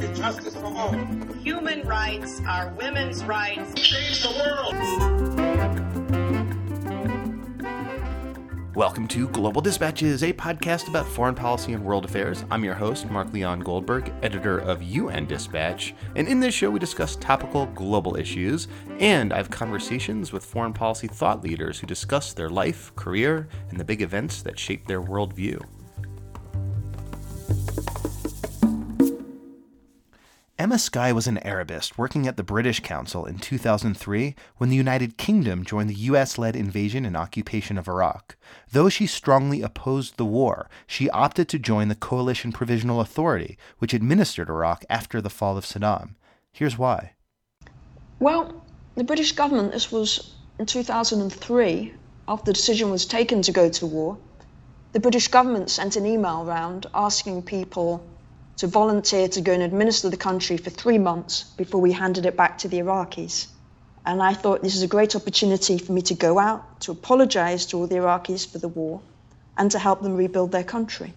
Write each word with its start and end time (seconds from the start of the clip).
and 0.00 0.16
justice 0.16 0.54
for 0.54 0.64
all. 0.64 0.92
Human 1.42 1.86
rights 1.86 2.40
are 2.48 2.72
women's 2.78 3.22
rights. 3.24 3.74
Change 3.74 4.22
the 4.22 4.30
world. 4.38 4.74
Welcome 8.74 9.06
to 9.08 9.28
Global 9.28 9.60
Dispatches, 9.60 10.22
a 10.22 10.32
podcast 10.32 10.88
about 10.88 11.06
foreign 11.06 11.34
policy 11.34 11.74
and 11.74 11.84
world 11.84 12.06
affairs. 12.06 12.46
I'm 12.50 12.64
your 12.64 12.72
host, 12.72 13.10
Mark 13.10 13.30
Leon 13.34 13.60
Goldberg, 13.60 14.10
editor 14.22 14.58
of 14.60 14.82
UN 14.82 15.26
Dispatch, 15.26 15.94
and 16.16 16.26
in 16.26 16.40
this 16.40 16.54
show 16.54 16.70
we 16.70 16.78
discuss 16.78 17.16
topical 17.16 17.66
global 17.66 18.16
issues, 18.16 18.68
and 18.98 19.30
I 19.30 19.36
have 19.36 19.50
conversations 19.50 20.32
with 20.32 20.42
foreign 20.42 20.72
policy 20.72 21.06
thought 21.06 21.42
leaders 21.42 21.78
who 21.78 21.86
discuss 21.86 22.32
their 22.32 22.48
life, 22.48 22.96
career, 22.96 23.46
and 23.68 23.78
the 23.78 23.84
big 23.84 24.00
events 24.00 24.40
that 24.40 24.58
shape 24.58 24.86
their 24.86 25.02
worldview. 25.02 25.62
Emma 30.58 30.78
Sky 30.78 31.12
was 31.12 31.26
an 31.26 31.38
Arabist 31.38 31.96
working 31.96 32.28
at 32.28 32.36
the 32.36 32.42
British 32.42 32.80
Council 32.80 33.24
in 33.24 33.38
2003 33.38 34.34
when 34.58 34.68
the 34.68 34.76
United 34.76 35.16
Kingdom 35.16 35.64
joined 35.64 35.88
the 35.88 36.04
US 36.10 36.36
led 36.36 36.54
invasion 36.54 37.06
and 37.06 37.16
occupation 37.16 37.78
of 37.78 37.88
Iraq. 37.88 38.36
Though 38.70 38.90
she 38.90 39.06
strongly 39.06 39.62
opposed 39.62 40.18
the 40.18 40.26
war, 40.26 40.68
she 40.86 41.08
opted 41.08 41.48
to 41.48 41.58
join 41.58 41.88
the 41.88 41.94
Coalition 41.94 42.52
Provisional 42.52 43.00
Authority, 43.00 43.56
which 43.78 43.94
administered 43.94 44.50
Iraq 44.50 44.84
after 44.90 45.22
the 45.22 45.30
fall 45.30 45.56
of 45.56 45.64
Saddam. 45.64 46.16
Here's 46.52 46.76
why. 46.76 47.14
Well, 48.20 48.62
the 48.94 49.04
British 49.04 49.32
government, 49.32 49.72
this 49.72 49.90
was 49.90 50.34
in 50.58 50.66
2003, 50.66 51.94
after 52.28 52.44
the 52.44 52.52
decision 52.52 52.90
was 52.90 53.06
taken 53.06 53.40
to 53.42 53.52
go 53.52 53.70
to 53.70 53.86
war, 53.86 54.18
the 54.92 55.00
British 55.00 55.28
government 55.28 55.70
sent 55.70 55.96
an 55.96 56.04
email 56.04 56.44
round 56.44 56.86
asking 56.94 57.42
people 57.42 58.04
to 58.56 58.66
volunteer 58.66 59.28
to 59.28 59.40
go 59.40 59.52
and 59.52 59.62
administer 59.62 60.10
the 60.10 60.16
country 60.16 60.56
for 60.56 60.70
three 60.70 60.98
months 60.98 61.44
before 61.56 61.80
we 61.80 61.92
handed 61.92 62.26
it 62.26 62.36
back 62.36 62.58
to 62.58 62.68
the 62.68 62.78
Iraqis. 62.78 63.46
And 64.04 64.22
I 64.22 64.34
thought 64.34 64.62
this 64.62 64.76
is 64.76 64.82
a 64.82 64.88
great 64.88 65.14
opportunity 65.14 65.78
for 65.78 65.92
me 65.92 66.02
to 66.02 66.14
go 66.14 66.38
out, 66.38 66.80
to 66.82 66.92
apologize 66.92 67.66
to 67.66 67.78
all 67.78 67.86
the 67.86 67.96
Iraqis 67.96 68.50
for 68.50 68.58
the 68.58 68.68
war, 68.68 69.00
and 69.56 69.70
to 69.70 69.78
help 69.78 70.02
them 70.02 70.16
rebuild 70.16 70.52
their 70.52 70.64
country. 70.64 71.14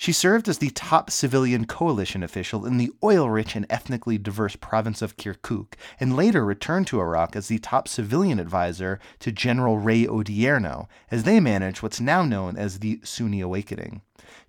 She 0.00 0.12
served 0.12 0.48
as 0.48 0.56
the 0.56 0.70
top 0.70 1.10
civilian 1.10 1.66
coalition 1.66 2.22
official 2.22 2.64
in 2.64 2.78
the 2.78 2.90
oil 3.04 3.28
rich 3.28 3.54
and 3.54 3.66
ethnically 3.68 4.16
diverse 4.16 4.56
province 4.56 5.02
of 5.02 5.18
Kirkuk, 5.18 5.74
and 6.00 6.16
later 6.16 6.42
returned 6.42 6.86
to 6.86 7.00
Iraq 7.00 7.36
as 7.36 7.48
the 7.48 7.58
top 7.58 7.86
civilian 7.86 8.40
advisor 8.40 8.98
to 9.18 9.30
General 9.30 9.76
Ray 9.76 10.06
Odierno 10.06 10.88
as 11.10 11.24
they 11.24 11.38
managed 11.38 11.82
what's 11.82 12.00
now 12.00 12.22
known 12.22 12.56
as 12.56 12.78
the 12.78 13.00
Sunni 13.04 13.42
Awakening. 13.42 14.00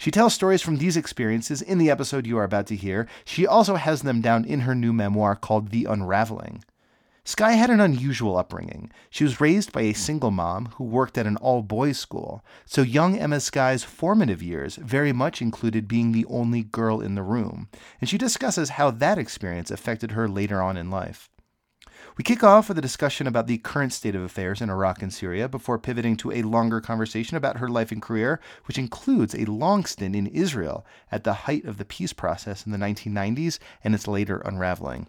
She 0.02 0.10
tells 0.10 0.34
stories 0.34 0.64
from 0.64 0.78
these 0.78 0.98
experiences 0.98 1.62
in 1.62 1.78
the 1.78 1.92
episode 1.92 2.26
you 2.26 2.36
are 2.40 2.44
about 2.44 2.66
to 2.68 2.76
hear. 2.76 3.08
She 3.24 3.46
also 3.46 3.76
has 3.76 4.02
them 4.02 4.20
down 4.20 4.46
in 4.46 4.62
her 4.62 4.74
new 4.74 4.92
memoir 4.92 5.36
called 5.36 5.70
The 5.70 5.86
Unraveling. 5.86 6.64
Sky 7.24 7.52
had 7.52 7.70
an 7.70 7.80
unusual 7.80 8.36
upbringing. 8.36 8.90
She 9.12 9.24
was 9.24 9.40
raised 9.40 9.72
by 9.72 9.82
a 9.82 9.94
single 9.94 10.32
mom 10.32 10.70
who 10.78 10.86
worked 10.86 11.20
at 11.20 11.28
an 11.28 11.38
all 11.38 11.62
boys 11.62 12.00
school, 12.00 12.44
so 12.66 12.82
young 12.82 13.16
Emma 13.16 13.40
Sky's 13.40 13.84
formative 13.84 14.42
years 14.42 14.76
very 14.78 15.14
much 15.14 15.40
included 15.40 15.88
being 15.88 16.14
the 16.14 16.26
only 16.26 16.64
girl 16.64 17.00
in 17.00 17.14
the 17.14 17.22
room, 17.22 17.70
and 18.00 18.10
she 18.10 18.18
discusses 18.18 18.72
how 18.72 18.90
that 18.90 19.20
experience 19.20 19.70
affected 19.70 20.14
her 20.14 20.28
later 20.28 20.64
on 20.64 20.78
in 20.78 20.90
life. 20.90 21.30
We 22.22 22.24
kick 22.24 22.44
off 22.44 22.68
with 22.68 22.78
a 22.78 22.84
discussion 22.84 23.26
about 23.26 23.48
the 23.48 23.58
current 23.58 23.94
state 23.94 24.14
of 24.14 24.22
affairs 24.22 24.62
in 24.62 24.70
Iraq 24.70 25.02
and 25.02 25.12
Syria 25.12 25.50
before 25.50 25.80
pivoting 25.80 26.16
to 26.18 26.32
a 26.32 26.44
longer 26.44 26.80
conversation 26.80 27.36
about 27.36 27.58
her 27.58 27.68
life 27.68 27.92
and 27.92 28.00
career, 28.00 28.40
which 28.66 28.78
includes 28.78 29.34
a 29.34 29.46
long 29.46 29.86
stint 29.86 30.16
in 30.16 30.28
Israel 30.28 30.86
at 31.12 31.24
the 31.24 31.34
height 31.34 31.66
of 31.66 31.80
the 31.80 31.84
peace 31.84 32.14
process 32.14 32.64
in 32.64 32.72
the 32.72 32.78
1990s 32.78 33.58
and 33.84 33.96
its 33.96 34.08
later 34.08 34.38
unraveling. 34.46 35.08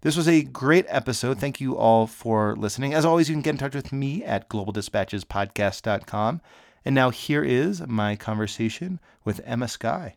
This 0.00 0.16
was 0.16 0.26
a 0.26 0.40
great 0.40 0.86
episode. 0.88 1.38
Thank 1.38 1.60
you 1.60 1.76
all 1.76 2.06
for 2.06 2.56
listening. 2.56 2.94
As 2.94 3.04
always, 3.04 3.28
you 3.28 3.34
can 3.34 3.42
get 3.42 3.50
in 3.50 3.58
touch 3.58 3.74
with 3.74 3.92
me 3.92 4.24
at 4.24 4.48
globaldispatchespodcast.com. 4.48 6.40
And 6.86 6.94
now 6.94 7.10
here 7.10 7.44
is 7.44 7.86
my 7.86 8.16
conversation 8.16 8.98
with 9.26 9.42
Emma 9.44 9.68
Sky. 9.68 10.16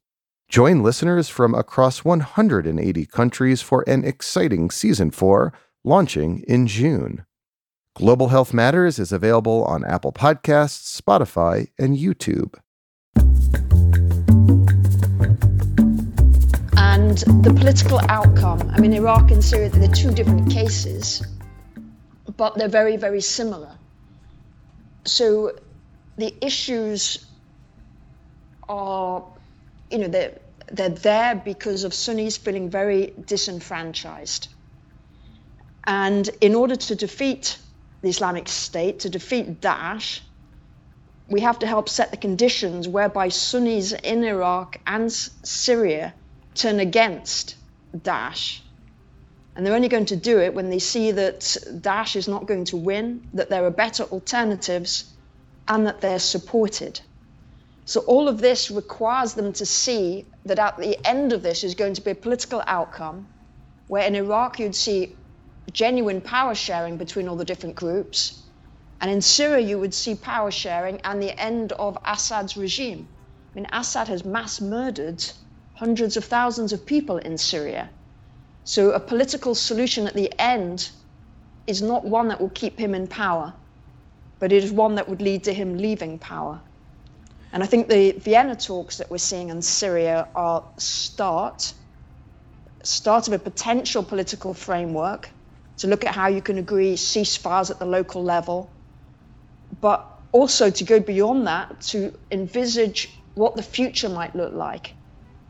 Join 0.51 0.83
listeners 0.83 1.29
from 1.29 1.55
across 1.55 2.03
180 2.03 3.05
countries 3.05 3.61
for 3.61 3.85
an 3.87 4.03
exciting 4.03 4.69
season 4.69 5.09
4 5.09 5.53
launching 5.85 6.43
in 6.45 6.67
June. 6.67 7.25
Global 7.95 8.27
Health 8.27 8.53
Matters 8.53 8.99
is 8.99 9.13
available 9.13 9.63
on 9.63 9.85
Apple 9.85 10.11
Podcasts, 10.11 11.01
Spotify, 11.01 11.69
and 11.79 11.97
YouTube. 11.97 12.55
And 16.75 17.19
the 17.45 17.53
political 17.55 18.01
outcome 18.09 18.69
I 18.71 18.81
mean, 18.81 18.91
Iraq 18.91 19.31
and 19.31 19.41
Syria, 19.41 19.69
they're 19.69 19.87
two 19.87 20.11
different 20.11 20.51
cases, 20.51 21.25
but 22.35 22.57
they're 22.57 22.67
very, 22.67 22.97
very 22.97 23.21
similar. 23.21 23.71
So 25.05 25.53
the 26.17 26.35
issues 26.45 27.25
are, 28.67 29.23
you 29.89 29.97
know, 29.97 30.09
they're, 30.09 30.40
they're 30.71 30.89
there 30.89 31.35
because 31.35 31.83
of 31.83 31.93
Sunnis 31.93 32.37
feeling 32.37 32.69
very 32.69 33.13
disenfranchised. 33.25 34.47
And 35.85 36.29
in 36.41 36.55
order 36.55 36.75
to 36.75 36.95
defeat 36.95 37.57
the 38.01 38.09
Islamic 38.09 38.47
State, 38.47 38.99
to 38.99 39.09
defeat 39.09 39.61
Daesh, 39.61 40.21
we 41.27 41.41
have 41.41 41.59
to 41.59 41.67
help 41.67 41.87
set 41.87 42.11
the 42.11 42.17
conditions 42.17 42.87
whereby 42.87 43.29
Sunnis 43.29 43.93
in 43.93 44.23
Iraq 44.23 44.77
and 44.85 45.11
Syria 45.11 46.13
turn 46.55 46.79
against 46.79 47.55
Daesh. 47.95 48.59
And 49.55 49.65
they're 49.65 49.75
only 49.75 49.89
going 49.89 50.05
to 50.05 50.15
do 50.15 50.39
it 50.39 50.53
when 50.53 50.69
they 50.69 50.79
see 50.79 51.11
that 51.11 51.39
Daesh 51.39 52.15
is 52.15 52.27
not 52.27 52.47
going 52.47 52.65
to 52.65 52.77
win, 52.77 53.27
that 53.33 53.49
there 53.49 53.65
are 53.65 53.71
better 53.71 54.03
alternatives, 54.03 55.05
and 55.67 55.87
that 55.87 56.01
they're 56.01 56.19
supported. 56.19 56.99
So 57.91 57.99
all 58.07 58.29
of 58.29 58.39
this 58.39 58.71
requires 58.71 59.33
them 59.33 59.51
to 59.51 59.65
see 59.65 60.25
that 60.45 60.59
at 60.59 60.77
the 60.77 60.95
end 61.05 61.33
of 61.33 61.43
this 61.43 61.61
is 61.61 61.75
going 61.75 61.93
to 61.95 62.01
be 62.01 62.11
a 62.11 62.15
political 62.15 62.63
outcome 62.65 63.27
where 63.87 64.07
in 64.07 64.15
Iraq 64.15 64.59
you'd 64.59 64.75
see 64.75 65.17
genuine 65.73 66.21
power 66.21 66.55
sharing 66.55 66.95
between 66.95 67.27
all 67.27 67.35
the 67.35 67.43
different 67.43 67.75
groups. 67.75 68.43
And 69.01 69.11
in 69.11 69.19
Syria, 69.19 69.67
you 69.67 69.77
would 69.77 69.93
see 69.93 70.15
power 70.15 70.51
sharing 70.51 71.01
and 71.01 71.21
the 71.21 71.37
end 71.37 71.73
of 71.73 71.97
Assad's 72.05 72.55
regime. 72.55 73.09
I 73.51 73.55
mean, 73.55 73.67
Assad 73.73 74.07
has 74.07 74.23
mass 74.23 74.61
murdered 74.61 75.21
hundreds 75.73 76.15
of 76.15 76.23
thousands 76.23 76.71
of 76.71 76.85
people 76.85 77.17
in 77.17 77.37
Syria. 77.37 77.89
So 78.63 78.91
a 78.91 79.01
political 79.01 79.53
solution 79.53 80.07
at 80.07 80.13
the 80.13 80.31
end 80.39 80.91
is 81.67 81.81
not 81.81 82.05
one 82.05 82.29
that 82.29 82.39
will 82.39 82.51
keep 82.51 82.79
him 82.79 82.95
in 82.95 83.07
power, 83.07 83.53
but 84.39 84.53
it 84.53 84.63
is 84.63 84.71
one 84.71 84.95
that 84.95 85.09
would 85.09 85.21
lead 85.21 85.43
to 85.43 85.53
him 85.53 85.77
leaving 85.77 86.17
power. 86.17 86.61
And 87.53 87.63
I 87.63 87.65
think 87.65 87.89
the 87.89 88.11
Vienna 88.13 88.55
talks 88.55 88.97
that 88.97 89.11
we're 89.11 89.17
seeing 89.17 89.49
in 89.49 89.61
Syria 89.61 90.27
are 90.35 90.63
start, 90.77 91.73
start 92.83 93.27
of 93.27 93.33
a 93.33 93.39
potential 93.39 94.03
political 94.03 94.53
framework 94.53 95.29
to 95.77 95.87
look 95.87 96.05
at 96.05 96.15
how 96.15 96.27
you 96.27 96.41
can 96.41 96.57
agree 96.57 96.95
ceasefires 96.95 97.69
at 97.69 97.79
the 97.79 97.85
local 97.85 98.23
level, 98.23 98.69
but 99.81 100.07
also 100.31 100.69
to 100.69 100.83
go 100.83 100.99
beyond 100.99 101.47
that 101.47 101.81
to 101.81 102.17
envisage 102.31 103.09
what 103.35 103.55
the 103.55 103.63
future 103.63 104.09
might 104.09 104.35
look 104.35 104.53
like 104.53 104.93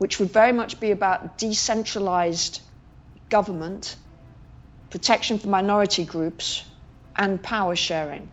which 0.02 0.18
would 0.18 0.32
very 0.32 0.50
much 0.50 0.80
be 0.80 0.90
about 0.90 1.38
decentralized 1.38 2.60
government, 3.30 3.94
protection 4.90 5.38
for 5.38 5.46
minority 5.46 6.04
groups, 6.04 6.64
and 7.14 7.40
power 7.40 7.76
sharing. 7.76 8.28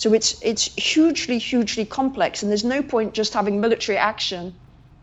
So 0.00 0.14
it's, 0.14 0.40
it's 0.40 0.64
hugely, 0.76 1.36
hugely 1.36 1.84
complex, 1.84 2.42
and 2.42 2.50
there's 2.50 2.64
no 2.64 2.82
point 2.82 3.12
just 3.12 3.34
having 3.34 3.60
military 3.60 3.98
action 3.98 4.54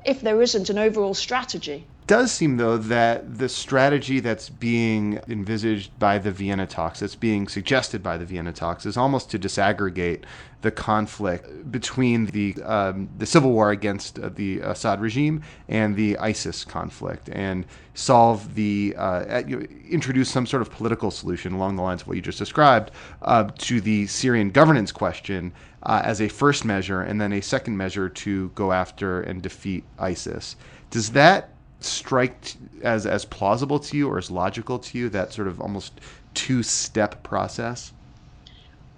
if 0.04 0.22
there 0.22 0.42
isn't 0.42 0.72
an 0.72 0.80
overall 0.80 1.14
strategy. 1.14 1.86
does 2.08 2.32
seem, 2.32 2.58
though, 2.58 2.78
that 2.78 3.38
the 3.38 3.48
strategy 3.48 4.20
that's 4.20 4.50
being 4.50 5.20
envisaged 5.28 5.92
by 6.00 6.18
the 6.18 6.32
Vienna 6.32 6.66
talks, 6.66 7.02
that's 7.02 7.14
being 7.14 7.48
suggested 7.48 8.02
by 8.02 8.18
the 8.18 8.26
Vienna 8.26 8.52
talks, 8.52 8.88
is 8.88 8.98
almost 8.98 9.30
to 9.30 9.38
disaggregate 9.38 10.24
the 10.62 10.72
conflict 10.72 11.72
between 11.72 12.26
the 12.28 12.56
um, 12.64 13.10
the 13.20 13.26
civil 13.26 13.52
war 13.52 13.72
against 13.72 14.18
uh, 14.18 14.30
the 14.30 14.60
Assad 14.60 15.00
regime 15.00 15.44
and 15.70 15.96
the 15.96 16.18
ISIS 16.18 16.66
conflict, 16.66 17.30
and 17.32 17.66
solve 17.94 18.56
the 18.56 18.96
uh, 18.98 19.42
introduce 19.90 20.30
some 20.30 20.46
sort 20.46 20.62
of 20.62 20.72
political 20.72 21.12
solution 21.12 21.54
along 21.54 21.76
the 21.76 21.84
lines 21.84 22.02
of 22.02 22.08
what 22.08 22.16
you 22.16 22.24
just 22.24 22.40
described 22.40 22.92
uh, 23.22 23.50
to 23.60 23.80
the 23.82 24.08
Syrian 24.08 24.50
governance 24.50 24.92
question 24.92 25.54
uh, 25.84 26.02
as 26.04 26.22
a 26.22 26.28
first 26.28 26.66
measure, 26.66 27.02
and 27.02 27.22
then 27.22 27.34
a 27.34 27.42
second 27.42 27.78
measure 27.78 28.10
to 28.10 28.50
go 28.50 28.72
after 28.72 29.22
and 29.22 29.42
defeat 29.42 29.84
ISIS. 30.00 30.56
Does 30.90 31.12
that 31.12 31.50
strike 31.80 32.56
as 32.82 33.06
as 33.06 33.26
plausible 33.26 33.80
to 33.80 33.96
you 33.96 34.10
or 34.10 34.18
as 34.18 34.32
logical 34.32 34.80
to 34.80 34.98
you? 34.98 35.10
That 35.10 35.34
sort 35.34 35.48
of 35.48 35.62
almost 35.62 36.02
two 36.34 36.64
step 36.64 37.22
process. 37.22 37.94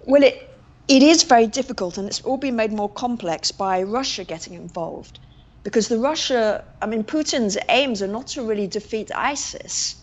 Well, 0.06 0.22
it 0.22 0.49
it 0.90 1.04
is 1.04 1.22
very 1.22 1.46
difficult, 1.46 1.98
and 1.98 2.08
it's 2.08 2.20
all 2.22 2.36
been 2.36 2.56
made 2.56 2.72
more 2.72 2.88
complex 2.88 3.52
by 3.52 3.80
Russia 3.84 4.24
getting 4.24 4.54
involved, 4.54 5.20
because 5.62 5.86
the 5.86 5.96
Russia, 5.96 6.64
I 6.82 6.86
mean, 6.86 7.04
Putin's 7.04 7.56
aims 7.68 8.02
are 8.02 8.08
not 8.08 8.26
to 8.28 8.42
really 8.42 8.66
defeat 8.66 9.12
ISIS. 9.14 9.94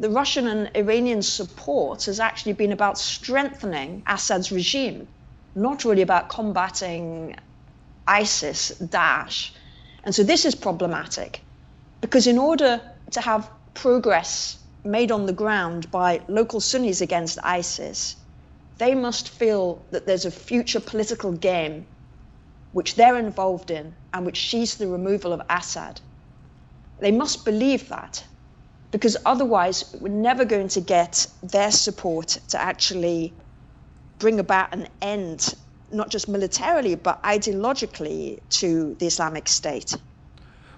The 0.00 0.10
Russian 0.10 0.48
and 0.48 0.70
Iranian 0.74 1.22
support 1.22 2.06
has 2.06 2.18
actually 2.18 2.54
been 2.54 2.72
about 2.72 2.98
strengthening 2.98 4.02
Assad's 4.08 4.50
regime, 4.50 5.06
not 5.54 5.84
really 5.84 6.02
about 6.02 6.28
combating 6.28 7.36
ISIS, 8.08 8.72
Daesh. 8.82 9.52
And 10.02 10.12
so 10.12 10.24
this 10.24 10.44
is 10.44 10.56
problematic. 10.56 11.42
Because 12.00 12.26
in 12.26 12.38
order 12.38 12.80
to 13.12 13.20
have 13.20 13.48
progress 13.74 14.58
made 14.82 15.12
on 15.12 15.26
the 15.26 15.32
ground 15.32 15.88
by 15.92 16.22
local 16.26 16.58
Sunnis 16.58 17.02
against 17.02 17.38
ISIS, 17.44 18.16
they 18.78 18.94
must 18.94 19.28
feel 19.28 19.84
that 19.90 20.06
there's 20.06 20.24
a 20.24 20.30
future 20.30 20.80
political 20.80 21.32
game 21.32 21.86
which 22.72 22.94
they're 22.94 23.18
involved 23.18 23.70
in 23.70 23.94
and 24.14 24.24
which 24.24 24.50
sees 24.50 24.76
the 24.76 24.86
removal 24.86 25.32
of 25.32 25.42
Assad. 25.50 26.00
They 27.00 27.10
must 27.10 27.44
believe 27.44 27.88
that 27.88 28.24
because 28.90 29.16
otherwise 29.26 29.94
we're 30.00 30.08
never 30.08 30.44
going 30.44 30.68
to 30.68 30.80
get 30.80 31.26
their 31.42 31.70
support 31.70 32.38
to 32.48 32.60
actually 32.60 33.32
bring 34.18 34.40
about 34.40 34.72
an 34.72 34.88
end, 35.02 35.54
not 35.92 36.08
just 36.10 36.28
militarily, 36.28 36.94
but 36.94 37.22
ideologically, 37.22 38.40
to 38.50 38.94
the 38.98 39.06
Islamic 39.06 39.48
State. 39.48 39.94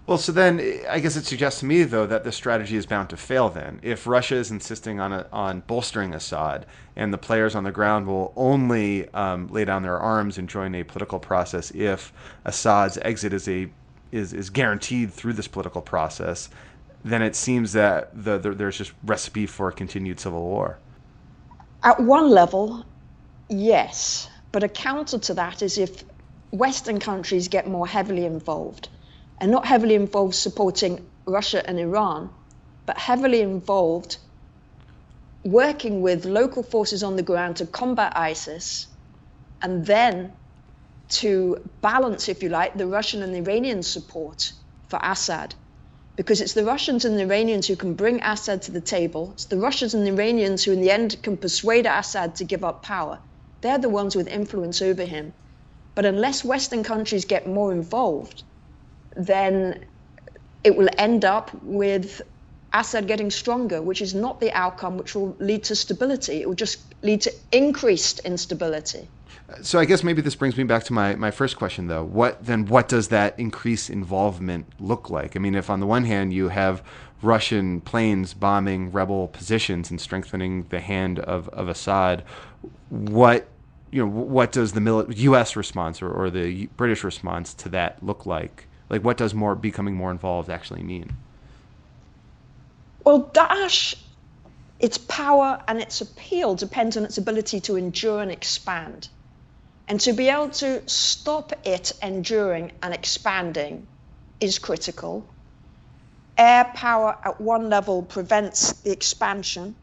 Well, 0.06 0.18
so 0.18 0.32
then 0.32 0.80
I 0.88 0.98
guess 0.98 1.16
it 1.16 1.24
suggests 1.24 1.60
to 1.60 1.66
me, 1.66 1.84
though, 1.84 2.06
that 2.06 2.24
the 2.24 2.32
strategy 2.32 2.76
is 2.76 2.86
bound 2.86 3.10
to 3.10 3.16
fail. 3.16 3.48
Then, 3.48 3.78
if 3.82 4.06
Russia 4.06 4.36
is 4.36 4.50
insisting 4.50 4.98
on 4.98 5.12
a, 5.12 5.26
on 5.32 5.60
bolstering 5.66 6.14
Assad, 6.14 6.66
and 6.96 7.12
the 7.12 7.18
players 7.18 7.54
on 7.54 7.64
the 7.64 7.70
ground 7.70 8.06
will 8.06 8.32
only 8.34 9.08
um, 9.10 9.46
lay 9.48 9.64
down 9.64 9.82
their 9.82 9.98
arms 9.98 10.36
and 10.36 10.48
join 10.48 10.74
a 10.74 10.82
political 10.82 11.18
process 11.18 11.70
if 11.72 12.12
Assad's 12.44 12.98
exit 13.02 13.32
is 13.32 13.46
a 13.48 13.70
is 14.10 14.32
is 14.32 14.50
guaranteed 14.50 15.12
through 15.12 15.34
this 15.34 15.46
political 15.46 15.80
process, 15.80 16.48
then 17.04 17.22
it 17.22 17.36
seems 17.36 17.72
that 17.72 18.10
the, 18.24 18.38
the, 18.38 18.50
there's 18.50 18.76
just 18.76 18.92
recipe 19.04 19.46
for 19.46 19.70
continued 19.70 20.18
civil 20.18 20.42
war. 20.42 20.78
At 21.84 22.00
one 22.00 22.30
level, 22.30 22.84
yes, 23.48 24.28
but 24.50 24.64
a 24.64 24.68
counter 24.68 25.18
to 25.18 25.34
that 25.34 25.62
is 25.62 25.78
if 25.78 26.04
Western 26.50 26.98
countries 26.98 27.46
get 27.46 27.68
more 27.68 27.86
heavily 27.86 28.26
involved 28.26 28.88
and 29.40 29.50
not 29.50 29.64
heavily 29.66 29.94
involved 29.94 30.34
supporting 30.34 31.06
Russia 31.24 31.66
and 31.66 31.78
Iran, 31.78 32.30
but 32.86 32.98
heavily 32.98 33.40
involved 33.40 34.18
working 35.44 36.02
with 36.02 36.26
local 36.26 36.62
forces 36.62 37.02
on 37.02 37.16
the 37.16 37.22
ground 37.22 37.56
to 37.56 37.66
combat 37.66 38.12
ISIS 38.16 38.86
and 39.62 39.86
then 39.86 40.32
to 41.08 41.60
balance, 41.80 42.28
if 42.28 42.42
you 42.42 42.48
like, 42.48 42.76
the 42.76 42.86
Russian 42.86 43.22
and 43.22 43.34
Iranian 43.34 43.82
support 43.82 44.52
for 44.88 44.98
Assad. 45.02 45.54
Because 46.16 46.40
it's 46.40 46.52
the 46.52 46.64
Russians 46.64 47.04
and 47.04 47.16
the 47.16 47.22
Iranians 47.22 47.66
who 47.66 47.76
can 47.76 47.94
bring 47.94 48.22
Assad 48.22 48.62
to 48.62 48.72
the 48.72 48.80
table. 48.80 49.30
It's 49.32 49.46
the 49.46 49.56
Russians 49.56 49.94
and 49.94 50.06
the 50.06 50.10
Iranians 50.10 50.64
who, 50.64 50.72
in 50.72 50.80
the 50.82 50.90
end, 50.90 51.16
can 51.22 51.36
persuade 51.36 51.86
Assad 51.86 52.36
to 52.36 52.44
give 52.44 52.62
up 52.62 52.82
power. 52.82 53.18
They're 53.62 53.78
the 53.78 53.88
ones 53.88 54.14
with 54.14 54.28
influence 54.28 54.82
over 54.82 55.04
him. 55.04 55.32
But 55.94 56.04
unless 56.04 56.44
Western 56.44 56.84
countries 56.84 57.24
get 57.24 57.46
more 57.46 57.72
involved, 57.72 58.42
then 59.26 59.84
it 60.64 60.76
will 60.76 60.88
end 60.98 61.24
up 61.24 61.50
with 61.62 62.22
Assad 62.72 63.06
getting 63.06 63.30
stronger, 63.30 63.82
which 63.82 64.00
is 64.00 64.14
not 64.14 64.40
the 64.40 64.52
outcome 64.52 64.96
which 64.96 65.14
will 65.14 65.36
lead 65.40 65.64
to 65.64 65.74
stability. 65.74 66.42
It 66.42 66.48
will 66.48 66.54
just 66.54 66.80
lead 67.02 67.22
to 67.22 67.32
increased 67.52 68.20
instability. 68.20 69.08
So 69.62 69.80
I 69.80 69.84
guess 69.84 70.04
maybe 70.04 70.22
this 70.22 70.36
brings 70.36 70.56
me 70.56 70.62
back 70.62 70.84
to 70.84 70.92
my, 70.92 71.16
my 71.16 71.32
first 71.32 71.56
question 71.56 71.88
though. 71.88 72.04
What 72.04 72.44
then 72.44 72.66
what 72.66 72.88
does 72.88 73.08
that 73.08 73.38
increased 73.38 73.90
involvement 73.90 74.66
look 74.78 75.10
like? 75.10 75.34
I 75.34 75.40
mean, 75.40 75.56
if 75.56 75.68
on 75.68 75.80
the 75.80 75.86
one 75.86 76.04
hand 76.04 76.32
you 76.32 76.48
have 76.48 76.84
Russian 77.20 77.80
planes 77.80 78.32
bombing 78.32 78.92
rebel 78.92 79.28
positions 79.28 79.90
and 79.90 80.00
strengthening 80.00 80.64
the 80.68 80.80
hand 80.80 81.18
of, 81.18 81.48
of 81.48 81.68
Assad, 81.68 82.22
what 82.88 83.48
you 83.90 84.02
know 84.02 84.08
what 84.08 84.52
does 84.52 84.72
the 84.72 84.80
mili- 84.80 85.16
U.S. 85.18 85.56
response 85.56 86.00
or, 86.00 86.10
or 86.10 86.30
the 86.30 86.66
British 86.76 87.02
response 87.02 87.52
to 87.54 87.68
that 87.70 88.02
look 88.04 88.24
like? 88.26 88.68
Like, 88.90 89.04
what 89.04 89.16
does 89.16 89.32
more 89.32 89.54
becoming 89.54 89.94
more 89.94 90.10
involved 90.10 90.50
actually 90.50 90.82
mean? 90.82 91.12
Well, 93.04 93.30
Daesh, 93.32 93.94
its 94.80 94.98
power 94.98 95.62
and 95.68 95.80
its 95.80 96.00
appeal 96.00 96.56
depends 96.56 96.96
on 96.96 97.04
its 97.04 97.16
ability 97.16 97.60
to 97.60 97.76
endure 97.76 98.20
and 98.20 98.32
expand. 98.32 99.08
And 99.86 100.00
to 100.00 100.12
be 100.12 100.28
able 100.28 100.50
to 100.50 100.82
stop 100.88 101.52
it 101.64 101.92
enduring 102.02 102.72
and 102.82 102.92
expanding 102.92 103.86
is 104.40 104.58
critical. 104.58 105.24
Air 106.36 106.70
power 106.74 107.16
at 107.24 107.40
one 107.40 107.68
level 107.70 108.02
prevents 108.02 108.72
the 108.82 108.90
expansion. 108.90 109.74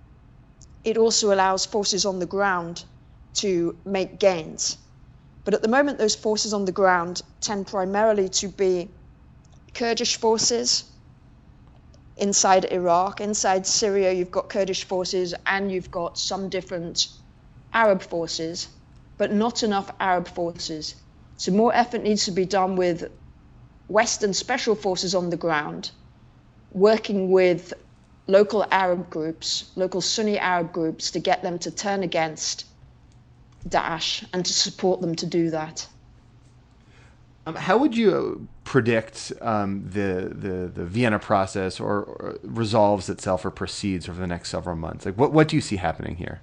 It 0.84 0.98
also 0.98 1.34
allows 1.34 1.66
forces 1.66 2.06
on 2.06 2.20
the 2.20 2.26
ground 2.26 2.84
to 3.36 3.76
make 3.86 4.20
gains. 4.20 4.78
But 5.46 5.54
at 5.54 5.62
the 5.62 5.68
moment, 5.68 5.98
those 5.98 6.16
forces 6.16 6.54
on 6.54 6.66
the 6.66 6.72
ground 6.72 7.22
tend 7.40 7.68
primarily 7.68 8.28
to 8.30 8.48
be 8.48 8.90
Kurdish 9.78 10.16
forces 10.16 10.86
inside 12.18 12.66
Iraq. 12.66 13.22
Inside 13.22 13.68
Syria, 13.68 14.12
you've 14.12 14.32
got 14.32 14.50
Kurdish 14.50 14.86
forces 14.86 15.36
and 15.46 15.72
you've 15.72 15.92
got 15.92 16.18
some 16.18 16.50
different 16.50 17.10
Arab 17.72 18.02
forces, 18.02 18.70
but 19.20 19.32
not 19.32 19.62
enough 19.62 19.92
Arab 20.00 20.28
forces. 20.28 20.96
So 21.38 21.52
more 21.52 21.72
effort 21.76 22.02
needs 22.02 22.26
to 22.26 22.32
be 22.32 22.46
done 22.46 22.76
with 22.76 23.12
Western 23.88 24.34
special 24.34 24.74
forces 24.74 25.14
on 25.14 25.30
the 25.30 25.38
ground, 25.38 25.92
working 26.72 27.30
with 27.30 27.72
local 28.26 28.66
Arab 28.72 29.12
groups, 29.12 29.72
local 29.76 30.02
Sunni 30.02 30.40
Arab 30.40 30.74
groups, 30.74 31.12
to 31.12 31.20
get 31.20 31.44
them 31.44 31.60
to 31.60 31.70
turn 31.70 32.02
against 32.02 32.66
Daesh 33.70 34.26
and 34.34 34.44
to 34.44 34.54
support 34.54 35.02
them 35.02 35.14
to 35.18 35.28
do 35.28 35.52
that. 35.52 35.88
Um, 37.48 37.56
how 37.56 37.78
would 37.78 37.96
you 37.96 38.46
predict 38.66 39.32
um, 39.40 39.90
the, 39.90 40.34
the 40.36 40.68
the 40.68 40.86
Vienna 40.86 41.18
process 41.18 41.80
or, 41.80 42.04
or, 42.04 42.38
resolves 42.44 43.08
itself 43.08 43.46
or 43.46 43.52
proceeds 43.52 44.10
over 44.10 44.20
the 44.20 44.28
next 44.28 44.50
several 44.50 44.76
months? 44.76 45.06
Like, 45.06 45.16
what 45.16 45.32
what 45.32 45.48
do 45.48 45.56
you 45.56 45.62
see 45.62 45.78
happening 45.78 46.18
here? 46.18 46.42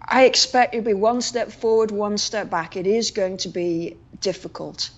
I 0.00 0.26
expect 0.26 0.76
it'll 0.76 0.84
be 0.84 0.94
one 0.94 1.20
step 1.20 1.50
forward, 1.50 1.90
one 1.90 2.18
step 2.18 2.48
back. 2.48 2.76
It 2.76 2.86
is 2.86 3.10
going 3.10 3.38
to 3.38 3.48
be 3.48 3.96
difficult, 4.20 4.90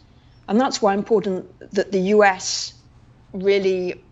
and 0.46 0.60
that's 0.60 0.82
why 0.82 0.92
important 0.92 1.46
that 1.72 1.90
the 1.90 2.00
U.S. 2.16 2.74
really 3.32 4.04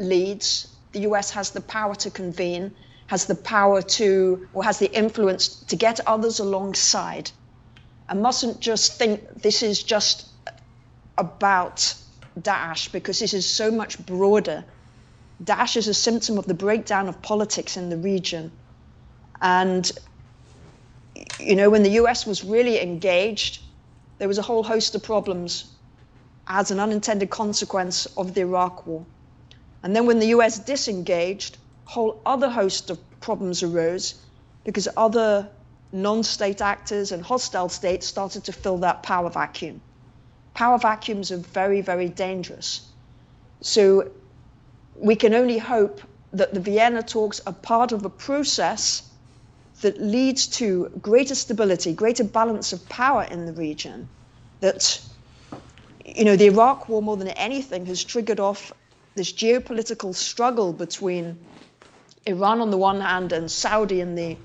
leads. 0.00 0.74
The 0.90 1.02
U.S. 1.02 1.30
has 1.30 1.52
the 1.52 1.60
power 1.60 1.94
to 1.94 2.10
convene, 2.10 2.74
has 3.06 3.26
the 3.26 3.36
power 3.36 3.80
to, 3.80 4.48
or 4.54 4.64
has 4.64 4.80
the 4.80 4.92
influence 4.92 5.46
to 5.68 5.76
get 5.76 6.00
others 6.04 6.40
alongside 6.40 7.30
I 8.12 8.14
mustn't 8.14 8.60
just 8.60 8.98
think 8.98 9.26
this 9.40 9.62
is 9.62 9.82
just 9.82 10.28
about 11.16 11.94
Daesh 12.38 12.92
because 12.92 13.18
this 13.18 13.32
is 13.32 13.46
so 13.46 13.70
much 13.70 14.04
broader. 14.04 14.66
Daesh 15.42 15.78
is 15.78 15.88
a 15.88 15.94
symptom 15.94 16.36
of 16.36 16.44
the 16.44 16.52
breakdown 16.52 17.08
of 17.08 17.22
politics 17.22 17.78
in 17.78 17.88
the 17.88 17.96
region. 17.96 18.52
And, 19.40 19.90
you 21.40 21.56
know, 21.56 21.70
when 21.70 21.82
the 21.84 21.92
US 22.02 22.26
was 22.26 22.44
really 22.44 22.82
engaged, 22.82 23.62
there 24.18 24.28
was 24.28 24.36
a 24.36 24.42
whole 24.42 24.62
host 24.62 24.94
of 24.94 25.02
problems 25.02 25.72
as 26.46 26.70
an 26.70 26.80
unintended 26.80 27.30
consequence 27.30 28.04
of 28.18 28.34
the 28.34 28.42
Iraq 28.42 28.86
War. 28.86 29.06
And 29.82 29.96
then 29.96 30.04
when 30.04 30.18
the 30.18 30.26
US 30.36 30.58
disengaged, 30.58 31.56
a 31.86 31.90
whole 31.92 32.20
other 32.26 32.50
host 32.50 32.90
of 32.90 32.98
problems 33.20 33.62
arose 33.62 34.16
because 34.64 34.86
other 34.98 35.48
non 35.92 36.22
state 36.22 36.60
actors 36.60 37.12
and 37.12 37.22
hostile 37.22 37.68
states 37.68 38.06
started 38.06 38.44
to 38.44 38.52
fill 38.52 38.78
that 38.78 39.02
power 39.02 39.30
vacuum. 39.30 39.80
Power 40.54 40.78
vacuums 40.78 41.30
are 41.30 41.38
very, 41.38 41.80
very 41.80 42.08
dangerous. 42.08 42.82
So 43.60 44.10
we 44.96 45.14
can 45.14 45.34
only 45.34 45.58
hope 45.58 46.00
that 46.32 46.54
the 46.54 46.60
Vienna 46.60 47.02
talks 47.02 47.40
are 47.46 47.52
part 47.52 47.92
of 47.92 48.04
a 48.04 48.10
process 48.10 49.02
that 49.82 50.00
leads 50.00 50.46
to 50.46 50.88
greater 51.00 51.34
stability, 51.34 51.92
greater 51.92 52.24
balance 52.24 52.72
of 52.72 52.88
power 52.88 53.24
in 53.24 53.46
the 53.46 53.52
region. 53.52 54.08
That, 54.60 55.00
you 56.04 56.24
know, 56.24 56.36
the 56.36 56.46
Iraq 56.46 56.88
War, 56.88 57.02
more 57.02 57.16
than 57.16 57.28
anything, 57.28 57.86
has 57.86 58.02
triggered 58.02 58.40
off 58.40 58.72
this 59.14 59.32
geopolitical 59.32 60.14
struggle 60.14 60.72
between 60.72 61.38
Iran 62.26 62.60
on 62.60 62.70
the 62.70 62.78
one 62.78 63.00
hand 63.00 63.32
and 63.32 63.50
Saudi 63.50 64.00
and 64.00 64.16
the 64.16 64.36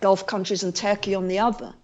Gulf 0.00 0.26
countries 0.26 0.62
and 0.62 0.74
Turkey 0.74 1.14
on 1.14 1.28
the 1.28 1.38
other, 1.38 1.74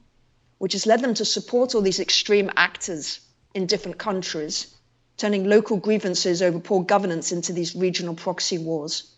which 0.59 0.75
has 0.75 0.87
led 0.87 1.01
them 1.01 1.15
to 1.15 1.25
support 1.25 1.75
all 1.75 1.83
these 1.83 2.01
extreme 2.01 2.51
actors 2.57 3.21
in 3.55 3.67
different 3.67 3.99
countries, 3.99 4.75
turning 5.17 5.49
local 5.49 5.77
grievances 5.77 6.43
over 6.43 6.59
poor 6.59 6.83
governance 6.83 7.33
into 7.33 7.53
these 7.53 7.75
regional 7.75 8.15
proxy 8.15 8.59
wars. 8.59 9.13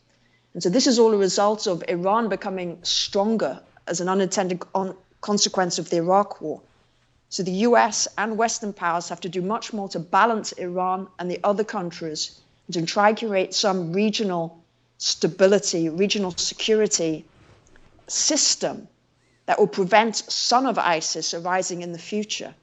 And 0.52 0.62
so 0.62 0.70
this 0.70 0.86
is 0.86 0.98
all 0.98 1.12
a 1.12 1.18
result 1.18 1.66
of 1.66 1.82
Iran 1.88 2.28
becoming 2.28 2.78
stronger 2.82 3.60
as 3.86 4.00
an 4.00 4.08
unintended 4.08 4.62
consequence 5.20 5.78
of 5.78 5.90
the 5.90 5.96
Iraq 5.96 6.40
war. 6.40 6.60
So 7.28 7.42
the 7.42 7.66
US 7.68 8.06
and 8.16 8.38
Western 8.38 8.72
powers 8.72 9.08
have 9.08 9.20
to 9.22 9.28
do 9.28 9.42
much 9.42 9.72
more 9.72 9.88
to 9.88 9.98
balance 9.98 10.52
Iran 10.52 11.08
and 11.18 11.30
the 11.30 11.40
other 11.42 11.64
countries 11.64 12.40
and 12.66 12.74
to 12.74 12.86
try 12.86 13.12
to 13.12 13.28
create 13.28 13.54
some 13.54 13.92
regional 13.92 14.62
stability, 14.98 15.88
regional 15.88 16.30
security 16.36 17.24
system 18.06 18.88
that 19.46 19.58
will 19.58 19.66
prevent 19.66 20.16
son 20.16 20.66
of 20.66 20.78
ISIS 20.78 21.34
arising 21.34 21.82
in 21.82 21.92
the 21.92 21.98
future. 21.98 22.54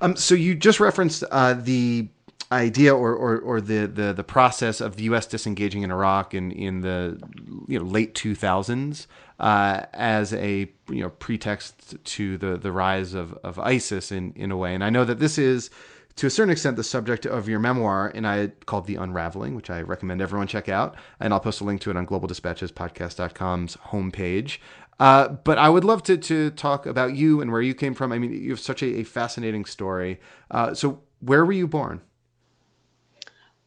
Um, 0.00 0.16
so 0.16 0.34
you 0.34 0.54
just 0.54 0.80
referenced 0.80 1.24
uh, 1.30 1.54
the 1.54 2.08
idea 2.52 2.94
or, 2.94 3.14
or, 3.14 3.38
or 3.38 3.60
the, 3.60 3.86
the, 3.86 4.12
the 4.12 4.22
process 4.22 4.80
of 4.80 4.96
the 4.96 5.04
U.S. 5.04 5.26
disengaging 5.26 5.82
in 5.82 5.90
Iraq 5.90 6.34
in, 6.34 6.52
in 6.52 6.80
the 6.80 7.18
you 7.66 7.78
know 7.78 7.84
late 7.84 8.14
2000s 8.14 9.06
uh, 9.40 9.82
as 9.92 10.32
a 10.34 10.70
you 10.88 11.00
know 11.00 11.10
pretext 11.10 11.96
to 12.04 12.38
the, 12.38 12.56
the 12.56 12.70
rise 12.70 13.14
of, 13.14 13.32
of 13.42 13.58
ISIS 13.58 14.12
in, 14.12 14.32
in 14.34 14.50
a 14.50 14.56
way. 14.56 14.74
And 14.74 14.84
I 14.84 14.90
know 14.90 15.04
that 15.04 15.18
this 15.18 15.38
is 15.38 15.70
to 16.16 16.26
a 16.26 16.30
certain 16.30 16.50
extent 16.50 16.76
the 16.76 16.84
subject 16.84 17.26
of 17.26 17.48
your 17.48 17.60
memoir 17.60 18.10
and 18.14 18.26
I 18.26 18.48
called 18.64 18.86
The 18.86 18.96
Unraveling, 18.96 19.54
which 19.54 19.68
I 19.68 19.82
recommend 19.82 20.22
everyone 20.22 20.46
check 20.46 20.68
out. 20.68 20.96
And 21.20 21.32
I'll 21.32 21.40
post 21.40 21.60
a 21.60 21.64
link 21.64 21.82
to 21.82 21.90
it 21.90 21.96
on 21.96 22.06
globaldispatchespodcast.com's 22.06 23.76
homepage. 23.76 24.58
Uh, 24.98 25.28
but 25.28 25.58
I 25.58 25.68
would 25.68 25.84
love 25.84 26.02
to, 26.04 26.16
to 26.16 26.50
talk 26.50 26.86
about 26.86 27.14
you 27.14 27.42
and 27.42 27.52
where 27.52 27.60
you 27.60 27.74
came 27.74 27.92
from. 27.92 28.12
I 28.12 28.18
mean, 28.18 28.32
you 28.32 28.50
have 28.50 28.60
such 28.60 28.82
a, 28.82 29.00
a 29.00 29.02
fascinating 29.04 29.66
story. 29.66 30.18
Uh, 30.50 30.72
so, 30.72 31.02
where 31.20 31.44
were 31.44 31.52
you 31.52 31.68
born? 31.68 32.00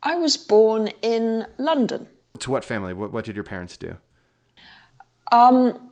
I 0.02 0.16
was 0.16 0.38
born 0.38 0.88
in 1.04 1.46
London. 1.60 2.08
To 2.40 2.52
what 2.52 2.66
family? 2.66 2.94
What, 2.94 3.12
what 3.12 3.26
did 3.26 3.36
your 3.36 3.44
parents 3.44 3.78
do? 3.78 3.96
Um, 5.32 5.92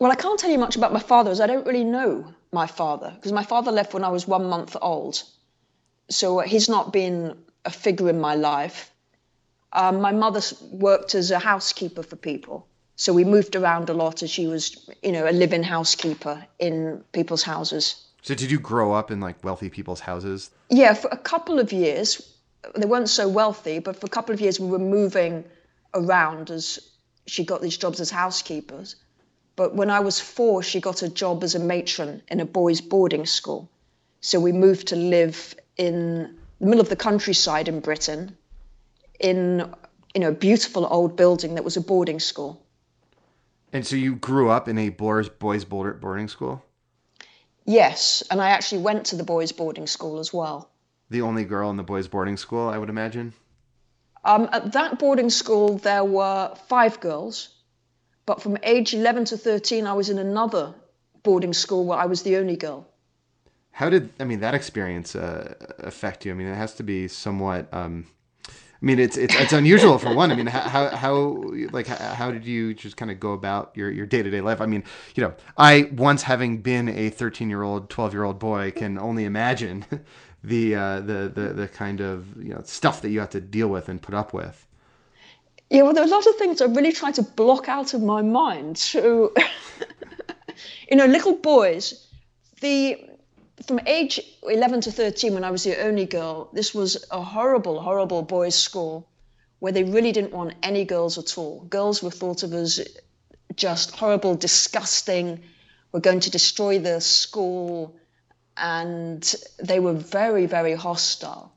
well, 0.00 0.10
I 0.10 0.16
can't 0.16 0.38
tell 0.40 0.50
you 0.50 0.58
much 0.58 0.74
about 0.74 0.92
my 0.92 1.00
father, 1.00 1.30
as 1.30 1.40
I 1.40 1.46
don't 1.46 1.66
really 1.66 1.84
know 1.84 2.34
my 2.50 2.66
father, 2.66 3.12
because 3.14 3.30
my 3.30 3.44
father 3.44 3.70
left 3.70 3.94
when 3.94 4.02
I 4.02 4.08
was 4.08 4.26
one 4.26 4.46
month 4.46 4.76
old. 4.82 5.22
So 6.12 6.40
he's 6.40 6.68
not 6.68 6.92
been 6.92 7.36
a 7.64 7.70
figure 7.70 8.08
in 8.08 8.20
my 8.20 8.34
life. 8.34 8.90
Um, 9.72 10.00
my 10.00 10.12
mother 10.12 10.42
worked 10.70 11.14
as 11.14 11.30
a 11.30 11.38
housekeeper 11.38 12.02
for 12.02 12.16
people. 12.16 12.66
So 12.96 13.12
we 13.12 13.24
moved 13.24 13.56
around 13.56 13.88
a 13.88 13.94
lot 13.94 14.22
as 14.22 14.30
she 14.30 14.46
was, 14.46 14.88
you 15.02 15.12
know, 15.12 15.28
a 15.28 15.32
living 15.32 15.62
housekeeper 15.62 16.46
in 16.58 17.02
people's 17.12 17.42
houses. 17.42 18.04
So 18.22 18.34
did 18.34 18.50
you 18.50 18.60
grow 18.60 18.92
up 18.92 19.10
in 19.10 19.20
like 19.20 19.42
wealthy 19.42 19.70
people's 19.70 20.00
houses? 20.00 20.50
Yeah, 20.68 20.94
for 20.94 21.08
a 21.10 21.16
couple 21.16 21.58
of 21.58 21.72
years 21.72 22.28
they 22.76 22.86
weren't 22.86 23.08
so 23.08 23.28
wealthy, 23.28 23.80
but 23.80 23.96
for 23.96 24.06
a 24.06 24.10
couple 24.10 24.32
of 24.34 24.40
years 24.40 24.60
we 24.60 24.68
were 24.68 24.78
moving 24.78 25.44
around 25.94 26.50
as 26.50 26.78
she 27.26 27.44
got 27.44 27.60
these 27.60 27.76
jobs 27.76 28.00
as 28.00 28.10
housekeepers. 28.10 28.96
But 29.56 29.74
when 29.74 29.90
I 29.90 30.00
was 30.00 30.20
four, 30.20 30.62
she 30.62 30.80
got 30.80 31.02
a 31.02 31.08
job 31.08 31.42
as 31.44 31.54
a 31.54 31.58
matron 31.58 32.22
in 32.28 32.40
a 32.40 32.44
boys' 32.44 32.80
boarding 32.80 33.26
school. 33.26 33.68
So 34.20 34.38
we 34.38 34.52
moved 34.52 34.88
to 34.88 34.96
live 34.96 35.54
in 35.76 36.38
the 36.60 36.66
middle 36.66 36.80
of 36.80 36.88
the 36.88 36.96
countryside 36.96 37.68
in 37.68 37.80
Britain, 37.80 38.36
in 39.18 39.72
you 40.14 40.20
know 40.20 40.28
a 40.28 40.32
beautiful 40.32 40.86
old 40.86 41.16
building 41.16 41.54
that 41.54 41.64
was 41.64 41.76
a 41.76 41.80
boarding 41.80 42.20
school. 42.20 42.64
And 43.72 43.86
so 43.86 43.96
you 43.96 44.16
grew 44.16 44.50
up 44.50 44.68
in 44.68 44.78
a 44.78 44.90
boys' 44.90 45.28
boys 45.28 45.64
boarding 45.64 46.28
school. 46.28 46.62
Yes, 47.64 48.22
and 48.30 48.40
I 48.40 48.50
actually 48.50 48.82
went 48.82 49.06
to 49.06 49.16
the 49.16 49.24
boys' 49.24 49.52
boarding 49.52 49.86
school 49.86 50.18
as 50.18 50.32
well 50.32 50.72
the 51.12 51.22
only 51.22 51.44
girl 51.44 51.70
in 51.70 51.76
the 51.76 51.82
boys' 51.82 52.08
boarding 52.08 52.36
school, 52.36 52.68
I 52.68 52.78
would 52.78 52.88
imagine? 52.88 53.34
Um, 54.24 54.48
at 54.52 54.72
that 54.72 54.98
boarding 54.98 55.30
school, 55.30 55.78
there 55.78 56.04
were 56.04 56.54
five 56.68 56.98
girls, 57.00 57.50
but 58.26 58.42
from 58.42 58.56
age 58.62 58.94
11 58.94 59.26
to 59.26 59.36
13, 59.36 59.86
I 59.86 59.92
was 59.92 60.08
in 60.10 60.18
another 60.18 60.74
boarding 61.22 61.52
school 61.52 61.84
where 61.84 61.98
I 61.98 62.06
was 62.06 62.22
the 62.22 62.36
only 62.36 62.56
girl. 62.56 62.88
How 63.72 63.88
did, 63.88 64.10
I 64.20 64.24
mean, 64.24 64.40
that 64.40 64.54
experience 64.54 65.16
uh, 65.16 65.54
affect 65.78 66.24
you? 66.24 66.32
I 66.32 66.34
mean, 66.34 66.46
it 66.46 66.54
has 66.54 66.74
to 66.74 66.82
be 66.82 67.08
somewhat. 67.08 67.72
Um, 67.72 68.06
I 68.48 68.84
mean, 68.84 68.98
it's 68.98 69.16
it's 69.16 69.34
it's 69.36 69.52
unusual 69.52 69.96
for 69.98 70.12
one. 70.12 70.32
I 70.32 70.34
mean, 70.34 70.46
how 70.48 70.88
how 70.88 71.44
like 71.70 71.86
how 71.86 72.32
did 72.32 72.44
you 72.44 72.74
just 72.74 72.96
kind 72.96 73.12
of 73.12 73.20
go 73.20 73.32
about 73.32 73.70
your 73.76 73.92
your 73.92 74.06
day 74.06 74.24
to 74.24 74.30
day 74.30 74.40
life? 74.40 74.60
I 74.60 74.66
mean, 74.66 74.82
you 75.14 75.22
know, 75.22 75.34
I 75.56 75.88
once 75.92 76.24
having 76.24 76.62
been 76.62 76.88
a 76.88 77.08
thirteen 77.08 77.48
year 77.48 77.62
old, 77.62 77.90
twelve 77.90 78.12
year 78.12 78.24
old 78.24 78.40
boy, 78.40 78.72
can 78.72 78.98
only 78.98 79.24
imagine 79.24 79.84
the, 80.44 80.74
uh, 80.74 81.00
the 81.00 81.30
the 81.32 81.52
the 81.54 81.68
kind 81.68 82.00
of 82.00 82.36
you 82.42 82.52
know 82.52 82.62
stuff 82.64 83.02
that 83.02 83.10
you 83.10 83.20
have 83.20 83.30
to 83.30 83.40
deal 83.40 83.68
with 83.68 83.88
and 83.88 84.02
put 84.02 84.16
up 84.16 84.34
with. 84.34 84.66
Yeah, 85.70 85.82
well, 85.82 85.94
there 85.94 86.02
are 86.02 86.08
a 86.08 86.10
lot 86.10 86.26
of 86.26 86.34
things 86.34 86.60
I 86.60 86.66
really 86.66 86.92
try 86.92 87.12
to 87.12 87.22
block 87.22 87.68
out 87.68 87.94
of 87.94 88.02
my 88.02 88.20
mind. 88.20 88.76
So, 88.76 89.32
you 90.90 90.96
know, 90.96 91.06
little 91.06 91.36
boys, 91.36 92.04
the 92.60 92.98
from 93.66 93.80
age 93.86 94.20
11 94.42 94.82
to 94.82 94.92
13, 94.92 95.34
when 95.34 95.44
I 95.44 95.50
was 95.50 95.64
the 95.64 95.80
only 95.82 96.06
girl, 96.06 96.48
this 96.52 96.74
was 96.74 97.04
a 97.10 97.22
horrible, 97.22 97.80
horrible 97.80 98.22
boys' 98.22 98.54
school 98.54 99.08
where 99.58 99.72
they 99.72 99.84
really 99.84 100.12
didn't 100.12 100.32
want 100.32 100.54
any 100.62 100.84
girls 100.84 101.18
at 101.18 101.38
all. 101.38 101.60
Girls 101.68 102.02
were 102.02 102.10
thought 102.10 102.42
of 102.42 102.52
as 102.52 102.80
just 103.54 103.92
horrible, 103.92 104.34
disgusting. 104.34 105.40
We're 105.92 106.00
going 106.00 106.20
to 106.20 106.30
destroy 106.30 106.78
the 106.78 107.00
school 107.00 107.94
and 108.56 109.34
they 109.62 109.78
were 109.78 109.92
very, 109.92 110.46
very 110.46 110.74
hostile. 110.74 111.52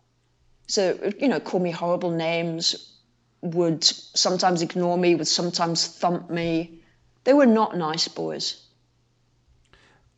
So, 0.68 1.12
you 1.20 1.28
know, 1.28 1.40
call 1.40 1.60
me 1.60 1.72
horrible 1.72 2.12
names, 2.12 2.94
would 3.42 3.84
sometimes 3.84 4.62
ignore 4.62 4.98
me, 4.98 5.16
would 5.16 5.28
sometimes 5.28 5.88
thump 5.88 6.30
me. 6.30 6.82
They 7.24 7.34
were 7.34 7.46
not 7.46 7.78
nice 7.78 8.08
boys. 8.08 8.65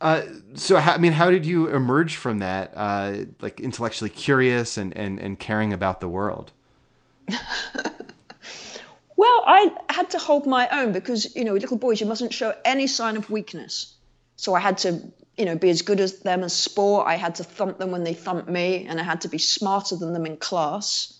Uh, 0.00 0.22
so, 0.54 0.76
I 0.76 0.98
mean, 0.98 1.12
how 1.12 1.30
did 1.30 1.44
you 1.44 1.68
emerge 1.68 2.16
from 2.16 2.38
that, 2.38 2.72
uh, 2.76 3.24
like 3.40 3.60
intellectually 3.60 4.10
curious 4.10 4.76
and, 4.76 4.96
and, 4.96 5.18
and 5.18 5.38
caring 5.38 5.72
about 5.72 6.00
the 6.00 6.08
world? 6.08 6.52
well, 7.28 9.42
I 9.46 9.72
had 9.90 10.10
to 10.10 10.18
hold 10.18 10.46
my 10.46 10.68
own 10.68 10.92
because, 10.92 11.34
you 11.34 11.44
know, 11.44 11.54
little 11.54 11.76
boys, 11.76 12.00
you 12.00 12.06
mustn't 12.06 12.32
show 12.32 12.54
any 12.64 12.86
sign 12.86 13.16
of 13.16 13.28
weakness. 13.28 13.94
So 14.36 14.54
I 14.54 14.60
had 14.60 14.78
to 14.78 15.02
you 15.38 15.44
know, 15.44 15.56
be 15.56 15.70
as 15.70 15.82
good 15.82 16.00
as 16.00 16.18
them 16.18 16.42
as 16.42 16.52
sport. 16.52 17.06
I 17.06 17.14
had 17.14 17.36
to 17.36 17.44
thump 17.44 17.78
them 17.78 17.92
when 17.92 18.02
they 18.02 18.12
thumped 18.12 18.48
me, 18.48 18.86
and 18.88 19.00
I 19.00 19.04
had 19.04 19.20
to 19.20 19.28
be 19.28 19.38
smarter 19.38 19.94
than 19.94 20.12
them 20.12 20.26
in 20.26 20.36
class. 20.36 21.16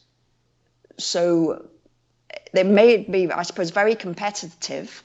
So 0.99 1.69
they 2.53 2.65
made 2.65 3.09
me, 3.09 3.31
I 3.31 3.45
suppose, 3.45 3.71
very 3.71 3.95
competitive 3.95 5.05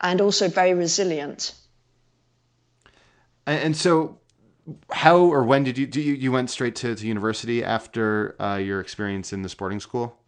and 0.00 0.22
also 0.22 0.48
very 0.48 0.72
resilient. 0.72 1.52
And 3.52 3.76
so, 3.76 4.18
how 4.90 5.18
or 5.18 5.44
when 5.44 5.64
did 5.64 5.78
you 5.78 5.86
do 5.86 6.00
you, 6.00 6.14
you 6.14 6.32
went 6.32 6.50
straight 6.50 6.76
to, 6.76 6.94
to 6.94 7.06
university 7.06 7.64
after 7.64 8.36
uh, 8.40 8.56
your 8.56 8.80
experience 8.80 9.32
in 9.32 9.42
the 9.42 9.48
sporting 9.48 9.80
school? 9.80 10.18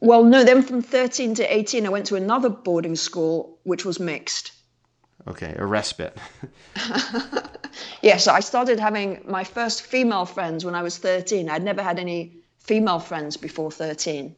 Well, 0.00 0.24
no. 0.24 0.44
Then 0.44 0.62
from 0.62 0.82
thirteen 0.82 1.34
to 1.36 1.54
eighteen, 1.54 1.86
I 1.86 1.90
went 1.90 2.06
to 2.06 2.16
another 2.16 2.48
boarding 2.48 2.96
school, 2.96 3.58
which 3.62 3.84
was 3.84 4.00
mixed. 4.00 4.52
Okay, 5.28 5.54
a 5.58 5.66
respite. 5.66 6.16
yeah, 8.02 8.16
so 8.16 8.32
I 8.32 8.40
started 8.40 8.80
having 8.80 9.22
my 9.26 9.44
first 9.44 9.82
female 9.82 10.24
friends 10.24 10.64
when 10.64 10.74
I 10.74 10.82
was 10.82 10.96
13. 10.98 11.50
I'd 11.50 11.62
never 11.62 11.82
had 11.82 11.98
any 11.98 12.36
female 12.58 12.98
friends 12.98 13.36
before 13.36 13.70
13. 13.70 14.34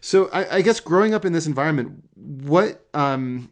So 0.00 0.28
I, 0.30 0.56
I 0.56 0.62
guess 0.62 0.78
growing 0.78 1.14
up 1.14 1.24
in 1.24 1.32
this 1.32 1.46
environment, 1.46 2.04
what, 2.14 2.86
um, 2.92 3.50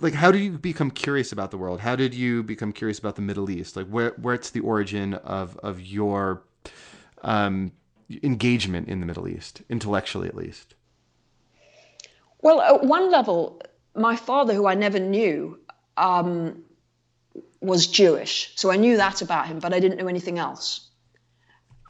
like, 0.00 0.14
how 0.14 0.30
did 0.30 0.40
you 0.40 0.52
become 0.52 0.90
curious 0.90 1.32
about 1.32 1.50
the 1.50 1.58
world? 1.58 1.80
How 1.80 1.96
did 1.96 2.14
you 2.14 2.42
become 2.42 2.72
curious 2.72 2.98
about 2.98 3.16
the 3.16 3.22
Middle 3.22 3.50
East? 3.50 3.76
Like, 3.76 3.86
where, 3.86 4.14
where's 4.20 4.50
the 4.50 4.60
origin 4.60 5.14
of, 5.14 5.56
of 5.58 5.80
your 5.80 6.42
um, 7.22 7.72
engagement 8.22 8.88
in 8.88 9.00
the 9.00 9.06
Middle 9.06 9.28
East, 9.28 9.62
intellectually 9.68 10.28
at 10.28 10.34
least? 10.34 10.74
Well, 12.40 12.60
at 12.60 12.84
one 12.84 13.10
level, 13.10 13.60
my 13.94 14.16
father, 14.16 14.54
who 14.54 14.66
I 14.66 14.74
never 14.74 15.00
knew, 15.00 15.58
um, 15.96 16.62
was 17.60 17.86
Jewish. 17.88 18.52
So 18.54 18.70
I 18.70 18.76
knew 18.76 18.96
that 18.96 19.22
about 19.22 19.48
him, 19.48 19.58
but 19.58 19.74
I 19.74 19.80
didn't 19.80 19.98
know 19.98 20.06
anything 20.06 20.38
else. 20.38 20.88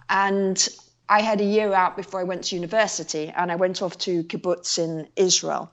And 0.08 0.66
I 1.08 1.20
had 1.20 1.40
a 1.40 1.44
year 1.44 1.72
out 1.74 1.96
before 1.96 2.20
I 2.20 2.24
went 2.24 2.44
to 2.44 2.54
university, 2.54 3.32
and 3.34 3.52
I 3.52 3.56
went 3.56 3.82
off 3.82 3.98
to 3.98 4.24
kibbutz 4.24 4.78
in 4.78 5.08
Israel. 5.16 5.70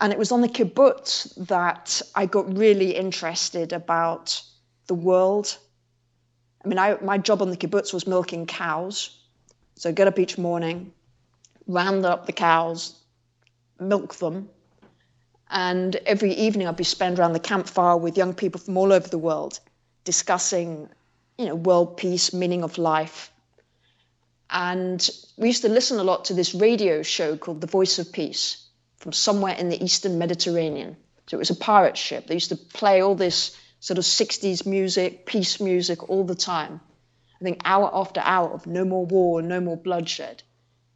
And 0.00 0.12
it 0.12 0.18
was 0.18 0.32
on 0.32 0.40
the 0.40 0.48
kibbutz 0.48 1.34
that 1.46 2.00
I 2.14 2.24
got 2.24 2.56
really 2.56 2.96
interested 2.96 3.74
about 3.74 4.42
the 4.86 4.94
world. 4.94 5.58
I 6.64 6.68
mean, 6.68 6.78
I, 6.78 6.96
my 7.02 7.18
job 7.18 7.42
on 7.42 7.50
the 7.50 7.56
kibbutz 7.56 7.92
was 7.92 8.06
milking 8.06 8.46
cows. 8.46 9.18
So 9.76 9.90
I'd 9.90 9.96
get 9.96 10.08
up 10.08 10.18
each 10.18 10.38
morning, 10.38 10.92
round 11.66 12.06
up 12.06 12.26
the 12.26 12.32
cows, 12.32 12.94
milk 13.78 14.14
them, 14.14 14.48
and 15.50 15.96
every 16.06 16.32
evening 16.32 16.66
I'd 16.66 16.76
be 16.76 16.84
spent 16.84 17.18
around 17.18 17.32
the 17.32 17.40
campfire 17.40 17.96
with 17.96 18.16
young 18.16 18.34
people 18.34 18.60
from 18.60 18.76
all 18.76 18.92
over 18.92 19.08
the 19.08 19.18
world 19.18 19.60
discussing, 20.04 20.88
you 21.38 21.46
know, 21.46 21.54
world 21.54 21.96
peace, 21.96 22.32
meaning 22.32 22.62
of 22.62 22.78
life. 22.78 23.32
And 24.48 25.08
we 25.36 25.48
used 25.48 25.62
to 25.62 25.68
listen 25.68 25.98
a 25.98 26.04
lot 26.04 26.26
to 26.26 26.34
this 26.34 26.54
radio 26.54 27.02
show 27.02 27.36
called 27.36 27.60
The 27.60 27.66
Voice 27.66 27.98
of 27.98 28.12
Peace 28.12 28.66
from 29.00 29.12
somewhere 29.12 29.54
in 29.54 29.68
the 29.70 29.82
Eastern 29.82 30.18
Mediterranean. 30.18 30.96
So 31.26 31.36
it 31.36 31.38
was 31.38 31.50
a 31.50 31.56
pirate 31.56 31.96
ship. 31.96 32.26
They 32.26 32.34
used 32.34 32.50
to 32.50 32.56
play 32.56 33.02
all 33.02 33.14
this 33.14 33.56
sort 33.80 33.98
of 33.98 34.04
60s 34.04 34.66
music, 34.66 35.26
peace 35.26 35.58
music 35.60 36.08
all 36.08 36.24
the 36.24 36.34
time. 36.34 36.80
I 37.40 37.44
think 37.44 37.62
hour 37.64 37.90
after 37.92 38.20
hour 38.20 38.50
of 38.50 38.66
no 38.66 38.84
more 38.84 39.06
war, 39.06 39.40
no 39.40 39.60
more 39.60 39.76
bloodshed. 39.76 40.42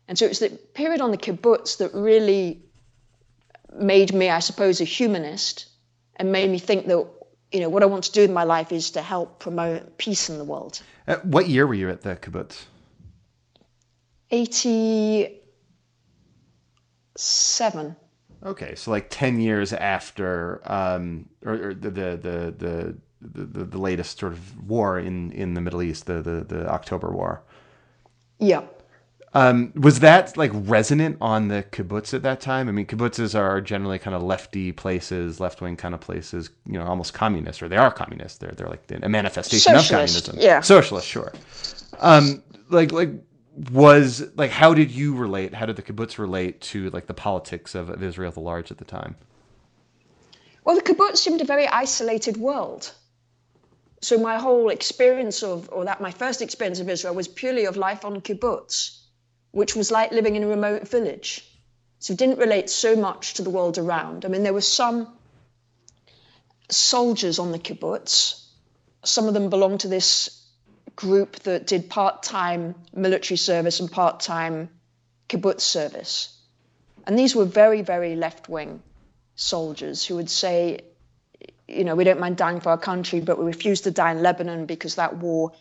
And 0.07 0.19
so 0.19 0.27
it 0.27 0.29
was 0.29 0.39
the 0.41 0.51
period 0.51 1.01
on 1.01 1.11
the 1.11 1.17
kibbutz 1.17 1.79
that 1.79 1.95
really 1.95 2.63
made 3.75 4.13
me, 4.13 4.29
I 4.29 4.41
suppose, 4.41 4.83
a 4.83 4.85
humanist 4.85 5.67
and 6.17 6.31
made 6.31 6.51
me 6.51 6.59
think 6.59 6.87
that, 6.87 7.09
you 7.53 7.61
know, 7.61 7.71
what 7.71 7.83
I 7.83 7.87
want 7.87 8.05
to 8.05 8.13
do 8.13 8.23
in 8.23 8.33
my 8.35 8.45
life 8.45 8.71
is 8.71 8.91
to 8.93 9.03
help 9.03 9.41
promote 9.41 9.97
peace 9.97 10.29
in 10.29 10.37
the 10.37 10.45
world. 10.45 10.83
Uh, 11.09 11.17
what 11.23 11.49
year 11.49 11.67
were 11.67 11.75
you 11.75 11.89
at 11.89 12.03
the 12.03 12.17
kibbutz? 12.17 12.65
87. 17.17 17.97
Okay, 18.45 18.75
so 18.75 18.91
like 18.91 19.07
ten 19.11 19.41
years 19.41 19.73
after, 19.73 20.61
um, 20.71 21.29
or, 21.45 21.69
or 21.69 21.75
the, 21.75 21.91
the, 21.91 22.19
the 22.21 22.55
the 22.59 22.97
the 23.43 23.65
the 23.65 23.79
latest 23.79 24.19
sort 24.19 24.33
of 24.33 24.69
war 24.69 24.99
in 24.99 25.33
in 25.33 25.55
the 25.55 25.61
Middle 25.61 25.83
East, 25.83 26.07
the 26.07 26.21
the 26.21 26.45
the 26.45 26.69
October 26.69 27.11
War. 27.11 27.43
Yeah. 28.39 28.65
Um, 29.37 29.73
was 29.75 29.99
that 30.01 30.37
like 30.37 30.53
resonant 30.55 31.17
on 31.21 31.49
the 31.49 31.65
kibbutz 31.73 32.15
at 32.15 32.23
that 32.23 32.41
time? 32.41 32.69
I 32.69 32.73
mean, 32.73 32.87
kibbutzes 32.87 33.35
are 33.37 33.61
generally 33.61 33.99
kind 33.99 34.15
of 34.15 34.23
lefty 34.23 34.71
places, 34.71 35.41
left 35.41 35.61
wing 35.61 35.75
kind 35.77 35.93
of 35.93 36.01
places, 36.01 36.51
you 36.67 36.79
know, 36.79 36.85
almost 36.85 37.15
communist, 37.15 37.61
or 37.61 37.69
they 37.69 37.77
are 37.77 37.91
communist. 37.91 38.41
They're 38.41 38.53
they're 38.53 38.69
like 38.69 38.85
a 39.03 39.09
manifestation 39.09 39.75
Socialist, 39.75 40.29
of 40.29 40.35
communism. 40.35 40.37
yeah. 40.39 40.61
socialist, 40.61 41.09
sure. 41.09 41.33
Um, 41.99 42.45
like 42.69 42.93
like 42.93 43.11
was 43.57 44.25
like 44.35 44.51
how 44.51 44.75
did 44.75 44.91
you 44.91 45.15
relate? 45.15 45.55
How 45.55 45.67
did 45.67 45.77
the 45.77 45.83
kibbutz 45.83 46.19
relate 46.19 46.61
to 46.73 46.91
like 46.91 47.07
the 47.07 47.15
politics 47.15 47.75
of, 47.75 47.89
of 47.89 48.03
Israel 48.03 48.29
at 48.29 48.35
the 48.35 48.41
large 48.41 48.71
at 48.71 48.79
the 48.79 48.85
time? 48.85 49.17
Well, 50.65 50.77
the 50.77 50.83
kibbutz 50.83 51.19
seemed 51.19 51.41
a 51.41 51.45
very 51.45 51.69
isolated 51.69 52.37
world. 52.37 52.93
So 54.01 54.19
my 54.19 54.39
whole 54.39 54.71
experience 54.71 55.43
of, 55.43 55.69
or 55.73 55.85
that 55.85 56.01
my 56.01 56.11
first 56.11 56.43
experience 56.43 56.81
of 56.81 56.91
Israel 56.91 57.15
was 57.15 57.29
purely 57.29 57.65
of 57.65 57.77
life 57.77 58.05
on 58.05 58.21
kibbutz, 58.21 58.99
which 59.53 59.75
was 59.75 59.91
like 59.91 60.13
living 60.13 60.37
in 60.37 60.43
a 60.43 60.47
remote 60.47 60.89
village. 60.89 61.43
So 62.01 62.13
it 62.13 62.19
didn't 62.19 62.39
relate 62.39 62.69
so 62.69 62.97
much 62.97 63.35
to 63.35 63.43
the 63.43 63.51
world 63.51 63.79
around. 63.79 64.25
I 64.25 64.29
mean, 64.29 64.43
there 64.43 64.53
were 64.53 64.61
some 64.61 65.17
soldiers 66.71 67.39
on 67.39 67.53
the 67.53 67.59
kibbutz. 67.59 68.47
Some 69.05 69.27
of 69.27 69.35
them 69.35 69.49
belonged 69.49 69.81
to 69.81 69.89
this 69.89 70.44
group 70.97 71.37
that 71.41 71.67
did 71.67 71.91
part-time 71.91 72.75
military 72.95 73.37
service 73.37 73.81
and 73.81 73.91
part-time 73.91 74.69
kibbutz 75.29 75.61
service. 75.61 76.37
And 77.07 77.19
these 77.19 77.35
were 77.35 77.45
very, 77.45 77.83
very 77.83 78.17
left-wing 78.17 78.83
soldiers 79.37 80.05
who 80.05 80.17
would 80.17 80.31
say, 80.31 80.81
you 81.67 81.85
know, 81.85 81.95
we 81.95 82.05
don't 82.05 82.21
mind 82.21 82.37
dying 82.37 82.61
for 82.61 82.71
our 82.71 82.79
country, 82.79 83.21
but 83.21 83.39
we 83.39 83.45
refuse 83.45 83.83
to 83.83 83.91
die 83.91 84.13
in 84.13 84.23
Lebanon 84.23 84.67
because 84.67 84.95
that 84.97 85.17
war 85.17 85.53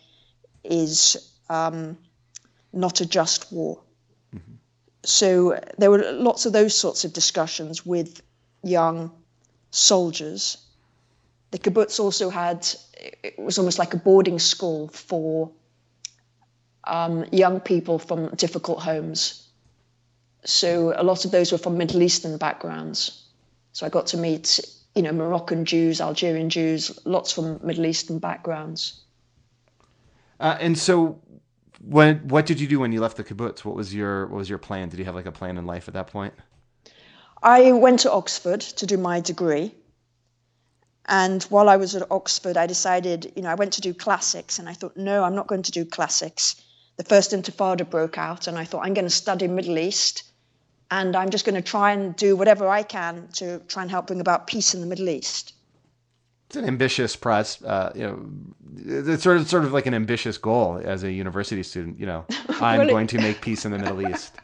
is 0.62 1.16
um, 1.50 1.98
not 2.72 3.00
a 3.00 3.06
just 3.06 3.52
war. 3.52 3.80
So 5.04 5.60
there 5.76 5.90
were 5.90 6.12
lots 6.12 6.46
of 6.46 6.52
those 6.52 6.74
sorts 6.74 7.04
of 7.04 7.12
discussions 7.12 7.84
with 7.84 8.22
young 8.62 9.12
soldiers. 9.70 10.56
The 11.54 11.60
kibbutz 11.60 12.00
also 12.00 12.30
had, 12.30 12.66
it 13.22 13.38
was 13.38 13.58
almost 13.58 13.78
like 13.78 13.94
a 13.94 13.96
boarding 13.96 14.40
school 14.40 14.88
for 14.88 15.52
um, 16.82 17.26
young 17.30 17.60
people 17.60 18.00
from 18.00 18.34
difficult 18.34 18.82
homes. 18.82 19.46
So 20.44 20.92
a 20.96 21.04
lot 21.04 21.24
of 21.24 21.30
those 21.30 21.52
were 21.52 21.58
from 21.58 21.78
Middle 21.78 22.02
Eastern 22.02 22.38
backgrounds. 22.38 23.28
So 23.70 23.86
I 23.86 23.88
got 23.88 24.08
to 24.08 24.16
meet, 24.16 24.58
you 24.96 25.02
know, 25.02 25.12
Moroccan 25.12 25.64
Jews, 25.64 26.00
Algerian 26.00 26.50
Jews, 26.50 26.98
lots 27.04 27.30
from 27.30 27.60
Middle 27.62 27.86
Eastern 27.86 28.18
backgrounds. 28.18 29.02
Uh, 30.40 30.56
and 30.58 30.76
so, 30.76 31.20
when 31.80 32.16
what 32.26 32.46
did 32.46 32.58
you 32.58 32.66
do 32.66 32.80
when 32.80 32.90
you 32.90 33.00
left 33.00 33.16
the 33.16 33.22
kibbutz? 33.22 33.64
What 33.64 33.76
was 33.76 33.94
your 33.94 34.26
what 34.26 34.38
was 34.38 34.48
your 34.50 34.58
plan? 34.58 34.88
Did 34.88 34.98
you 34.98 35.04
have 35.04 35.14
like 35.14 35.26
a 35.26 35.32
plan 35.40 35.56
in 35.56 35.66
life 35.66 35.86
at 35.86 35.94
that 35.94 36.08
point? 36.08 36.34
I 37.44 37.70
went 37.70 38.00
to 38.00 38.10
Oxford 38.10 38.60
to 38.60 38.86
do 38.86 38.96
my 38.96 39.20
degree. 39.20 39.72
And 41.06 41.42
while 41.44 41.68
I 41.68 41.76
was 41.76 41.94
at 41.94 42.10
Oxford, 42.10 42.56
I 42.56 42.66
decided, 42.66 43.32
you 43.36 43.42
know, 43.42 43.50
I 43.50 43.54
went 43.54 43.74
to 43.74 43.80
do 43.80 43.92
classics, 43.92 44.58
and 44.58 44.68
I 44.68 44.72
thought, 44.72 44.96
no, 44.96 45.22
I'm 45.22 45.34
not 45.34 45.46
going 45.46 45.62
to 45.62 45.72
do 45.72 45.84
classics. 45.84 46.56
The 46.96 47.04
first 47.04 47.32
Intifada 47.32 47.88
broke 47.88 48.16
out, 48.16 48.46
and 48.46 48.56
I 48.58 48.64
thought, 48.64 48.84
I'm 48.86 48.94
going 48.94 49.04
to 49.04 49.10
study 49.10 49.46
Middle 49.46 49.78
East, 49.78 50.22
and 50.90 51.14
I'm 51.14 51.30
just 51.30 51.44
going 51.44 51.56
to 51.56 51.62
try 51.62 51.92
and 51.92 52.16
do 52.16 52.36
whatever 52.36 52.68
I 52.68 52.82
can 52.82 53.28
to 53.34 53.58
try 53.68 53.82
and 53.82 53.90
help 53.90 54.06
bring 54.06 54.20
about 54.20 54.46
peace 54.46 54.74
in 54.74 54.80
the 54.80 54.86
Middle 54.86 55.08
East. 55.08 55.52
It's 56.46 56.56
an 56.56 56.64
ambitious 56.66 57.16
pros, 57.16 57.62
uh, 57.62 57.92
you 57.94 58.02
know, 58.02 58.26
it's 58.76 59.22
sort 59.24 59.38
of 59.38 59.48
sort 59.48 59.64
of 59.64 59.72
like 59.72 59.86
an 59.86 59.94
ambitious 59.94 60.38
goal 60.38 60.80
as 60.82 61.02
a 61.02 61.10
university 61.10 61.62
student. 61.62 61.98
You 61.98 62.06
know, 62.06 62.24
I'm 62.60 62.80
Really? 62.80 62.92
going 62.92 63.06
to 63.08 63.18
make 63.18 63.40
peace 63.40 63.64
in 63.64 63.72
the 63.72 63.78
Middle 63.78 64.08
East. 64.08 64.34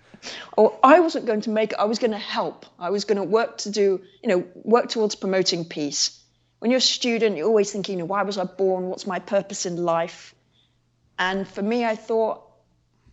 Or 0.58 0.78
I 0.84 1.00
wasn't 1.00 1.24
going 1.24 1.40
to 1.42 1.50
make 1.50 1.72
it, 1.72 1.78
I 1.78 1.84
was 1.84 1.98
going 1.98 2.10
to 2.10 2.18
help. 2.18 2.66
I 2.78 2.90
was 2.90 3.06
going 3.06 3.16
to 3.16 3.24
work 3.24 3.56
to 3.58 3.70
do, 3.70 4.02
you 4.22 4.28
know, 4.28 4.44
work 4.64 4.90
towards 4.90 5.14
promoting 5.14 5.64
peace. 5.64 6.19
When 6.60 6.70
you're 6.70 6.78
a 6.78 6.80
student, 6.80 7.36
you're 7.36 7.46
always 7.46 7.72
thinking, 7.72 7.94
you 7.94 7.98
know, 8.00 8.04
why 8.06 8.22
was 8.22 8.38
I 8.38 8.44
born? 8.44 8.88
What's 8.88 9.06
my 9.06 9.18
purpose 9.18 9.66
in 9.66 9.76
life? 9.76 10.34
And 11.18 11.48
for 11.48 11.62
me, 11.62 11.84
I 11.84 11.96
thought, 11.96 12.42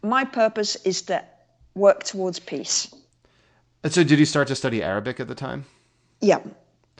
my 0.03 0.25
purpose 0.25 0.75
is 0.83 1.01
to 1.03 1.23
work 1.73 2.03
towards 2.03 2.39
peace. 2.39 2.93
And 3.83 3.93
so, 3.93 4.03
did 4.03 4.19
you 4.19 4.25
start 4.25 4.49
to 4.49 4.55
study 4.55 4.83
Arabic 4.83 5.19
at 5.19 5.27
the 5.27 5.35
time? 5.35 5.65
Yeah, 6.19 6.39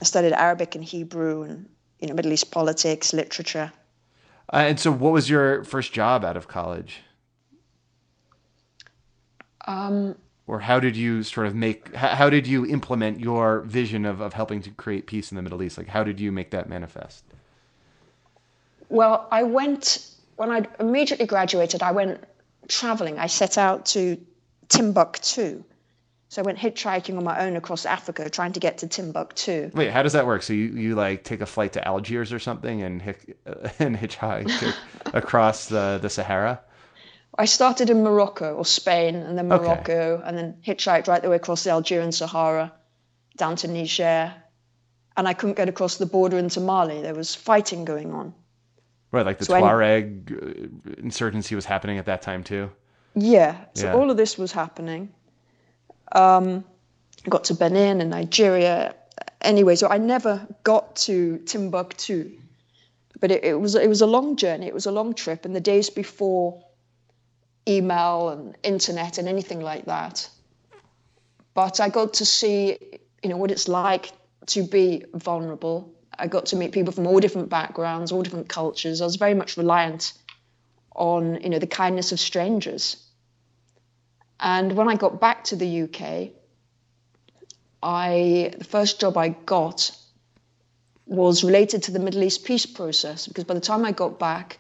I 0.02 0.06
studied 0.06 0.34
Arabic 0.34 0.76
and 0.76 0.84
Hebrew 0.84 1.44
and, 1.44 1.70
you 2.00 2.08
know, 2.08 2.14
Middle 2.14 2.32
East 2.32 2.50
politics, 2.52 3.14
literature. 3.14 3.72
Uh, 4.54 4.58
and 4.58 4.80
so, 4.80 4.92
what 4.92 5.12
was 5.12 5.30
your 5.30 5.66
first 5.66 5.92
job 5.92 6.24
out 6.24 6.38
of 6.38 6.48
college? 6.48 7.02
Um, 9.68 10.16
Or 10.48 10.62
how 10.62 10.80
did 10.80 10.96
you 10.96 11.24
sort 11.24 11.46
of 11.46 11.56
make? 11.56 11.94
How, 11.94 12.30
did 12.30 12.48
you 12.48 12.66
implement 12.66 13.20
your 13.20 13.62
vision 13.62 14.06
of, 14.06 14.22
of 14.22 14.32
helping 14.32 14.62
to 14.62 14.70
create 14.72 15.06
peace 15.06 15.30
in 15.30 15.36
the 15.36 15.42
Middle 15.42 15.62
East? 15.62 15.78
Like, 15.78 15.88
how 15.88 16.04
did 16.06 16.22
you 16.22 16.32
make 16.32 16.52
that 16.52 16.70
manifest? 16.70 17.26
Well, 18.88 19.28
I 19.30 19.44
went, 19.44 20.10
when 20.38 20.50
I 20.50 20.66
immediately 20.80 21.26
graduated, 21.26 21.84
I 21.84 21.92
went 21.92 22.24
traveling. 22.70 23.20
I 23.20 23.28
set 23.28 23.58
out 23.58 23.88
to 23.88 24.18
Timbuktu. 24.70 25.64
So 26.30 26.42
I 26.42 26.46
went 26.46 26.58
hitchhiking 26.58 27.18
on 27.18 27.24
my 27.24 27.46
own 27.46 27.56
across 27.56 27.86
Africa, 27.86 28.30
trying 28.30 28.54
to 28.54 28.60
get 28.60 28.78
to 28.80 28.88
Timbuktu. 28.88 29.72
Wait, 29.74 29.92
how 29.92 30.04
does 30.04 30.14
that 30.14 30.26
work? 30.26 30.44
So 30.44 30.54
you, 30.54 30.66
you 30.68 30.96
like 30.96 31.24
take 31.24 31.42
a 31.42 31.46
flight 31.46 31.74
to 31.74 31.86
Algiers 31.86 32.32
or 32.32 32.40
something 32.40 32.82
and 32.82 33.02
hic, 33.02 33.38
uh, 33.46 33.70
and 33.80 33.98
hitchhike 33.98 34.74
across 35.14 35.68
the, 35.68 36.00
the 36.02 36.10
Sahara? 36.10 36.62
I 37.38 37.46
started 37.46 37.90
in 37.90 38.04
Morocco 38.04 38.56
or 38.56 38.66
Spain, 38.66 39.16
and 39.16 39.38
then 39.38 39.52
Okay. 39.52 39.64
Morocco, 39.64 40.22
and 40.26 40.38
then 40.38 40.58
hitchhiked 40.66 41.08
right 41.08 41.22
the 41.22 41.30
way 41.30 41.36
across 41.36 41.64
the 41.64 41.70
Algerian 41.70 42.12
Sahara 42.12 42.74
down 43.38 43.56
to 43.58 43.68
Niger. 43.68 44.34
And 45.16 45.28
I 45.28 45.34
couldn't 45.34 45.56
get 45.58 45.70
across 45.70 45.98
the 45.98 46.06
border 46.06 46.38
into 46.38 46.60
Mali. 46.60 47.02
There 47.02 47.16
was 47.16 47.36
fighting 47.36 47.86
going 47.86 48.14
on. 48.14 48.34
Right, 49.12 49.26
like 49.26 49.38
the 49.40 49.46
So 49.46 49.54
Tuareg 49.54 50.32
uh, 50.32 50.94
insurgency 50.98 51.56
was 51.56 51.66
happening 51.66 51.98
at 51.98 52.06
that 52.06 52.22
time 52.22 52.44
too. 52.44 52.70
Yeah, 53.16 53.56
so 53.74 53.86
Yeah. 53.86 53.94
all 53.96 54.12
of 54.12 54.18
this 54.18 54.38
was 54.38 54.52
happening. 54.52 55.14
Um, 56.12 56.64
I 57.26 57.30
got 57.30 57.46
to 57.46 57.54
Benin 57.56 58.02
and 58.02 58.10
Nigeria. 58.10 58.96
Anyway, 59.42 59.76
so 59.76 59.88
I 59.88 59.98
never 59.98 60.46
got 60.64 60.96
to 61.08 61.38
Timbuktu, 61.40 62.32
but 63.20 63.32
it, 63.32 63.44
it 63.44 63.60
was 63.60 63.76
it 63.76 63.88
was 63.88 64.02
a 64.02 64.08
long 64.08 64.36
journey. 64.36 64.68
It 64.68 64.74
was 64.74 64.86
a 64.88 64.92
long 64.92 65.14
trip, 65.14 65.46
and 65.46 65.56
the 65.56 65.62
days 65.62 65.90
before 65.90 66.64
email 67.68 68.30
and 68.30 68.58
internet 68.64 69.18
and 69.18 69.28
anything 69.28 69.60
like 69.60 69.86
that. 69.86 70.30
But 71.54 71.80
I 71.80 71.90
got 71.90 72.16
to 72.16 72.26
see, 72.26 72.78
you 73.24 73.30
know, 73.30 73.38
what 73.38 73.52
it's 73.52 73.68
like 73.68 74.12
to 74.48 74.64
be 74.64 75.04
vulnerable. 75.14 75.94
I 76.18 76.28
got 76.28 76.48
to 76.48 76.56
meet 76.56 76.72
people 76.72 76.94
from 76.94 77.08
all 77.08 77.20
different 77.20 77.50
backgrounds, 77.50 78.12
all 78.12 78.24
different 78.24 78.50
cultures. 78.50 79.02
I 79.02 79.06
was 79.06 79.16
very 79.16 79.34
much 79.34 79.58
reliant 79.58 80.14
on, 80.96 81.42
you 81.42 81.50
know, 81.50 81.60
the 81.60 81.68
kindness 81.68 82.12
of 82.12 82.20
strangers. 82.20 83.04
And 84.40 84.74
when 84.74 84.88
I 84.88 84.96
got 84.96 85.20
back 85.20 85.46
to 85.46 85.56
the 85.56 85.84
UK, 85.84 86.30
I 87.82 88.54
the 88.58 88.64
first 88.64 89.00
job 89.00 89.18
I 89.18 89.30
got 89.30 89.92
was 91.06 91.44
related 91.44 91.84
to 91.84 91.92
the 91.92 92.00
Middle 92.00 92.24
East 92.24 92.44
peace 92.44 92.66
process 92.66 93.28
because 93.28 93.46
by 93.46 93.54
the 93.54 93.62
time 93.62 93.86
I 93.86 93.92
got 93.92 94.20
back, 94.20 94.60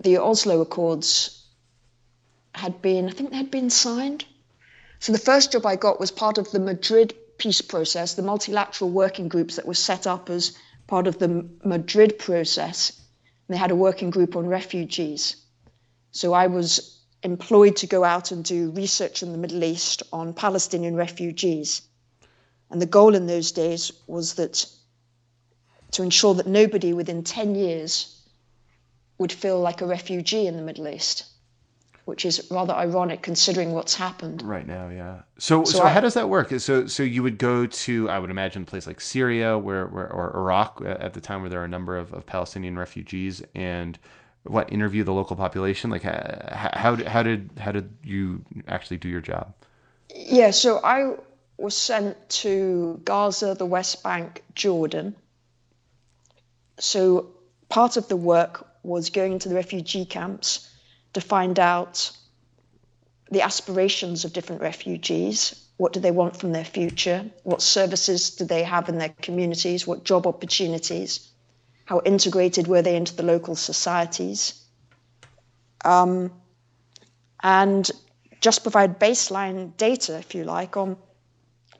the 0.00 0.18
Oslo 0.18 0.60
Accords 0.60 1.43
had 2.56 2.80
been, 2.82 3.08
I 3.08 3.12
think 3.12 3.30
they 3.30 3.36
had 3.36 3.50
been 3.50 3.70
signed. 3.70 4.24
So 5.00 5.12
the 5.12 5.18
first 5.18 5.52
job 5.52 5.66
I 5.66 5.76
got 5.76 6.00
was 6.00 6.10
part 6.10 6.38
of 6.38 6.50
the 6.50 6.60
Madrid 6.60 7.14
peace 7.38 7.60
process, 7.60 8.14
the 8.14 8.22
multilateral 8.22 8.90
working 8.90 9.28
groups 9.28 9.56
that 9.56 9.66
were 9.66 9.74
set 9.74 10.06
up 10.06 10.30
as 10.30 10.56
part 10.86 11.06
of 11.06 11.18
the 11.18 11.48
Madrid 11.64 12.18
process. 12.18 12.92
They 13.48 13.56
had 13.56 13.70
a 13.70 13.76
working 13.76 14.10
group 14.10 14.36
on 14.36 14.46
refugees. 14.46 15.36
So 16.12 16.32
I 16.32 16.46
was 16.46 17.00
employed 17.22 17.76
to 17.76 17.86
go 17.86 18.04
out 18.04 18.30
and 18.30 18.44
do 18.44 18.70
research 18.70 19.22
in 19.22 19.32
the 19.32 19.38
Middle 19.38 19.64
East 19.64 20.02
on 20.12 20.34
Palestinian 20.34 20.94
refugees. 20.94 21.82
And 22.70 22.80
the 22.80 22.86
goal 22.86 23.14
in 23.14 23.26
those 23.26 23.52
days 23.52 23.92
was 24.06 24.34
that 24.34 24.66
to 25.92 26.02
ensure 26.02 26.34
that 26.34 26.46
nobody 26.46 26.92
within 26.92 27.24
10 27.24 27.54
years 27.54 28.20
would 29.18 29.32
feel 29.32 29.60
like 29.60 29.80
a 29.80 29.86
refugee 29.86 30.46
in 30.46 30.56
the 30.56 30.62
Middle 30.62 30.88
East, 30.88 31.24
which 32.04 32.26
is 32.26 32.46
rather 32.50 32.74
ironic 32.74 33.22
considering 33.22 33.72
what's 33.72 33.94
happened. 33.94 34.42
Right 34.42 34.66
now, 34.66 34.88
yeah. 34.88 35.22
So, 35.38 35.64
so, 35.64 35.78
So 35.78 35.84
I- 35.84 35.90
how 35.90 36.00
does 36.00 36.14
that 36.14 36.28
work? 36.28 36.50
So, 36.60 36.86
so 36.86 37.02
you 37.02 37.22
would 37.22 37.38
go 37.38 37.66
to, 37.66 38.10
I 38.10 38.18
would 38.18 38.30
imagine, 38.30 38.62
a 38.62 38.66
place 38.66 38.86
like 38.86 39.00
Syria, 39.00 39.58
where, 39.58 39.86
where 39.86 40.12
or 40.12 40.36
Iraq 40.36 40.82
at 40.84 41.14
the 41.14 41.20
time, 41.20 41.40
where 41.40 41.50
there 41.50 41.60
are 41.60 41.64
a 41.64 41.68
number 41.68 41.96
of, 41.96 42.12
of 42.12 42.26
Palestinian 42.26 42.78
refugees, 42.78 43.42
and 43.54 43.98
what 44.42 44.70
interview 44.70 45.04
the 45.04 45.12
local 45.12 45.36
population. 45.36 45.90
Like, 45.90 46.02
how 46.02 46.70
how 46.74 46.94
did 46.96 47.06
how 47.08 47.22
did 47.22 47.50
how 47.58 47.72
did 47.72 47.96
you 48.02 48.44
actually 48.68 48.98
do 48.98 49.08
your 49.08 49.22
job? 49.22 49.54
Yeah, 50.14 50.50
so 50.50 50.80
I 50.84 51.14
was 51.56 51.74
sent 51.74 52.28
to 52.28 53.00
Gaza, 53.04 53.54
the 53.54 53.64
West 53.64 54.02
Bank, 54.02 54.44
Jordan. 54.54 55.14
So 56.78 57.30
part 57.70 57.96
of 57.96 58.08
the 58.08 58.16
work 58.16 58.66
was 58.82 59.08
going 59.08 59.38
to 59.38 59.48
the 59.48 59.54
refugee 59.54 60.04
camps 60.04 60.68
to 61.14 61.20
find 61.20 61.58
out 61.58 62.10
the 63.30 63.42
aspirations 63.42 64.24
of 64.24 64.32
different 64.32 64.62
refugees. 64.62 65.60
What 65.76 65.92
do 65.92 66.00
they 66.00 66.10
want 66.10 66.36
from 66.36 66.52
their 66.52 66.64
future? 66.64 67.24
What 67.42 67.62
services 67.62 68.30
do 68.30 68.44
they 68.44 68.62
have 68.62 68.88
in 68.88 68.98
their 68.98 69.14
communities? 69.22 69.86
What 69.86 70.04
job 70.04 70.26
opportunities? 70.26 71.28
How 71.84 72.00
integrated 72.04 72.66
were 72.66 72.82
they 72.82 72.96
into 72.96 73.14
the 73.16 73.22
local 73.22 73.56
societies? 73.56 74.60
Um, 75.84 76.32
and 77.42 77.90
just 78.40 78.62
provide 78.62 79.00
baseline 79.00 79.76
data, 79.76 80.18
if 80.18 80.34
you 80.34 80.44
like, 80.44 80.76
on 80.76 80.96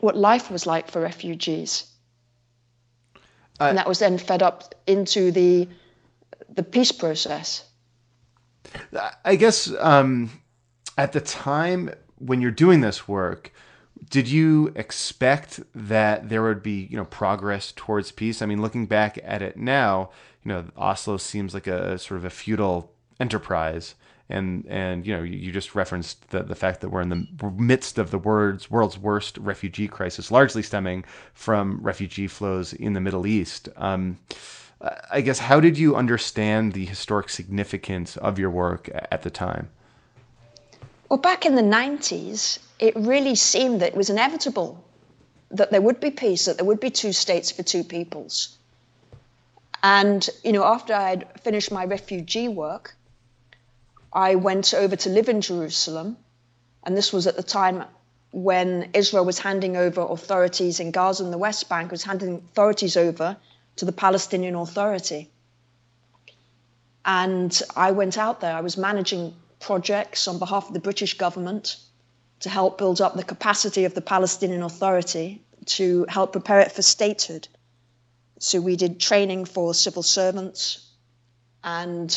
what 0.00 0.16
life 0.16 0.50
was 0.50 0.66
like 0.66 0.90
for 0.90 1.00
refugees. 1.00 1.86
Uh, 3.60 3.64
and 3.64 3.78
that 3.78 3.88
was 3.88 3.98
then 3.98 4.18
fed 4.18 4.42
up 4.42 4.74
into 4.86 5.30
the 5.30 5.68
the 6.48 6.62
peace 6.62 6.92
process. 6.92 7.64
I 9.24 9.36
guess 9.36 9.72
um, 9.78 10.30
at 10.96 11.12
the 11.12 11.20
time 11.20 11.90
when 12.18 12.40
you're 12.40 12.50
doing 12.50 12.80
this 12.80 13.08
work, 13.08 13.52
did 14.10 14.28
you 14.28 14.72
expect 14.76 15.60
that 15.74 16.28
there 16.28 16.42
would 16.42 16.62
be 16.62 16.86
you 16.90 16.96
know 16.96 17.04
progress 17.04 17.72
towards 17.74 18.12
peace? 18.12 18.42
I 18.42 18.46
mean, 18.46 18.62
looking 18.62 18.86
back 18.86 19.18
at 19.22 19.42
it 19.42 19.56
now, 19.56 20.10
you 20.44 20.50
know, 20.50 20.64
Oslo 20.76 21.16
seems 21.16 21.54
like 21.54 21.66
a 21.66 21.98
sort 21.98 22.18
of 22.18 22.24
a 22.24 22.30
futile 22.30 22.92
enterprise. 23.20 23.94
And 24.30 24.64
and 24.70 25.06
you 25.06 25.14
know 25.14 25.22
you, 25.22 25.52
just 25.52 25.74
referenced 25.74 26.30
the, 26.30 26.42
the 26.42 26.54
fact 26.54 26.80
that 26.80 26.88
we're 26.88 27.02
in 27.02 27.10
the 27.10 27.26
midst 27.58 27.98
of 27.98 28.10
the 28.10 28.16
world's 28.16 28.70
world's 28.70 28.96
worst 28.96 29.36
refugee 29.36 29.86
crisis, 29.86 30.30
largely 30.30 30.62
stemming 30.62 31.04
from 31.34 31.78
refugee 31.82 32.26
flows 32.26 32.72
in 32.72 32.94
the 32.94 33.02
Middle 33.02 33.26
East. 33.26 33.68
Um, 33.76 34.18
I 35.10 35.20
guess 35.22 35.38
how 35.38 35.60
did 35.60 35.78
you 35.78 35.96
understand 35.96 36.72
the 36.72 36.84
historic 36.84 37.28
significance 37.28 38.16
of 38.16 38.38
your 38.38 38.50
work 38.50 38.90
at 38.92 39.22
the 39.22 39.30
time? 39.30 39.70
Well, 41.08 41.18
back 41.18 41.46
in 41.46 41.54
the 41.54 41.62
90s, 41.62 42.58
it 42.78 42.94
really 42.96 43.34
seemed 43.34 43.80
that 43.80 43.92
it 43.92 43.96
was 43.96 44.10
inevitable 44.10 44.84
that 45.50 45.70
there 45.70 45.80
would 45.80 46.00
be 46.00 46.10
peace, 46.10 46.46
that 46.46 46.56
there 46.56 46.66
would 46.66 46.80
be 46.80 46.90
two 46.90 47.12
states 47.12 47.50
for 47.50 47.62
two 47.62 47.84
peoples. 47.84 48.56
And, 49.82 50.28
you 50.42 50.52
know, 50.52 50.64
after 50.64 50.94
I 50.94 51.10
had 51.10 51.40
finished 51.40 51.70
my 51.70 51.84
refugee 51.84 52.48
work, 52.48 52.96
I 54.12 54.34
went 54.34 54.74
over 54.74 54.96
to 54.96 55.08
live 55.08 55.28
in 55.28 55.40
Jerusalem. 55.40 56.16
And 56.84 56.96
this 56.96 57.12
was 57.12 57.26
at 57.26 57.36
the 57.36 57.42
time 57.42 57.84
when 58.32 58.90
Israel 58.94 59.24
was 59.24 59.38
handing 59.38 59.76
over 59.76 60.00
authorities 60.00 60.80
in 60.80 60.90
Gaza 60.90 61.24
and 61.24 61.32
the 61.32 61.38
West 61.38 61.68
Bank, 61.68 61.90
was 61.90 62.02
handing 62.02 62.36
authorities 62.36 62.96
over 62.96 63.36
to 63.76 63.84
the 63.84 63.92
Palestinian 63.92 64.54
Authority. 64.54 65.30
And 67.04 67.62
I 67.76 67.90
went 67.90 68.16
out 68.16 68.40
there, 68.40 68.54
I 68.54 68.60
was 68.60 68.76
managing 68.76 69.34
projects 69.60 70.26
on 70.28 70.38
behalf 70.38 70.68
of 70.68 70.74
the 70.74 70.80
British 70.80 71.14
government 71.14 71.76
to 72.40 72.48
help 72.48 72.78
build 72.78 73.00
up 73.00 73.14
the 73.14 73.24
capacity 73.24 73.84
of 73.84 73.94
the 73.94 74.00
Palestinian 74.00 74.62
Authority 74.62 75.42
to 75.66 76.06
help 76.08 76.32
prepare 76.32 76.60
it 76.60 76.72
for 76.72 76.82
statehood. 76.82 77.48
So 78.38 78.60
we 78.60 78.76
did 78.76 79.00
training 79.00 79.46
for 79.46 79.74
civil 79.74 80.02
servants 80.02 80.86
and 81.62 82.10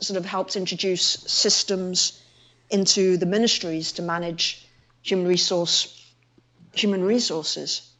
sort 0.00 0.16
of 0.16 0.24
helped 0.24 0.56
introduce 0.56 1.02
systems 1.02 2.22
into 2.70 3.16
the 3.16 3.26
ministries 3.26 3.92
to 3.92 4.02
manage 4.02 4.66
human 5.02 5.26
resource 5.26 5.92
human 6.74 7.02
resources. 7.02 7.90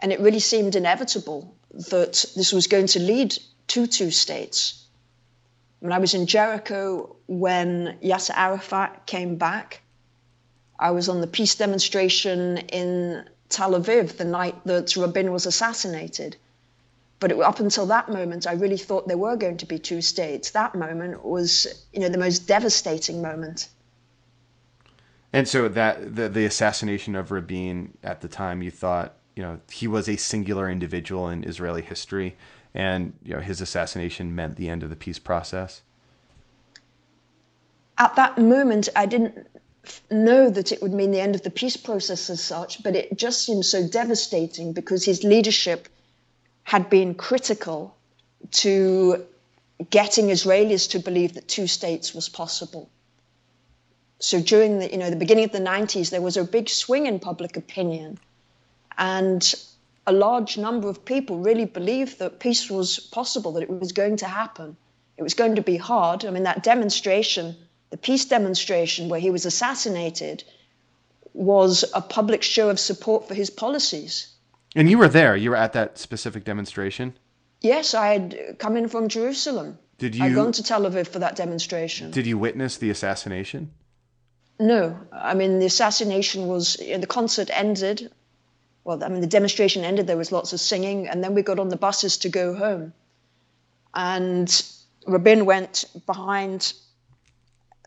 And 0.00 0.12
it 0.12 0.20
really 0.20 0.40
seemed 0.40 0.76
inevitable 0.76 1.54
that 1.90 2.24
this 2.36 2.52
was 2.52 2.66
going 2.66 2.86
to 2.88 3.00
lead 3.00 3.36
to 3.68 3.86
two 3.86 4.10
states. 4.10 4.84
When 5.80 5.92
I 5.92 5.98
was 5.98 6.14
in 6.14 6.26
Jericho 6.26 7.16
when 7.26 7.98
Yasser 8.02 8.34
Arafat 8.34 9.06
came 9.06 9.36
back, 9.36 9.80
I 10.78 10.90
was 10.90 11.08
on 11.08 11.20
the 11.20 11.26
peace 11.26 11.54
demonstration 11.54 12.58
in 12.58 13.28
Tel 13.48 13.72
Aviv 13.72 14.16
the 14.16 14.24
night 14.24 14.56
that 14.64 14.96
Rabin 14.96 15.32
was 15.32 15.46
assassinated. 15.46 16.36
But 17.20 17.30
it, 17.30 17.40
up 17.40 17.60
until 17.60 17.86
that 17.86 18.08
moment, 18.08 18.46
I 18.46 18.52
really 18.52 18.76
thought 18.76 19.06
there 19.06 19.16
were 19.16 19.36
going 19.36 19.56
to 19.58 19.66
be 19.66 19.78
two 19.78 20.02
states. 20.02 20.50
That 20.50 20.74
moment 20.74 21.24
was, 21.24 21.86
you 21.92 22.00
know, 22.00 22.08
the 22.08 22.18
most 22.18 22.40
devastating 22.40 23.22
moment. 23.22 23.68
And 25.32 25.48
so 25.48 25.68
that 25.68 26.14
the, 26.14 26.28
the 26.28 26.44
assassination 26.44 27.16
of 27.16 27.30
Rabin 27.30 27.96
at 28.02 28.20
the 28.20 28.28
time, 28.28 28.62
you 28.62 28.70
thought, 28.70 29.16
you 29.36 29.42
know, 29.42 29.60
he 29.70 29.88
was 29.88 30.08
a 30.08 30.16
singular 30.16 30.70
individual 30.70 31.28
in 31.28 31.44
Israeli 31.44 31.82
history, 31.82 32.36
and 32.74 33.12
you 33.24 33.34
know 33.34 33.40
his 33.40 33.60
assassination 33.60 34.34
meant 34.34 34.56
the 34.56 34.68
end 34.68 34.82
of 34.82 34.90
the 34.90 34.96
peace 34.96 35.18
process. 35.18 35.82
At 37.98 38.16
that 38.16 38.38
moment, 38.38 38.88
I 38.96 39.06
didn't 39.06 39.46
know 40.10 40.50
that 40.50 40.72
it 40.72 40.82
would 40.82 40.92
mean 40.92 41.10
the 41.10 41.20
end 41.20 41.34
of 41.34 41.42
the 41.42 41.50
peace 41.50 41.76
process 41.76 42.30
as 42.30 42.42
such, 42.42 42.82
but 42.82 42.96
it 42.96 43.16
just 43.16 43.44
seemed 43.44 43.64
so 43.64 43.86
devastating 43.86 44.72
because 44.72 45.04
his 45.04 45.22
leadership 45.22 45.88
had 46.62 46.88
been 46.88 47.14
critical 47.14 47.94
to 48.50 49.24
getting 49.90 50.26
Israelis 50.26 50.90
to 50.90 50.98
believe 50.98 51.34
that 51.34 51.48
two 51.48 51.66
states 51.66 52.14
was 52.14 52.28
possible. 52.28 52.88
So 54.18 54.40
during 54.40 54.78
the 54.78 54.90
you 54.90 54.96
know 54.96 55.10
the 55.10 55.16
beginning 55.16 55.44
of 55.44 55.52
the 55.52 55.58
90s, 55.58 56.10
there 56.10 56.22
was 56.22 56.36
a 56.36 56.44
big 56.44 56.68
swing 56.68 57.06
in 57.06 57.18
public 57.18 57.56
opinion, 57.56 58.18
and 58.98 59.54
a 60.06 60.12
large 60.12 60.58
number 60.58 60.88
of 60.88 61.04
people 61.04 61.38
really 61.38 61.64
believed 61.64 62.18
that 62.18 62.38
peace 62.38 62.70
was 62.70 62.98
possible, 62.98 63.52
that 63.52 63.62
it 63.62 63.70
was 63.70 63.92
going 63.92 64.16
to 64.18 64.26
happen. 64.26 64.76
It 65.16 65.22
was 65.22 65.34
going 65.34 65.56
to 65.56 65.62
be 65.62 65.76
hard. 65.76 66.24
I 66.24 66.30
mean, 66.30 66.42
that 66.42 66.62
demonstration, 66.62 67.56
the 67.90 67.96
peace 67.96 68.24
demonstration 68.24 69.08
where 69.08 69.20
he 69.20 69.30
was 69.30 69.46
assassinated, 69.46 70.44
was 71.32 71.84
a 71.94 72.00
public 72.00 72.42
show 72.42 72.68
of 72.70 72.78
support 72.78 73.26
for 73.26 73.34
his 73.34 73.50
policies. 73.50 74.28
And 74.76 74.90
you 74.90 74.98
were 74.98 75.08
there. 75.08 75.36
You 75.36 75.50
were 75.50 75.56
at 75.56 75.72
that 75.72 75.98
specific 75.98 76.44
demonstration. 76.44 77.16
Yes, 77.60 77.94
I 77.94 78.12
had 78.12 78.56
come 78.58 78.76
in 78.76 78.88
from 78.88 79.08
Jerusalem. 79.08 79.78
Did 79.98 80.14
you? 80.14 80.24
I'd 80.24 80.34
gone 80.34 80.52
to 80.52 80.62
Tel 80.62 80.82
Aviv 80.82 81.06
for 81.06 81.20
that 81.20 81.36
demonstration. 81.36 82.10
did 82.10 82.26
you 82.26 82.36
witness 82.36 82.76
the 82.76 82.90
assassination? 82.90 83.70
No, 84.58 84.98
I 85.12 85.34
mean 85.34 85.58
the 85.58 85.66
assassination 85.66 86.46
was 86.46 86.78
you 86.80 86.92
know, 86.92 86.98
the 86.98 87.06
concert 87.06 87.50
ended. 87.52 88.10
Well, 88.84 89.02
I 89.02 89.08
mean 89.08 89.20
the 89.20 89.26
demonstration 89.26 89.84
ended. 89.84 90.06
There 90.06 90.16
was 90.16 90.32
lots 90.32 90.52
of 90.52 90.60
singing, 90.60 91.08
and 91.08 91.24
then 91.24 91.34
we 91.34 91.42
got 91.42 91.58
on 91.58 91.68
the 91.68 91.76
buses 91.76 92.18
to 92.18 92.28
go 92.28 92.54
home. 92.54 92.92
And 93.94 94.64
Rabin 95.06 95.46
went 95.46 95.84
behind 96.06 96.74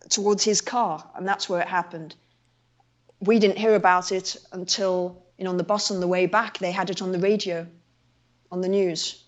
towards 0.10 0.44
his 0.44 0.62
car, 0.62 1.04
and 1.16 1.28
that's 1.28 1.48
where 1.48 1.62
it 1.62 1.68
happened. 1.68 2.16
We 3.20 3.40
didn't 3.40 3.58
hear 3.58 3.76
about 3.76 4.12
it 4.12 4.36
until 4.52 5.22
you 5.38 5.44
know 5.44 5.52
on 5.52 5.58
the 5.58 5.64
bus 5.64 5.92
on 5.92 6.00
the 6.00 6.08
way 6.08 6.26
back. 6.26 6.58
They 6.58 6.72
had 6.72 6.90
it 6.90 7.02
on 7.02 7.12
the 7.12 7.20
radio, 7.20 7.68
on 8.52 8.62
the 8.62 8.70
news. 8.70 9.24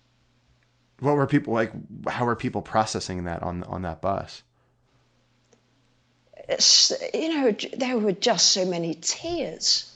What 0.98 1.16
were 1.16 1.26
people 1.26 1.54
like? 1.54 1.72
How 2.08 2.24
were 2.24 2.36
people 2.36 2.62
processing 2.62 3.24
that 3.24 3.42
on 3.42 3.62
on 3.64 3.82
that 3.82 4.00
bus? 4.00 4.42
it's, 6.50 6.92
you 7.14 7.28
know, 7.28 7.56
there 7.76 7.96
were 7.98 8.12
just 8.12 8.52
so 8.52 8.64
many 8.64 8.94
tears. 8.94 9.94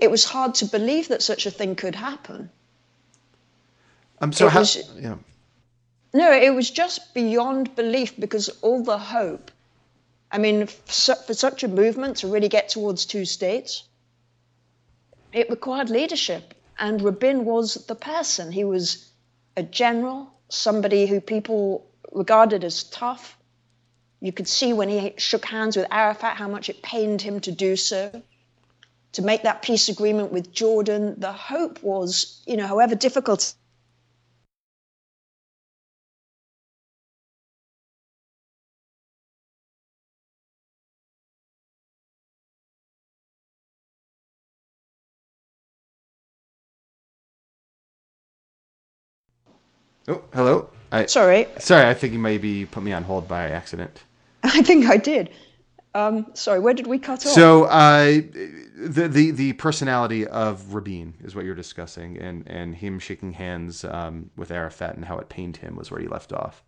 It 0.00 0.10
was 0.10 0.24
hard 0.24 0.54
to 0.56 0.66
believe 0.66 1.08
that 1.08 1.22
such 1.22 1.46
a 1.46 1.50
thing 1.50 1.74
could 1.76 1.94
happen. 1.94 2.50
Um, 4.20 4.32
so 4.32 4.46
It 4.46 4.52
how? 4.52 4.60
was- 4.60 4.90
yeah. 4.98 5.16
No, 6.14 6.32
it 6.32 6.54
was 6.54 6.70
just 6.70 7.12
beyond 7.14 7.74
belief 7.76 8.18
because 8.18 8.48
all 8.62 8.82
the 8.82 8.98
hope. 8.98 9.50
I 10.30 10.38
mean, 10.38 10.66
for 10.66 10.92
su- 10.92 11.14
for 11.26 11.34
such 11.34 11.62
a 11.62 11.68
movement 11.68 12.18
to 12.18 12.28
really 12.28 12.48
get 12.48 12.68
towards 12.70 13.06
two 13.06 13.24
states, 13.24 13.84
it 15.32 15.50
required 15.50 15.90
leadership. 15.90 16.54
And 16.78 17.00
Rabin 17.02 17.44
was 17.44 17.74
the 17.86 17.94
person. 17.94 18.52
He 18.52 18.64
was 18.64 19.06
a 19.56 19.62
general, 19.62 20.30
somebody 20.48 21.06
who 21.06 21.20
people 21.20 21.86
regarded 22.12 22.64
as 22.64 22.84
tough. 22.84 23.36
You 24.20 24.32
could 24.32 24.48
see 24.48 24.72
when 24.72 24.88
he 24.88 25.14
shook 25.16 25.44
hands 25.46 25.76
with 25.76 25.86
Arafat 25.90 26.36
how 26.36 26.48
much 26.48 26.68
it 26.68 26.82
pained 26.82 27.22
him 27.22 27.40
to 27.40 27.52
do 27.52 27.76
so. 27.76 28.22
To 29.14 29.22
make 29.22 29.42
that 29.44 29.62
peace 29.62 29.88
agreement 29.88 30.32
with 30.32 30.52
Jordan, 30.52 31.20
the 31.20 31.32
hope 31.32 31.82
was, 31.82 32.42
you 32.46 32.56
know, 32.56 32.66
however 32.66 32.94
difficult 32.96 33.54
Oh, 50.08 50.22
hello. 50.34 50.70
I, 50.92 51.06
Sorry, 51.06 51.48
sorry, 51.58 51.88
I 51.88 51.94
think 51.94 52.12
you 52.12 52.18
maybe 52.20 52.66
put 52.66 52.82
me 52.82 52.92
on 52.92 53.04
hold 53.04 53.28
by 53.28 53.50
accident. 53.50 54.02
I 54.44 54.62
think 54.62 54.86
I 54.86 54.98
did. 54.98 55.30
Um, 55.96 56.26
sorry, 56.34 56.60
where 56.60 56.74
did 56.74 56.86
we 56.86 56.98
cut 56.98 57.24
off? 57.24 57.32
So, 57.32 57.64
uh, 57.64 58.20
the, 58.76 59.08
the 59.08 59.30
the 59.30 59.52
personality 59.54 60.26
of 60.26 60.74
Rabin 60.74 61.14
is 61.24 61.34
what 61.34 61.46
you're 61.46 61.54
discussing, 61.54 62.18
and 62.18 62.46
and 62.46 62.74
him 62.74 62.98
shaking 62.98 63.32
hands 63.32 63.82
um, 63.82 64.30
with 64.36 64.50
Arafat 64.50 64.94
and 64.96 65.06
how 65.06 65.16
it 65.16 65.30
pained 65.30 65.56
him 65.56 65.74
was 65.74 65.90
where 65.90 66.02
you 66.02 66.10
left 66.10 66.34
off. 66.34 66.62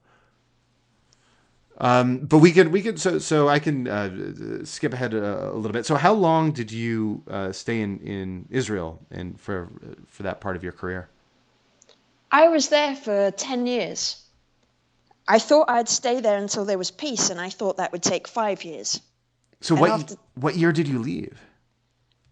Um, 1.77 2.21
but 2.21 2.39
we 2.39 2.53
could 2.53 2.69
we 2.69 2.81
could 2.81 2.99
so 2.99 3.19
so 3.19 3.49
I 3.51 3.59
can 3.59 3.87
uh, 3.87 4.65
skip 4.65 4.95
ahead 4.95 5.13
a, 5.13 5.51
a 5.51 5.57
little 5.57 5.73
bit. 5.73 5.85
So, 5.85 5.97
how 5.97 6.15
long 6.15 6.53
did 6.53 6.73
you 6.73 7.23
uh, 7.29 7.53
stay 7.53 7.83
in, 7.83 7.99
in 7.99 8.47
Israel 8.49 8.99
and 9.11 9.39
for 9.39 9.69
for 10.07 10.23
that 10.23 10.41
part 10.41 10.57
of 10.57 10.63
your 10.63 10.73
career? 10.73 11.11
I 12.33 12.49
was 12.49 12.71
there 12.71 12.97
for 12.97 13.31
10 13.31 13.67
years. 13.67 14.23
I 15.27 15.39
thought 15.39 15.69
I'd 15.69 15.89
stay 15.91 16.21
there 16.21 16.39
until 16.39 16.65
there 16.65 16.79
was 16.79 16.91
peace, 16.91 17.29
and 17.29 17.39
I 17.39 17.51
thought 17.51 17.77
that 17.77 17.93
would 17.93 18.03
take 18.03 18.27
five 18.27 18.65
years. 18.65 19.01
So, 19.61 19.75
And 19.75 19.81
what 19.81 19.91
after- 19.91 20.15
what 20.35 20.57
year 20.57 20.73
did 20.73 20.87
you 20.89 20.99
leave? 20.99 21.41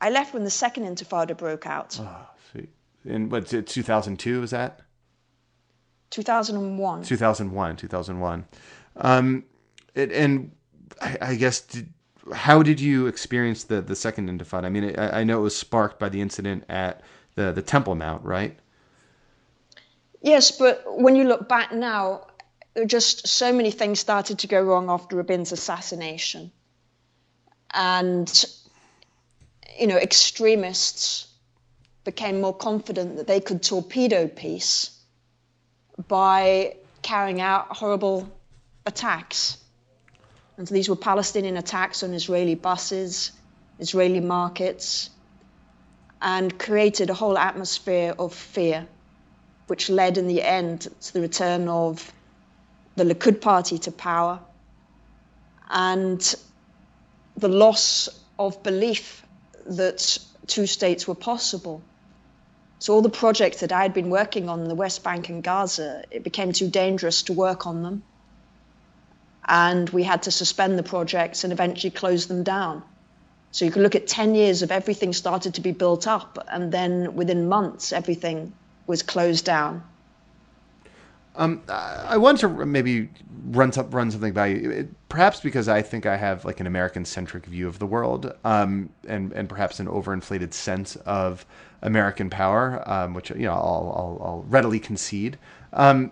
I 0.01 0.11
left 0.11 0.35
when 0.35 0.45
the 0.45 0.51
second 0.51 0.85
intifada 0.85 1.37
broke 1.37 1.67
out, 1.67 1.99
Oh, 2.01 2.27
sweet. 2.53 2.69
In 3.05 3.29
what 3.31 3.47
2002 3.49 4.43
is 4.43 4.51
that? 4.51 4.81
2001. 6.11 7.03
2001 7.03 7.77
2001 7.77 8.45
um 8.97 9.45
it, 9.95 10.13
and 10.13 10.53
I, 11.03 11.19
I 11.21 11.35
guess 11.35 11.61
did, 11.63 11.93
how 12.33 12.63
did 12.63 12.81
you 12.81 13.07
experience 13.09 13.65
the 13.65 13.81
the 13.83 13.97
second 13.97 14.29
intifada 14.31 14.65
i 14.65 14.69
mean 14.69 14.95
I, 14.99 15.21
I 15.21 15.25
know 15.25 15.39
it 15.39 15.43
was 15.43 15.57
sparked 15.57 15.99
by 15.99 16.09
the 16.09 16.21
incident 16.21 16.65
at 16.69 17.03
the 17.35 17.51
the 17.53 17.61
temple 17.63 17.95
mount 17.97 18.25
right 18.25 18.57
Yes, 20.23 20.51
but 20.51 20.83
when 20.87 21.15
you 21.15 21.25
look 21.25 21.49
back 21.49 21.73
now, 21.73 22.27
just 22.87 23.29
so 23.29 23.53
many 23.53 23.71
things 23.71 24.01
started 24.01 24.39
to 24.41 24.47
go 24.49 24.61
wrong 24.61 24.91
after 24.91 25.15
Rabin's 25.17 25.53
assassination. 25.53 26.51
And, 27.77 28.45
you 29.79 29.87
know, 29.87 29.99
extremists 29.99 31.29
became 32.05 32.41
more 32.41 32.55
confident 32.55 33.17
that 33.17 33.27
they 33.27 33.41
could 33.41 33.63
torpedo 33.63 34.29
peace 34.29 34.99
by 36.09 36.77
carrying 37.03 37.41
out 37.41 37.77
horrible 37.77 38.29
attacks. 38.87 39.59
And 40.57 40.67
so 40.67 40.75
these 40.75 40.89
were 40.89 40.97
Palestinian 40.97 41.59
attacks 41.59 42.03
on 42.03 42.15
Israeli 42.15 42.55
buses, 42.55 43.33
Israeli 43.79 44.21
markets, 44.21 45.11
and 46.23 46.59
created 46.59 47.11
a 47.11 47.15
whole 47.15 47.37
atmosphere 47.37 48.15
of 48.19 48.33
fear 48.33 48.87
which 49.67 49.91
led 49.91 50.17
in 50.17 50.29
the 50.29 50.43
end 50.43 50.89
to 51.01 51.13
the 51.13 51.21
return 51.21 51.69
of 51.69 52.11
the 52.95 53.05
Likud 53.05 53.41
party 53.41 53.79
to 53.79 53.93
power 53.93 54.41
and 55.69 56.35
the 57.37 57.49
loss 57.49 58.09
of 58.39 58.63
belief 58.63 59.25
that 59.67 60.19
two 60.47 60.67
states 60.67 61.07
were 61.07 61.15
possible. 61.15 61.83
So 62.79 62.95
all 62.95 63.03
the 63.03 63.09
projects 63.09 63.61
that 63.61 63.73
I 63.73 63.83
had 63.83 63.95
been 63.95 64.11
working 64.11 64.49
on 64.49 64.61
in 64.61 64.69
the 64.69 64.75
West 64.75 65.03
Bank 65.03 65.29
and 65.29 65.43
Gaza, 65.43 66.05
it 66.11 66.23
became 66.23 66.53
too 66.53 66.69
dangerous 66.69 67.23
to 67.25 67.33
work 67.33 67.67
on 67.67 67.83
them. 67.83 68.03
And 69.49 69.89
we 69.91 70.03
had 70.03 70.25
to 70.25 70.31
suspend 70.31 70.79
the 70.79 70.83
projects 70.83 71.45
and 71.45 71.53
eventually 71.53 71.91
close 71.91 72.27
them 72.27 72.43
down. 72.43 72.83
So 73.53 73.65
you 73.65 73.71
can 73.71 73.83
look 73.83 73.95
at 73.95 74.07
10 74.07 74.35
years 74.35 74.63
of 74.63 74.71
everything 74.71 75.13
started 75.13 75.55
to 75.55 75.61
be 75.61 75.73
built 75.73 76.07
up, 76.07 76.39
and 76.51 76.71
then 76.71 77.15
within 77.15 77.49
months, 77.49 77.93
everything 77.93 78.53
was 78.87 79.03
closed 79.03 79.45
down. 79.45 79.83
Um 81.37 81.63
i 81.69 82.17
want 82.17 82.39
to 82.39 82.49
maybe 82.49 83.09
run 83.49 83.71
run 83.91 84.11
something 84.11 84.33
by 84.33 84.47
you. 84.47 84.71
It- 84.71 85.09
perhaps 85.09 85.41
because 85.41 85.69
i 85.69 85.81
think 85.83 86.05
i 86.05 86.17
have 86.17 86.45
like 86.45 86.61
an 86.61 86.67
american 86.67 87.05
centric 87.05 87.47
view 87.47 87.69
of 87.69 87.79
the 87.79 87.87
world 87.87 88.33
um 88.45 88.91
and 89.07 89.33
and 89.33 89.49
perhaps 89.49 89.81
an 89.81 89.87
overinflated 89.87 90.53
sense 90.53 90.97
of 90.97 91.47
american 91.83 92.29
power 92.29 92.83
um 92.87 93.15
which 93.15 93.31
you 93.31 93.47
know 93.47 93.53
i'll 93.53 93.93
i'll, 93.97 94.27
I'll 94.27 94.45
readily 94.49 94.81
concede. 94.81 95.39
Um 95.73 96.11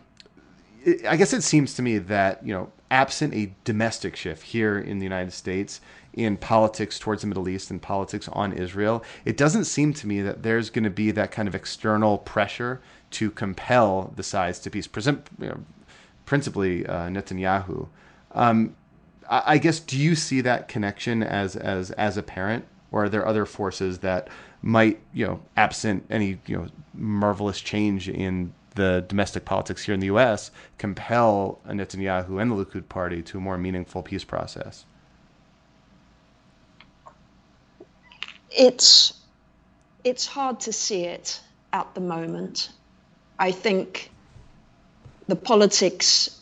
it- 0.85 1.07
I 1.07 1.17
guess 1.17 1.33
it 1.33 1.43
seems 1.43 1.75
to 1.75 1.83
me 1.83 1.99
that 1.99 2.47
you 2.47 2.53
know, 2.53 2.71
absent 2.91 3.35
a 3.35 3.55
domestic 3.65 4.15
shift 4.17 4.43
here 4.43 4.79
in 4.79 4.99
the 4.99 5.05
United 5.05 5.33
States 5.33 5.81
in 6.13 6.37
politics 6.37 6.99
towards 6.99 7.23
the 7.23 7.27
Middle 7.27 7.49
East 7.49 7.71
and 7.71 7.81
politics 7.83 8.29
on 8.29 8.53
Israel, 8.53 9.03
it 9.25 9.37
doesn't 9.37 9.65
seem 9.65 9.93
to 9.95 10.07
me 10.07 10.21
that 10.23 10.43
there's 10.43 10.71
going 10.71 10.85
to 10.85 10.91
be 10.91 11.11
that 11.11 11.33
kind 11.33 11.49
of 11.49 11.55
external 11.55 12.19
pressure 12.19 12.81
to 13.15 13.31
compel 13.31 14.13
the 14.17 14.23
sides 14.23 14.59
to 14.61 14.71
peace. 14.71 14.89
Principally 16.27 16.87
uh, 16.87 17.09
Netanyahu. 17.09 17.89
Um, 18.33 18.75
I, 19.29 19.59
guess 19.59 19.81
do 19.81 19.99
you 19.99 20.15
see 20.15 20.41
that 20.43 20.69
connection 20.69 21.23
as 21.23 21.57
as 21.57 21.91
as 21.93 22.17
apparent, 22.17 22.65
or 22.93 23.05
are 23.05 23.09
there 23.09 23.27
other 23.27 23.47
forces 23.47 23.99
that 23.99 24.29
might 24.63 25.01
you 25.13 25.27
know, 25.27 25.41
absent 25.57 26.05
any 26.11 26.39
you 26.47 26.57
know 26.57 26.67
marvelous 26.95 27.61
change 27.61 28.09
in 28.09 28.53
the 28.75 29.05
domestic 29.09 29.45
politics 29.45 29.85
here 29.85 29.95
in 29.95 30.01
the 30.01 30.07
U.S., 30.07 30.51
compel 30.79 31.61
Netanyahu 31.67 32.41
and 32.41 32.51
the 32.51 32.65
Likud 32.65 32.89
party 32.89 33.23
to 33.23 33.39
a 33.39 33.41
more 33.41 33.57
meaningful 33.57 34.03
peace 34.03 34.25
process? 34.25 34.85
It's 38.51 39.15
it's 40.03 40.27
hard 40.27 40.61
to 40.61 40.73
see 40.73 41.05
it 41.05 41.41
at 41.73 41.95
the 41.95 42.01
moment. 42.01 42.71
I 43.39 43.51
think 43.51 44.11
the 45.27 45.37
politics 45.37 46.41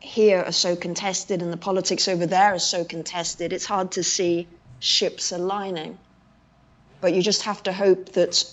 here 0.00 0.42
are 0.42 0.52
so 0.52 0.74
contested 0.74 1.42
and 1.42 1.52
the 1.52 1.58
politics 1.58 2.08
over 2.08 2.26
there 2.26 2.54
are 2.54 2.58
so 2.58 2.84
contested. 2.84 3.52
It's 3.52 3.66
hard 3.66 3.92
to 3.92 4.02
see 4.02 4.48
ships 4.80 5.32
aligning. 5.32 5.98
But 7.00 7.14
you 7.14 7.22
just 7.22 7.42
have 7.42 7.62
to 7.64 7.72
hope 7.72 8.12
that 8.12 8.44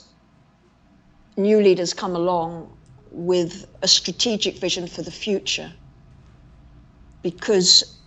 new 1.38 1.62
leaders 1.62 1.94
come 1.94 2.16
along 2.16 2.76
with 3.12 3.66
a 3.82 3.88
strategic 3.88 4.58
vision 4.58 4.88
for 4.88 5.02
the 5.02 5.12
future. 5.12 5.72
Because 7.22 7.98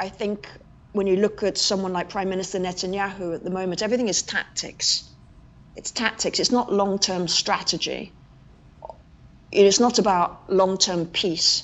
I 0.00 0.08
think 0.08 0.48
when 0.92 1.06
you 1.06 1.16
look 1.16 1.42
at 1.42 1.58
someone 1.58 1.92
like 1.92 2.08
Prime 2.08 2.28
Minister 2.28 2.58
Netanyahu 2.58 3.34
at 3.34 3.44
the 3.44 3.50
moment, 3.50 3.82
everything 3.82 4.08
is 4.08 4.22
tactics. 4.22 5.10
It's 5.76 5.90
tactics, 5.90 6.38
it's 6.38 6.52
not 6.52 6.72
long 6.72 6.98
term 6.98 7.28
strategy. 7.28 8.12
It 9.54 9.66
is 9.66 9.78
not 9.78 10.00
about 10.00 10.52
long 10.52 10.76
term 10.78 11.06
peace. 11.06 11.62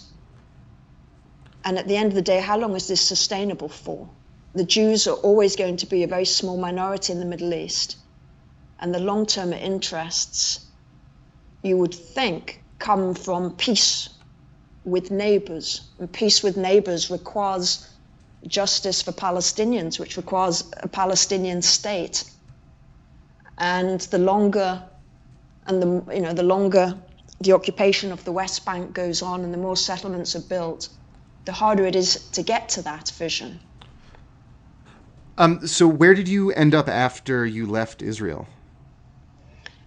And 1.64 1.76
at 1.76 1.88
the 1.88 1.96
end 1.96 2.10
of 2.10 2.14
the 2.14 2.22
day, 2.22 2.40
how 2.40 2.56
long 2.56 2.76
is 2.76 2.86
this 2.86 3.00
sustainable 3.00 3.68
for? 3.68 4.08
The 4.54 4.64
Jews 4.64 5.08
are 5.08 5.16
always 5.16 5.56
going 5.56 5.76
to 5.78 5.86
be 5.86 6.04
a 6.04 6.06
very 6.06 6.24
small 6.24 6.56
minority 6.56 7.12
in 7.12 7.18
the 7.18 7.26
Middle 7.26 7.52
East. 7.52 7.96
And 8.78 8.94
the 8.94 9.00
long 9.00 9.26
term 9.26 9.52
interests, 9.52 10.66
you 11.62 11.76
would 11.78 11.92
think, 11.92 12.62
come 12.78 13.12
from 13.12 13.56
peace 13.56 14.08
with 14.84 15.10
neighbors. 15.10 15.82
And 15.98 16.10
peace 16.12 16.44
with 16.44 16.56
neighbors 16.56 17.10
requires 17.10 17.88
justice 18.46 19.02
for 19.02 19.12
Palestinians, 19.12 19.98
which 19.98 20.16
requires 20.16 20.62
a 20.76 20.86
Palestinian 20.86 21.60
state. 21.60 22.22
And 23.58 24.00
the 24.00 24.18
longer, 24.18 24.80
and 25.66 25.82
the 25.82 26.14
you 26.14 26.22
know, 26.22 26.32
the 26.32 26.44
longer 26.44 26.96
the 27.40 27.52
occupation 27.52 28.12
of 28.12 28.22
the 28.24 28.32
West 28.32 28.64
Bank 28.66 28.92
goes 28.92 29.22
on, 29.22 29.44
and 29.44 29.52
the 29.52 29.58
more 29.58 29.76
settlements 29.76 30.36
are 30.36 30.42
built, 30.42 30.88
the 31.46 31.52
harder 31.52 31.86
it 31.86 31.96
is 31.96 32.28
to 32.32 32.42
get 32.42 32.68
to 32.70 32.82
that 32.82 33.10
vision. 33.10 33.58
Um, 35.38 35.66
so 35.66 35.88
where 35.88 36.12
did 36.12 36.28
you 36.28 36.52
end 36.52 36.74
up 36.74 36.86
after 36.88 37.46
you 37.46 37.64
left 37.64 38.02
Israel? 38.02 38.46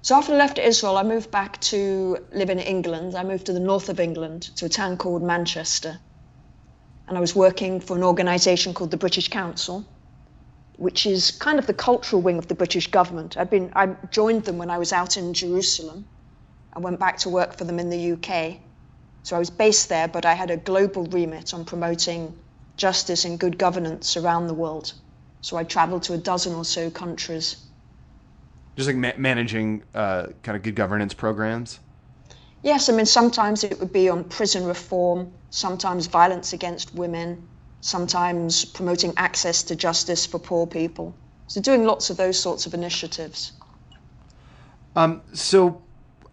So 0.01 0.15
after 0.15 0.33
I 0.33 0.37
left 0.37 0.57
Israel, 0.57 0.97
I 0.97 1.03
moved 1.03 1.29
back 1.29 1.61
to 1.61 2.17
live 2.33 2.49
in 2.49 2.57
England. 2.57 3.15
I 3.15 3.23
moved 3.23 3.45
to 3.45 3.53
the 3.53 3.59
north 3.59 3.87
of 3.87 3.99
England 3.99 4.41
to 4.57 4.65
a 4.65 4.69
town 4.69 4.97
called 4.97 5.21
Manchester. 5.21 5.99
And 7.07 7.17
I 7.17 7.21
was 7.21 7.35
working 7.35 7.79
for 7.79 7.95
an 7.95 8.03
organisation 8.03 8.73
called 8.73 8.89
the 8.89 8.97
British 8.97 9.29
Council, 9.29 9.85
which 10.77 11.05
is 11.05 11.29
kind 11.29 11.59
of 11.59 11.67
the 11.67 11.73
cultural 11.73 12.21
wing 12.21 12.39
of 12.39 12.47
the 12.47 12.55
British 12.55 12.87
government. 12.87 13.37
I'd 13.37 13.51
been, 13.51 13.71
I 13.75 13.95
joined 14.09 14.45
them 14.45 14.57
when 14.57 14.71
I 14.71 14.79
was 14.79 14.91
out 14.91 15.17
in 15.17 15.33
Jerusalem. 15.35 16.05
I 16.75 16.79
went 16.79 16.99
back 16.99 17.17
to 17.19 17.29
work 17.29 17.57
for 17.57 17.63
them 17.63 17.79
in 17.79 17.89
the 17.89 18.13
UK. 18.13 18.59
So 19.23 19.35
I 19.35 19.39
was 19.39 19.49
based 19.49 19.89
there, 19.89 20.07
but 20.07 20.25
I 20.25 20.33
had 20.33 20.51
a 20.51 20.57
global 20.57 21.05
remit 21.05 21.53
on 21.53 21.65
promoting 21.65 22.35
justice 22.77 23.25
and 23.25 23.39
good 23.39 23.57
governance 23.57 24.17
around 24.17 24.47
the 24.47 24.53
world. 24.53 24.93
So 25.41 25.57
I 25.57 25.63
traveled 25.63 26.03
to 26.03 26.13
a 26.13 26.17
dozen 26.17 26.53
or 26.53 26.65
so 26.65 26.89
countries 26.89 27.63
just 28.75 28.87
like 28.87 28.95
ma- 28.95 29.11
managing 29.17 29.83
uh, 29.93 30.27
kind 30.41 30.55
of 30.55 30.63
good 30.63 30.75
governance 30.75 31.13
programs. 31.13 31.79
Yes, 32.63 32.89
I 32.89 32.93
mean 32.93 33.05
sometimes 33.05 33.63
it 33.63 33.79
would 33.79 33.93
be 33.93 34.09
on 34.09 34.23
prison 34.23 34.65
reform, 34.65 35.33
sometimes 35.49 36.07
violence 36.07 36.53
against 36.53 36.95
women, 36.95 37.47
sometimes 37.81 38.65
promoting 38.65 39.13
access 39.17 39.63
to 39.63 39.75
justice 39.75 40.25
for 40.25 40.39
poor 40.39 40.65
people. 40.65 41.15
So 41.47 41.61
doing 41.61 41.85
lots 41.85 42.09
of 42.09 42.17
those 42.17 42.39
sorts 42.39 42.65
of 42.65 42.73
initiatives. 42.73 43.51
Um, 44.95 45.21
so 45.33 45.82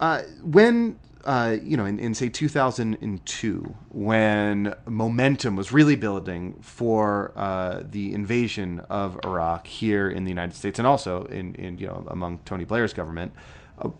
uh, 0.00 0.22
when 0.42 0.98
uh, 1.24 1.56
you 1.62 1.76
know, 1.76 1.84
in, 1.84 1.98
in, 1.98 2.14
say 2.14 2.30
2002, 2.30 3.76
when 3.90 4.74
momentum 4.86 5.54
was 5.54 5.70
really 5.70 5.94
building 5.94 6.58
for 6.62 7.32
uh, 7.36 7.82
the 7.84 8.14
invasion 8.14 8.80
of 8.88 9.20
Iraq 9.24 9.66
here 9.66 10.08
in 10.08 10.24
the 10.24 10.30
United 10.30 10.54
States 10.54 10.78
and 10.78 10.88
also 10.88 11.24
in, 11.24 11.54
in 11.56 11.76
you 11.76 11.86
know 11.86 12.04
among 12.08 12.38
Tony 12.46 12.64
Blair's 12.64 12.94
government, 12.94 13.32
uh, 13.78 13.90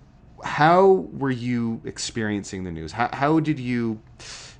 how 0.42 1.06
were 1.12 1.30
you 1.30 1.82
experiencing 1.84 2.64
the 2.64 2.72
news? 2.72 2.92
How, 2.92 3.10
how 3.12 3.38
did 3.38 3.58
you, 3.58 4.00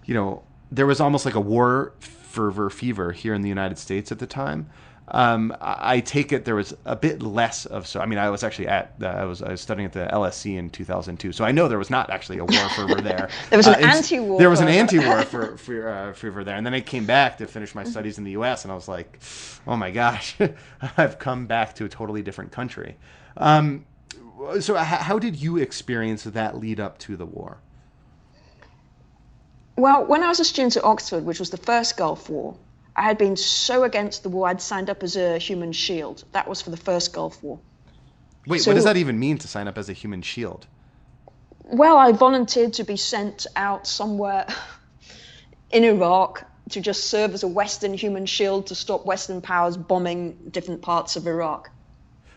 you 0.04 0.12
know, 0.12 0.42
there 0.70 0.86
was 0.86 1.00
almost 1.00 1.24
like 1.24 1.34
a 1.34 1.40
war 1.40 1.94
fervor 2.00 2.70
fever 2.70 3.12
here 3.12 3.34
in 3.34 3.42
the 3.42 3.48
United 3.48 3.78
States 3.78 4.12
at 4.12 4.18
the 4.18 4.26
time. 4.26 4.68
Um, 5.12 5.56
I 5.60 6.00
take 6.00 6.32
it 6.32 6.44
there 6.44 6.54
was 6.54 6.72
a 6.84 6.94
bit 6.94 7.20
less 7.20 7.66
of 7.66 7.86
so. 7.86 8.00
I 8.00 8.06
mean, 8.06 8.18
I 8.18 8.30
was 8.30 8.44
actually 8.44 8.68
at 8.68 8.94
uh, 9.02 9.06
I 9.06 9.24
was 9.24 9.42
I 9.42 9.50
was 9.50 9.60
studying 9.60 9.86
at 9.86 9.92
the 9.92 10.08
LSE 10.12 10.56
in 10.56 10.70
2002, 10.70 11.32
so 11.32 11.44
I 11.44 11.50
know 11.50 11.66
there 11.66 11.78
was 11.78 11.90
not 11.90 12.10
actually 12.10 12.38
a 12.38 12.44
war 12.44 12.68
fervor 12.70 13.00
there. 13.00 13.28
there 13.50 13.56
was 13.56 13.66
an 13.66 13.74
uh, 13.74 13.88
anti-war. 13.88 14.38
There 14.38 14.50
was 14.50 14.60
an 14.60 14.68
anti-war 14.68 15.22
for, 15.24 15.56
for 15.56 15.88
uh, 15.88 16.12
fervor 16.12 16.44
there, 16.44 16.54
and 16.54 16.64
then 16.64 16.74
I 16.74 16.80
came 16.80 17.06
back 17.06 17.38
to 17.38 17.46
finish 17.46 17.74
my 17.74 17.82
studies 17.82 18.18
in 18.18 18.24
the 18.24 18.32
U.S. 18.32 18.64
and 18.64 18.70
I 18.70 18.76
was 18.76 18.86
like, 18.86 19.18
oh 19.66 19.76
my 19.76 19.90
gosh, 19.90 20.36
I've 20.96 21.18
come 21.18 21.46
back 21.46 21.74
to 21.76 21.84
a 21.86 21.88
totally 21.88 22.22
different 22.22 22.52
country. 22.52 22.96
Um, 23.36 23.86
so, 24.60 24.76
how 24.76 25.18
did 25.18 25.36
you 25.36 25.56
experience 25.56 26.22
that 26.22 26.56
lead 26.56 26.78
up 26.78 26.98
to 26.98 27.16
the 27.16 27.26
war? 27.26 27.58
Well, 29.76 30.04
when 30.04 30.22
I 30.22 30.28
was 30.28 30.40
a 30.40 30.44
student 30.44 30.76
at 30.76 30.84
Oxford, 30.84 31.24
which 31.24 31.40
was 31.40 31.50
the 31.50 31.56
first 31.56 31.96
Gulf 31.96 32.28
War, 32.28 32.54
I 32.96 33.02
had 33.02 33.18
been 33.18 33.36
so 33.36 33.84
against 33.84 34.22
the 34.22 34.28
war, 34.28 34.48
I'd 34.48 34.60
signed 34.60 34.90
up 34.90 35.02
as 35.02 35.16
a 35.16 35.38
human 35.38 35.72
shield. 35.72 36.24
That 36.32 36.48
was 36.48 36.60
for 36.60 36.70
the 36.70 36.76
first 36.76 37.12
Gulf 37.12 37.42
War. 37.42 37.58
Wait, 38.46 38.62
so, 38.62 38.70
what 38.70 38.74
does 38.74 38.84
that 38.84 38.96
even 38.96 39.18
mean 39.18 39.38
to 39.38 39.48
sign 39.48 39.68
up 39.68 39.78
as 39.78 39.88
a 39.88 39.92
human 39.92 40.22
shield? 40.22 40.66
Well, 41.64 41.96
I 41.96 42.12
volunteered 42.12 42.72
to 42.74 42.84
be 42.84 42.96
sent 42.96 43.46
out 43.54 43.86
somewhere 43.86 44.46
in 45.70 45.84
Iraq 45.84 46.44
to 46.70 46.80
just 46.80 47.06
serve 47.06 47.34
as 47.34 47.42
a 47.42 47.48
Western 47.48 47.94
human 47.94 48.26
shield 48.26 48.66
to 48.68 48.74
stop 48.74 49.04
Western 49.04 49.40
powers 49.40 49.76
bombing 49.76 50.36
different 50.50 50.82
parts 50.82 51.16
of 51.16 51.26
Iraq. 51.26 51.70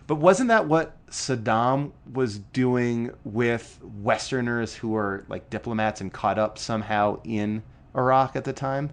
But 0.06 0.16
wasn't 0.16 0.50
that 0.50 0.68
what 0.68 0.98
Saddam 1.08 1.92
was 2.12 2.40
doing 2.40 3.12
with 3.24 3.80
Westerners 3.82 4.76
who 4.76 4.90
were 4.90 5.24
like 5.30 5.50
diplomats 5.50 6.02
and 6.02 6.12
caught 6.12 6.38
up 6.38 6.58
somehow 6.58 7.20
in 7.24 7.64
Iraq 7.96 8.36
at 8.36 8.44
the 8.44 8.54
time? 8.54 8.92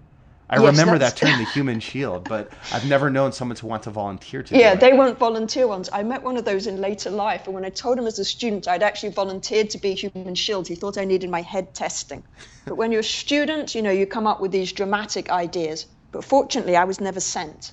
I 0.51 0.61
yes, 0.61 0.77
remember 0.77 0.99
that 0.99 1.17
term, 1.17 1.39
the 1.39 1.45
human 1.55 1.79
shield, 1.79 2.29
but 2.29 2.51
I've 2.73 2.85
never 2.85 3.09
known 3.09 3.31
someone 3.31 3.57
to 3.59 3.67
want 3.67 3.85
to 3.85 3.91
volunteer 3.91 4.43
to. 4.43 4.59
Yeah, 4.59 4.75
they 4.75 4.93
weren't 4.93 5.17
volunteer 5.17 5.69
ones. 5.69 5.89
I 5.93 6.03
met 6.03 6.25
one 6.25 6.37
of 6.37 6.45
those 6.45 6.67
in 6.67 6.81
later 6.81 7.09
life, 7.09 7.47
and 7.47 7.55
when 7.55 7.65
I 7.65 7.71
told 7.71 7.99
him 7.99 8.07
as 8.07 8.19
a 8.19 8.25
student 8.25 8.67
I'd 8.67 8.83
actually 8.83 9.11
volunteered 9.11 9.71
to 9.71 9.79
be 9.79 9.95
human 9.95 10.35
shield, 10.35 10.67
he 10.67 10.75
thought 10.75 10.99
I 10.99 11.05
needed 11.05 11.31
my 11.31 11.43
head 11.43 11.73
testing. 11.73 12.25
But 12.65 12.75
when 12.75 12.91
you're 12.91 13.01
a 13.01 13.05
student, 13.05 13.77
you 13.77 13.83
know, 13.83 13.93
you 13.93 14.07
come 14.07 14.27
up 14.27 14.41
with 14.41 14.51
these 14.51 14.73
dramatic 14.73 15.31
ideas. 15.31 15.87
But 16.11 16.25
fortunately, 16.25 16.77
I 16.77 16.83
was 16.83 17.01
never 17.01 17.21
sent. 17.21 17.71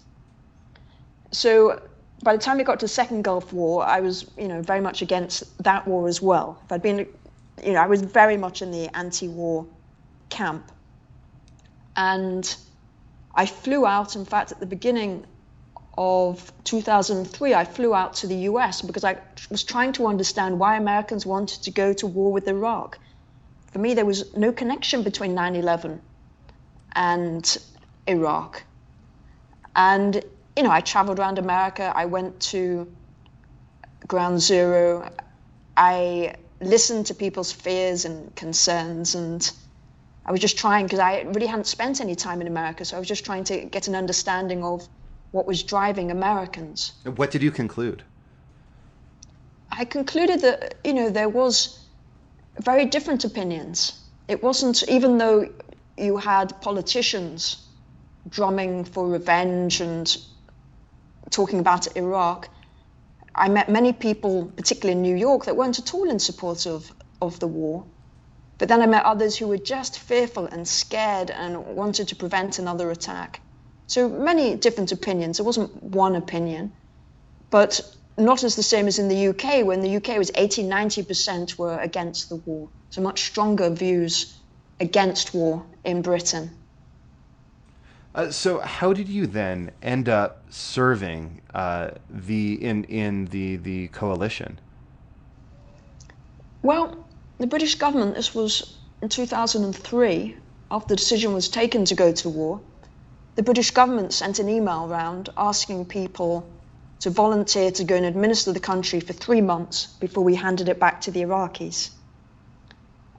So 1.32 1.82
by 2.22 2.36
the 2.36 2.42
time 2.42 2.58
we 2.58 2.64
got 2.64 2.80
to 2.80 2.86
the 2.86 2.90
Second 2.90 3.24
Gulf 3.24 3.52
War, 3.54 3.84
I 3.84 4.02
was, 4.02 4.30
you 4.38 4.48
know, 4.48 4.62
very 4.62 4.82
much 4.82 5.02
against 5.02 5.64
that 5.64 5.88
war 5.88 6.08
as 6.08 6.22
well. 6.22 6.62
If 6.66 6.72
I'd 6.72 6.82
been, 6.82 7.08
you 7.64 7.74
know, 7.74 7.80
I 7.80 7.88
was 7.88 8.02
very 8.02 8.38
much 8.38 8.62
in 8.62 8.70
the 8.70 8.96
anti-war 8.96 9.66
camp. 10.30 10.72
And 11.98 12.56
I 13.34 13.48
flew 13.48 13.86
out, 13.86 14.16
in 14.16 14.24
fact, 14.24 14.52
at 14.52 14.60
the 14.60 14.68
beginning 14.68 15.26
of 15.98 16.54
2003, 16.64 17.56
I 17.56 17.66
flew 17.66 17.94
out 17.96 18.14
to 18.16 18.28
the 18.28 18.36
US 18.52 18.84
because 18.84 19.04
I 19.04 19.18
was 19.50 19.64
trying 19.64 19.94
to 19.94 20.06
understand 20.06 20.60
why 20.60 20.78
Americans 20.78 21.26
wanted 21.26 21.64
to 21.64 21.72
go 21.72 21.94
to 21.94 22.06
war 22.06 22.32
with 22.32 22.48
Iraq. 22.48 23.00
For 23.72 23.80
me, 23.80 23.96
there 23.96 24.06
was 24.06 24.36
no 24.36 24.52
connection 24.52 25.02
between 25.02 25.34
9 25.34 25.56
11 25.56 26.00
and 26.96 27.58
Iraq. 28.06 28.64
And, 29.76 30.24
you 30.56 30.64
know, 30.64 30.72
I 30.72 30.82
traveled 30.82 31.20
around 31.20 31.40
America, 31.40 31.92
I 31.96 32.06
went 32.06 32.40
to 32.52 32.92
Ground 34.08 34.40
Zero, 34.40 35.12
I 35.76 36.36
listened 36.62 37.08
to 37.08 37.14
people's 37.14 37.52
fears 37.52 38.06
and 38.06 38.36
concerns 38.36 39.16
and 39.16 39.52
I 40.28 40.32
was 40.32 40.42
just 40.42 40.58
trying 40.58 40.86
because 40.86 41.00
I 41.00 41.22
really 41.22 41.48
hadn't 41.48 41.68
spent 41.68 42.02
any 42.02 42.16
time 42.16 42.42
in 42.42 42.48
America, 42.48 42.84
so 42.84 42.98
I 42.98 43.00
was 43.00 43.08
just 43.08 43.24
trying 43.26 43.46
to 43.46 43.66
get 43.66 43.88
an 43.88 43.96
understanding 43.96 44.64
of 44.64 44.88
what 45.32 45.48
was 45.48 45.64
driving 45.64 46.12
Americans. 46.12 46.92
What 47.16 47.32
did 47.32 47.42
you 47.42 47.52
conclude? 47.52 48.04
I 49.72 49.86
concluded 49.86 50.42
that 50.42 50.76
you 50.84 50.94
know 50.94 51.10
there 51.10 51.30
was 51.30 51.80
very 52.60 52.86
different 52.86 53.24
opinions. 53.24 54.02
It 54.28 54.44
wasn't 54.44 54.84
even 54.90 55.18
though 55.18 55.50
you 55.98 56.18
had 56.18 56.60
politicians 56.62 57.64
drumming 58.30 58.84
for 58.84 59.08
revenge 59.08 59.80
and 59.82 60.18
talking 61.30 61.60
about 61.60 61.96
Iraq. 61.96 62.50
I 63.36 63.50
met 63.50 63.70
many 63.70 63.94
people, 63.94 64.52
particularly 64.56 64.94
in 64.98 65.02
New 65.02 65.16
York, 65.16 65.46
that 65.46 65.56
weren't 65.56 65.80
at 65.80 65.94
all 65.94 66.10
in 66.10 66.20
support 66.20 66.66
of, 66.66 66.92
of 67.22 67.40
the 67.40 67.48
war. 67.48 67.86
But 68.58 68.70
then 68.70 68.82
I 68.82 68.88
met 68.88 69.04
others 69.04 69.38
who 69.38 69.48
were 69.48 69.58
just 69.58 70.00
fearful 70.00 70.46
and 70.46 70.68
scared 70.68 71.30
and 71.30 71.76
wanted 71.76 72.08
to 72.08 72.16
prevent 72.16 72.60
another 72.60 72.90
attack. 72.90 73.42
So 73.86 74.10
many 74.10 74.56
different 74.56 74.92
opinions. 74.92 75.38
There 75.38 75.46
wasn't 75.46 75.84
one 75.84 76.16
opinion, 76.16 76.74
but 77.50 77.80
not 78.18 78.44
as 78.44 78.56
the 78.56 78.64
same 78.64 78.88
as 78.88 79.00
in 79.00 79.08
the 79.08 79.28
UK, 79.28 79.64
when 79.66 79.82
the 79.82 79.96
UK 79.98 80.18
was 80.18 80.32
80, 80.34 80.64
90% 80.64 81.58
were 81.58 81.78
against 81.80 82.30
the 82.30 82.38
war. 82.38 82.70
So 82.90 83.02
much 83.02 83.24
stronger 83.24 83.70
views 83.70 84.38
against 84.80 85.34
war 85.34 85.64
in 85.84 86.02
Britain. 86.02 86.50
Uh, 88.16 88.32
so 88.32 88.60
how 88.60 88.94
did 88.94 89.08
you 89.08 89.28
then 89.28 89.72
end 89.84 90.10
up 90.10 90.44
serving 90.50 91.40
uh, 91.54 91.92
the 92.10 92.54
in 92.64 92.84
in 92.86 93.26
the 93.26 93.58
the 93.58 93.90
coalition? 93.90 94.60
Well, 96.64 97.07
the 97.40 97.48
British 97.48 97.76
government, 97.76 98.16
this 98.16 98.34
was 98.34 98.78
in 99.02 99.10
2003, 99.10 100.38
after 100.72 100.88
the 100.88 100.96
decision 100.96 101.34
was 101.34 101.50
taken 101.50 101.86
to 101.86 101.96
go 101.96 102.12
to 102.12 102.30
war, 102.30 102.60
the 103.36 103.44
British 103.44 103.72
government 103.72 104.12
sent 104.12 104.40
an 104.40 104.50
email 104.50 104.88
round 104.88 105.30
asking 105.38 105.86
people 105.86 106.50
to 107.00 107.12
volunteer 107.12 107.70
to 107.70 107.84
go 107.84 107.96
and 107.96 108.06
administer 108.06 108.52
the 108.52 108.60
country 108.60 109.00
for 109.00 109.14
three 109.14 109.42
months 109.42 109.86
before 110.00 110.24
we 110.24 110.34
handed 110.34 110.68
it 110.68 110.80
back 110.80 111.02
to 111.02 111.12
the 111.12 111.22
Iraqis. 111.22 111.92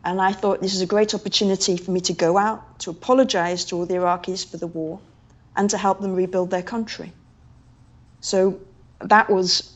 And 0.05 0.21
I 0.21 0.33
thought 0.33 0.61
this 0.61 0.75
is 0.75 0.81
a 0.81 0.87
great 0.87 1.15
opportunity 1.15 1.77
for 1.77 1.93
me 1.93 2.01
to 2.01 2.13
go 2.13 2.37
out, 2.37 2.81
to 2.81 2.91
apologize 2.91 3.65
to 3.67 3.77
all 3.77 3.87
the 3.87 3.95
Iraqis 3.95 4.49
for 4.51 4.57
the 4.57 4.67
war, 4.67 4.99
and 5.57 5.71
to 5.71 5.79
help 5.79 6.01
them 6.01 6.15
rebuild 6.15 6.51
their 6.51 6.63
country. 6.63 7.13
So 8.21 8.59
that 9.01 9.31
was 9.31 9.73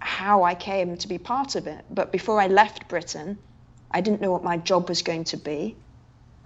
how 0.00 0.42
I 0.42 0.56
came 0.56 0.96
to 0.96 1.06
be 1.06 1.18
part 1.18 1.54
of 1.54 1.68
it. 1.68 1.84
But 1.90 2.10
before 2.10 2.40
I 2.40 2.48
left 2.48 2.88
Britain, 2.88 3.38
I 3.90 4.00
didn't 4.00 4.20
know 4.20 4.30
what 4.30 4.44
my 4.44 4.56
job 4.56 4.88
was 4.88 5.02
going 5.02 5.24
to 5.24 5.36
be. 5.36 5.76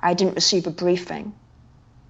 I 0.00 0.14
didn't 0.14 0.34
receive 0.34 0.66
a 0.66 0.70
briefing. 0.70 1.34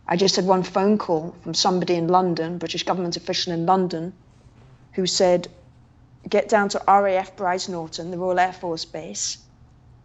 I 0.07 0.17
just 0.17 0.37
had 0.37 0.45
one 0.45 0.63
phone 0.63 0.99
call 0.99 1.35
from 1.43 1.55
somebody 1.55 1.95
in 1.95 2.09
London, 2.09 2.59
British 2.59 2.83
government 2.83 3.17
official 3.17 3.53
in 3.53 3.67
London, 3.67 4.13
who 4.93 5.07
said, 5.07 5.49
get 6.29 6.49
down 6.49 6.69
to 6.71 6.83
RAF 6.87 7.37
Brize 7.37 7.69
Norton, 7.69 8.11
the 8.11 8.19
Royal 8.19 8.39
Air 8.39 8.53
Force 8.53 8.85
Base, 8.85 9.39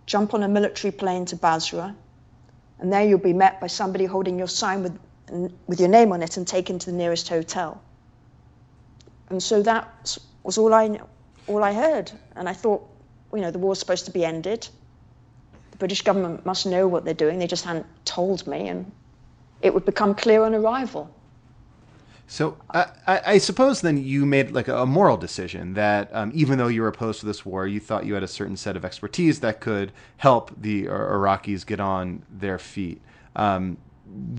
jump 0.06 0.34
on 0.34 0.44
a 0.44 0.48
military 0.48 0.92
plane 0.92 1.26
to 1.26 1.36
Basra, 1.36 1.96
and 2.80 2.92
there 2.92 3.06
you'll 3.06 3.20
be 3.20 3.34
met 3.34 3.60
by 3.60 3.68
somebody 3.68 4.06
holding 4.06 4.38
your 4.38 4.48
sign 4.48 4.84
with, 4.84 4.98
with 5.68 5.80
your 5.80 5.90
name 5.90 6.12
on 6.12 6.24
it 6.24 6.38
and 6.38 6.48
taken 6.48 6.80
to 6.80 6.92
the 6.92 6.98
nearest 6.98 7.28
hotel. 7.28 7.82
And 9.30 9.44
so 9.44 9.62
that 9.62 10.18
was 10.44 10.58
all 10.58 10.74
I 10.74 11.00
all 11.48 11.64
I 11.64 11.74
heard. 11.74 12.12
And 12.36 12.48
I 12.48 12.54
thought, 12.54 12.88
you 13.34 13.42
know, 13.42 13.52
the 13.52 13.60
war's 13.60 13.80
supposed 13.80 14.06
to 14.06 14.12
be 14.12 14.24
ended. 14.24 14.68
British 15.80 16.02
government 16.02 16.46
must 16.46 16.66
know 16.66 16.88
what 16.88 17.06
they're 17.06 17.14
doing. 17.14 17.40
They 17.40 17.48
just 17.48 17.66
hadn't 17.66 17.88
told 18.06 18.46
me, 18.46 18.68
and 18.68 18.92
it 19.62 19.74
would 19.74 19.86
become 19.86 20.14
clear 20.14 20.44
on 20.44 20.54
arrival. 20.54 21.10
So 22.28 22.58
I, 22.70 22.92
I, 23.08 23.38
suppose 23.40 23.82
then 23.82 23.98
you 23.98 24.24
made 24.24 24.52
like 24.52 24.68
a 24.68 24.86
moral 24.86 25.18
decision 25.18 25.74
that 25.74 26.14
um, 26.14 26.32
even 26.36 26.60
though 26.60 26.68
you 26.68 26.84
were 26.84 26.88
opposed 26.88 27.22
to 27.22 27.26
this 27.26 27.44
war, 27.44 27.66
you 27.66 27.80
thought 27.80 28.06
you 28.06 28.14
had 28.14 28.22
a 28.22 28.28
certain 28.28 28.56
set 28.56 28.78
of 28.78 28.86
expertise 28.86 29.40
that 29.40 29.62
could 29.62 29.92
help 30.18 30.52
the 30.56 30.86
Iraqis 30.86 31.66
get 31.66 31.80
on 31.80 32.22
their 32.30 32.60
feet. 32.60 33.02
Um, 33.36 33.80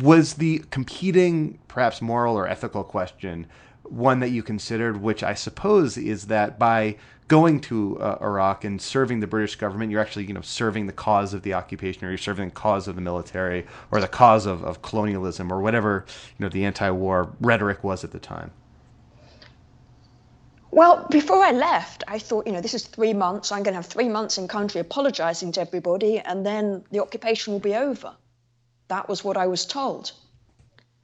was 0.01 0.35
the 0.35 0.61
competing, 0.71 1.59
perhaps 1.67 2.01
moral 2.01 2.37
or 2.37 2.47
ethical 2.47 2.85
question 2.85 3.49
one 3.91 4.21
that 4.21 4.31
you 4.31 4.43
considered, 4.43 5.01
which 5.01 5.23
I 5.23 5.35
suppose 5.35 5.99
is 5.99 6.27
that 6.29 6.59
by 6.59 6.97
going 7.29 7.61
to 7.61 7.99
uh, 8.01 8.19
Iraq 8.21 8.65
and 8.65 8.81
serving 8.81 9.21
the 9.21 9.27
British 9.27 9.57
government, 9.57 9.91
you're 9.91 10.01
actually 10.01 10.25
you 10.25 10.35
know 10.35 10.41
serving 10.41 10.87
the 10.87 10.93
cause 10.93 11.35
of 11.35 11.43
the 11.43 11.55
occupation, 11.55 12.05
or 12.05 12.09
you're 12.09 12.19
serving 12.19 12.49
the 12.49 12.55
cause 12.55 12.89
of 12.89 12.95
the 12.95 13.01
military, 13.01 13.67
or 13.91 14.01
the 14.01 14.09
cause 14.09 14.47
of, 14.47 14.63
of 14.65 14.83
colonialism, 14.83 15.53
or 15.53 15.61
whatever 15.61 16.05
you 16.39 16.45
know 16.45 16.49
the 16.49 16.65
anti-war 16.65 17.33
rhetoric 17.41 17.85
was 17.85 18.05
at 18.05 18.13
the 18.13 18.19
time. 18.19 18.51
Well, 20.73 21.07
before 21.11 21.43
I 21.43 21.51
left, 21.51 22.05
I 22.07 22.21
thought, 22.21 22.47
you 22.47 22.53
know, 22.53 22.61
this 22.61 22.75
is 22.75 22.87
three 22.87 23.13
months. 23.13 23.51
I'm 23.51 23.65
going 23.65 23.73
to 23.73 23.83
have 23.83 23.87
three 23.87 24.09
months 24.09 24.39
in 24.39 24.47
country 24.47 24.81
apologizing 24.81 25.51
to 25.53 25.61
everybody, 25.61 26.21
and 26.21 26.47
then 26.47 26.85
the 26.93 27.01
occupation 27.01 27.53
will 27.53 27.61
be 27.61 27.75
over. 27.75 28.15
That 28.87 29.09
was 29.09 29.25
what 29.25 29.37
I 29.37 29.49
was 29.49 29.67
told. 29.67 30.13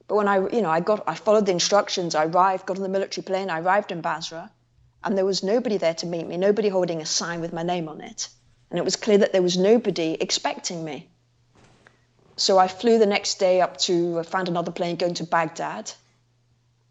But 0.07 0.15
when 0.15 0.27
I, 0.27 0.37
you 0.37 0.61
know, 0.61 0.69
I 0.69 0.79
got, 0.79 1.03
I 1.07 1.15
followed 1.15 1.45
the 1.45 1.51
instructions. 1.51 2.15
I 2.15 2.25
arrived, 2.25 2.65
got 2.65 2.77
on 2.77 2.83
the 2.83 2.89
military 2.89 3.23
plane. 3.23 3.49
I 3.49 3.59
arrived 3.59 3.91
in 3.91 4.01
Basra, 4.01 4.49
and 5.03 5.17
there 5.17 5.25
was 5.25 5.43
nobody 5.43 5.77
there 5.77 5.95
to 5.95 6.05
meet 6.05 6.27
me, 6.27 6.37
nobody 6.37 6.69
holding 6.69 7.01
a 7.01 7.05
sign 7.05 7.41
with 7.41 7.53
my 7.53 7.63
name 7.63 7.89
on 7.89 8.01
it. 8.01 8.29
And 8.69 8.79
it 8.79 8.85
was 8.85 8.95
clear 8.95 9.17
that 9.19 9.31
there 9.31 9.41
was 9.41 9.57
nobody 9.57 10.17
expecting 10.19 10.83
me. 10.83 11.09
So 12.35 12.57
I 12.57 12.67
flew 12.67 12.99
the 12.99 13.05
next 13.05 13.39
day 13.39 13.61
up 13.61 13.77
to, 13.77 14.23
found 14.23 14.47
another 14.47 14.71
plane 14.71 14.95
going 14.95 15.15
to 15.15 15.23
Baghdad. 15.23 15.91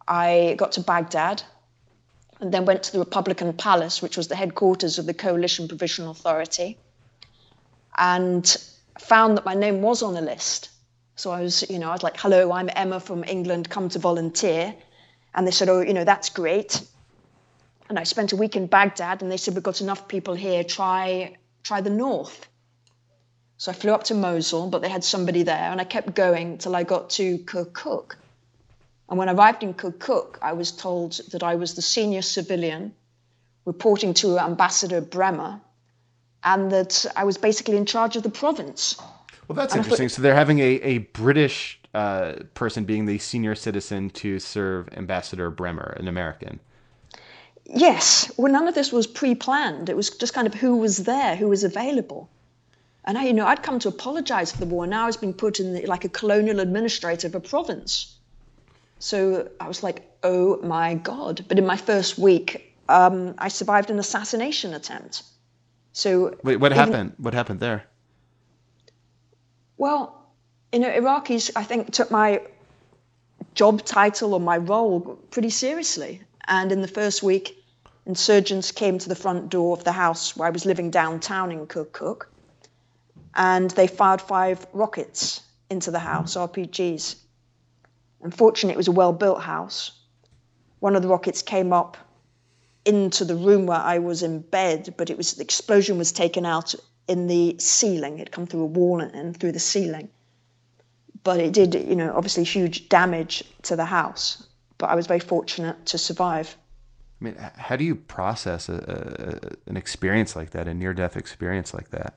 I 0.07 0.55
got 0.59 0.73
to 0.73 0.81
Baghdad 0.81 1.43
and 2.41 2.53
then 2.53 2.65
went 2.65 2.83
to 2.85 2.93
the 2.93 2.99
Republican 2.99 3.53
Palace, 3.55 4.03
which 4.03 4.17
was 4.17 4.29
the 4.29 4.37
headquarters 4.37 4.99
of 4.99 5.07
the 5.07 5.15
Coalition 5.15 5.69
Provisional 5.69 6.11
Authority, 6.11 6.79
and 7.97 8.57
found 8.99 9.37
that 9.37 9.45
my 9.45 9.55
name 9.55 9.81
was 9.81 10.03
on 10.03 10.15
the 10.15 10.21
list. 10.21 10.69
So 11.17 11.31
I 11.31 11.41
was, 11.41 11.69
you 11.71 11.79
know, 11.79 11.89
I 11.89 11.93
was 11.93 12.03
like, 12.03 12.19
hello, 12.19 12.53
I'm 12.53 12.71
Emma 12.75 13.01
from 13.01 13.25
England, 13.25 13.69
come 13.71 13.89
to 13.89 13.99
volunteer. 13.99 14.75
And 15.35 15.47
they 15.47 15.51
said, 15.51 15.69
oh, 15.69 15.81
you 15.81 15.95
know, 15.95 16.05
that's 16.05 16.29
great. 16.29 16.83
And 17.89 17.99
I 17.99 18.05
spent 18.05 18.33
a 18.33 18.37
week 18.37 18.57
in 18.57 18.67
Baghdad, 18.67 19.23
and 19.23 19.31
they 19.31 19.37
said, 19.37 19.55
We've 19.55 19.63
got 19.63 19.81
enough 19.81 20.09
people 20.09 20.35
here, 20.35 20.65
try, 20.65 21.37
try 21.63 21.81
the 21.81 21.91
north. 21.91 22.49
So 23.59 23.71
I 23.71 23.75
flew 23.75 23.93
up 23.93 24.05
to 24.05 24.15
Mosul, 24.15 24.69
but 24.69 24.83
they 24.83 24.89
had 24.89 25.05
somebody 25.05 25.45
there, 25.45 25.71
and 25.71 25.81
I 25.81 25.85
kept 25.85 26.15
going 26.15 26.59
till 26.59 26.75
I 26.75 26.83
got 26.83 27.11
to 27.11 27.39
Kirkuk. 27.39 28.17
And 29.09 29.19
when 29.19 29.29
I 29.29 29.33
arrived 29.33 29.63
in 29.63 29.73
Kirkuk, 29.73 30.39
I 30.43 30.53
was 30.53 30.73
told 30.73 31.21
that 31.31 31.43
I 31.43 31.55
was 31.55 31.75
the 31.75 31.83
senior 31.83 32.23
civilian 32.23 32.93
reporting 33.65 34.15
to 34.15 34.39
Ambassador 34.39 35.01
Bremer, 35.01 35.61
and 36.43 36.73
that 36.73 37.07
I 37.15 37.25
was 37.25 37.39
basically 37.39 37.77
in 37.77 37.87
charge 37.87 38.17
of 38.17 38.25
the 38.25 38.31
province. 38.31 39.01
Well, 39.49 39.57
that's 39.57 39.77
interesting. 39.77 40.09
So 40.09 40.23
they're 40.23 40.35
having 40.35 40.59
a, 40.59 40.81
a 40.83 40.99
British 40.99 41.81
uh, 41.95 42.35
person 42.55 42.85
being 42.85 43.07
the 43.07 43.19
senior 43.19 43.55
citizen 43.55 44.11
to 44.11 44.39
serve 44.39 44.89
Ambassador 44.93 45.51
Bremer, 45.51 45.97
an 45.99 46.09
American. 46.09 46.61
Yes, 47.65 48.31
well, 48.37 48.53
none 48.53 48.69
of 48.69 48.75
this 48.75 48.93
was 48.93 49.07
pre-planned. 49.07 49.89
It 49.89 49.97
was 49.97 50.11
just 50.11 50.35
kind 50.35 50.47
of 50.47 50.55
who 50.55 50.77
was 50.77 50.99
there, 50.99 51.37
who 51.37 51.49
was 51.49 51.65
available. 51.65 52.29
And 53.05 53.17
I, 53.17 53.25
you 53.25 53.33
know, 53.33 53.47
I'd 53.47 53.63
come 53.63 53.79
to 53.81 53.89
apologize 53.89 54.53
for 54.53 54.59
the 54.59 54.67
war. 54.67 54.87
Now 54.87 55.05
I 55.05 55.07
was 55.07 55.17
being 55.17 55.33
put 55.33 55.61
in 55.61 55.75
the, 55.75 55.87
like 55.87 56.05
a 56.05 56.09
colonial 56.09 56.61
administrator 56.61 57.29
of 57.29 57.35
a 57.35 57.41
province. 57.41 58.17
So 58.99 59.49
I 59.61 59.69
was 59.69 59.83
like, 59.83 60.11
oh 60.23 60.61
my 60.63 60.95
God. 60.95 61.45
But 61.49 61.59
in 61.59 61.67
my 61.67 61.77
first 61.77 62.19
week, 62.19 62.75
um, 62.89 63.35
I 63.39 63.49
survived 63.49 63.91
an 63.91 63.99
assassination 63.99 64.75
attempt. 64.75 65.23
So 65.93 66.37
wait, 66.43 66.57
what 66.57 66.73
even, 66.73 66.79
happened? 66.85 67.13
What 67.19 67.35
happened 67.35 67.61
there? 67.61 67.85
Well, 69.79 70.27
you 70.73 70.79
know, 70.79 70.91
Iraqis, 70.91 71.51
I 71.55 71.65
think, 71.65 71.93
took 71.93 72.11
my 72.11 72.43
job 73.55 73.85
title 73.85 74.35
or 74.35 74.41
my 74.41 74.59
role 74.59 75.01
pretty 75.31 75.51
seriously. 75.51 76.23
And 76.47 76.73
in 76.73 76.81
the 76.81 76.89
first 76.89 77.23
week, 77.23 77.63
insurgents 78.07 78.73
came 78.73 78.99
to 78.99 79.09
the 79.09 79.15
front 79.15 79.49
door 79.49 79.77
of 79.77 79.85
the 79.85 79.93
house 79.93 80.37
where 80.37 80.47
I 80.47 80.51
was 80.51 80.65
living 80.65 80.91
downtown 80.91 81.53
in 81.53 81.67
Kirkuk, 81.67 82.27
and 83.35 83.71
they 83.73 83.87
fired 83.87 84.21
five 84.21 84.67
rockets 84.73 85.43
into 85.71 85.91
the 85.91 85.99
house, 85.99 86.37
RPGs. 86.37 87.17
Unfortunately, 88.23 88.75
it 88.75 88.77
was 88.77 88.89
a 88.89 88.93
well 88.93 89.13
built 89.13 89.43
house. 89.43 89.93
One 90.79 90.97
of 90.97 91.03
the 91.03 91.09
rockets 91.09 91.43
came 91.43 91.73
up 91.73 91.97
into 92.85 93.25
the 93.25 93.35
room 93.35 93.67
where 93.67 93.79
I 93.79 93.99
was 93.99 94.23
in 94.23 94.41
bed, 94.41 94.95
but 94.97 95.11
it 95.11 95.17
was 95.17 95.35
the 95.35 95.43
explosion 95.43 95.99
was 95.99 96.13
taken 96.13 96.47
out 96.47 96.75
in 97.09 97.27
the 97.27 97.57
ceiling. 97.59 98.19
It 98.19 98.31
come 98.31 98.47
through 98.47 98.63
a 98.63 98.67
wall 98.67 99.01
and, 99.01 99.39
through 99.39 99.53
the 99.53 99.61
ceiling. 99.61 100.09
But 101.23 101.41
it 101.41 101.53
did, 101.53 101.75
you 101.75 101.97
know, 101.97 102.13
obviously 102.15 102.45
huge 102.45 102.89
damage 102.89 103.43
to 103.63 103.77
the 103.77 103.85
house 103.85 104.47
but 104.79 104.91
I 104.91 104.95
was 104.95 105.07
very 105.07 105.21
fortunate 105.21 105.87
to 105.87 105.99
survive. 105.99 106.57
I 107.21 107.25
mean, 107.25 107.37
how 107.57 107.77
do 107.77 107.85
you 107.85 107.95
process 107.95 108.69
a, 108.69 108.75
a, 108.75 109.71
an 109.71 109.77
experience 109.77 110.37
like 110.37 110.51
that, 110.51 110.69
a 110.69 110.75
near 110.75 110.93
death 110.93 111.17
experience 111.17 111.73
like 111.73 111.91
that? 111.91 112.15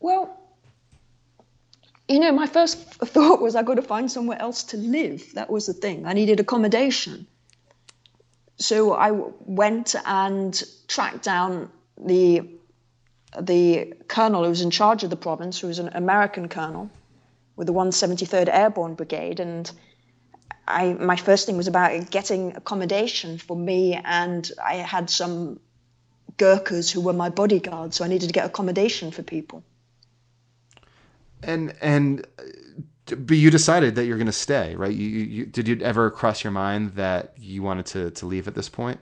Well, 0.00 0.38
you 2.08 2.20
know, 2.20 2.32
my 2.32 2.46
first 2.46 2.78
thought 2.94 3.40
was 3.40 3.56
I 3.56 3.62
got 3.62 3.74
to 3.74 3.82
find 3.82 4.10
somewhere 4.10 4.40
else 4.40 4.64
to 4.64 4.76
live. 4.76 5.32
That 5.34 5.50
was 5.50 5.66
the 5.66 5.72
thing. 5.72 6.06
I 6.06 6.12
needed 6.12 6.40
accommodation. 6.40 7.26
So 8.58 8.92
I 8.92 9.10
went 9.12 9.94
and 10.04 10.62
tracked 10.88 11.22
down 11.22 11.70
the 11.98 12.48
the 13.40 13.92
colonel 14.08 14.44
who 14.44 14.50
was 14.50 14.62
in 14.62 14.70
charge 14.70 15.04
of 15.04 15.10
the 15.10 15.16
province, 15.16 15.58
who 15.60 15.66
was 15.66 15.78
an 15.78 15.90
American 15.92 16.48
colonel 16.48 16.90
with 17.56 17.66
the 17.66 17.72
173rd 17.72 18.48
Airborne 18.48 18.94
Brigade, 18.94 19.40
and 19.40 19.70
I, 20.68 20.94
my 20.94 21.16
first 21.16 21.46
thing 21.46 21.56
was 21.56 21.68
about 21.68 22.10
getting 22.10 22.56
accommodation 22.56 23.38
for 23.38 23.56
me, 23.56 23.94
and 23.94 24.50
I 24.62 24.76
had 24.76 25.10
some 25.10 25.60
Gurkhas 26.36 26.90
who 26.90 27.00
were 27.00 27.12
my 27.12 27.30
bodyguards, 27.30 27.96
so 27.96 28.04
I 28.04 28.08
needed 28.08 28.26
to 28.26 28.32
get 28.32 28.46
accommodation 28.46 29.10
for 29.10 29.22
people. 29.22 29.62
And 31.42 31.74
and 31.80 32.26
but 33.06 33.36
you 33.36 33.50
decided 33.50 33.94
that 33.94 34.06
you're 34.06 34.16
going 34.16 34.26
to 34.26 34.32
stay, 34.32 34.74
right? 34.74 34.92
You, 34.92 35.06
you 35.06 35.46
did 35.46 35.68
you 35.68 35.78
ever 35.82 36.10
cross 36.10 36.42
your 36.42 36.50
mind 36.50 36.94
that 36.94 37.34
you 37.38 37.62
wanted 37.62 37.86
to 37.86 38.10
to 38.10 38.26
leave 38.26 38.48
at 38.48 38.54
this 38.54 38.68
point? 38.68 38.98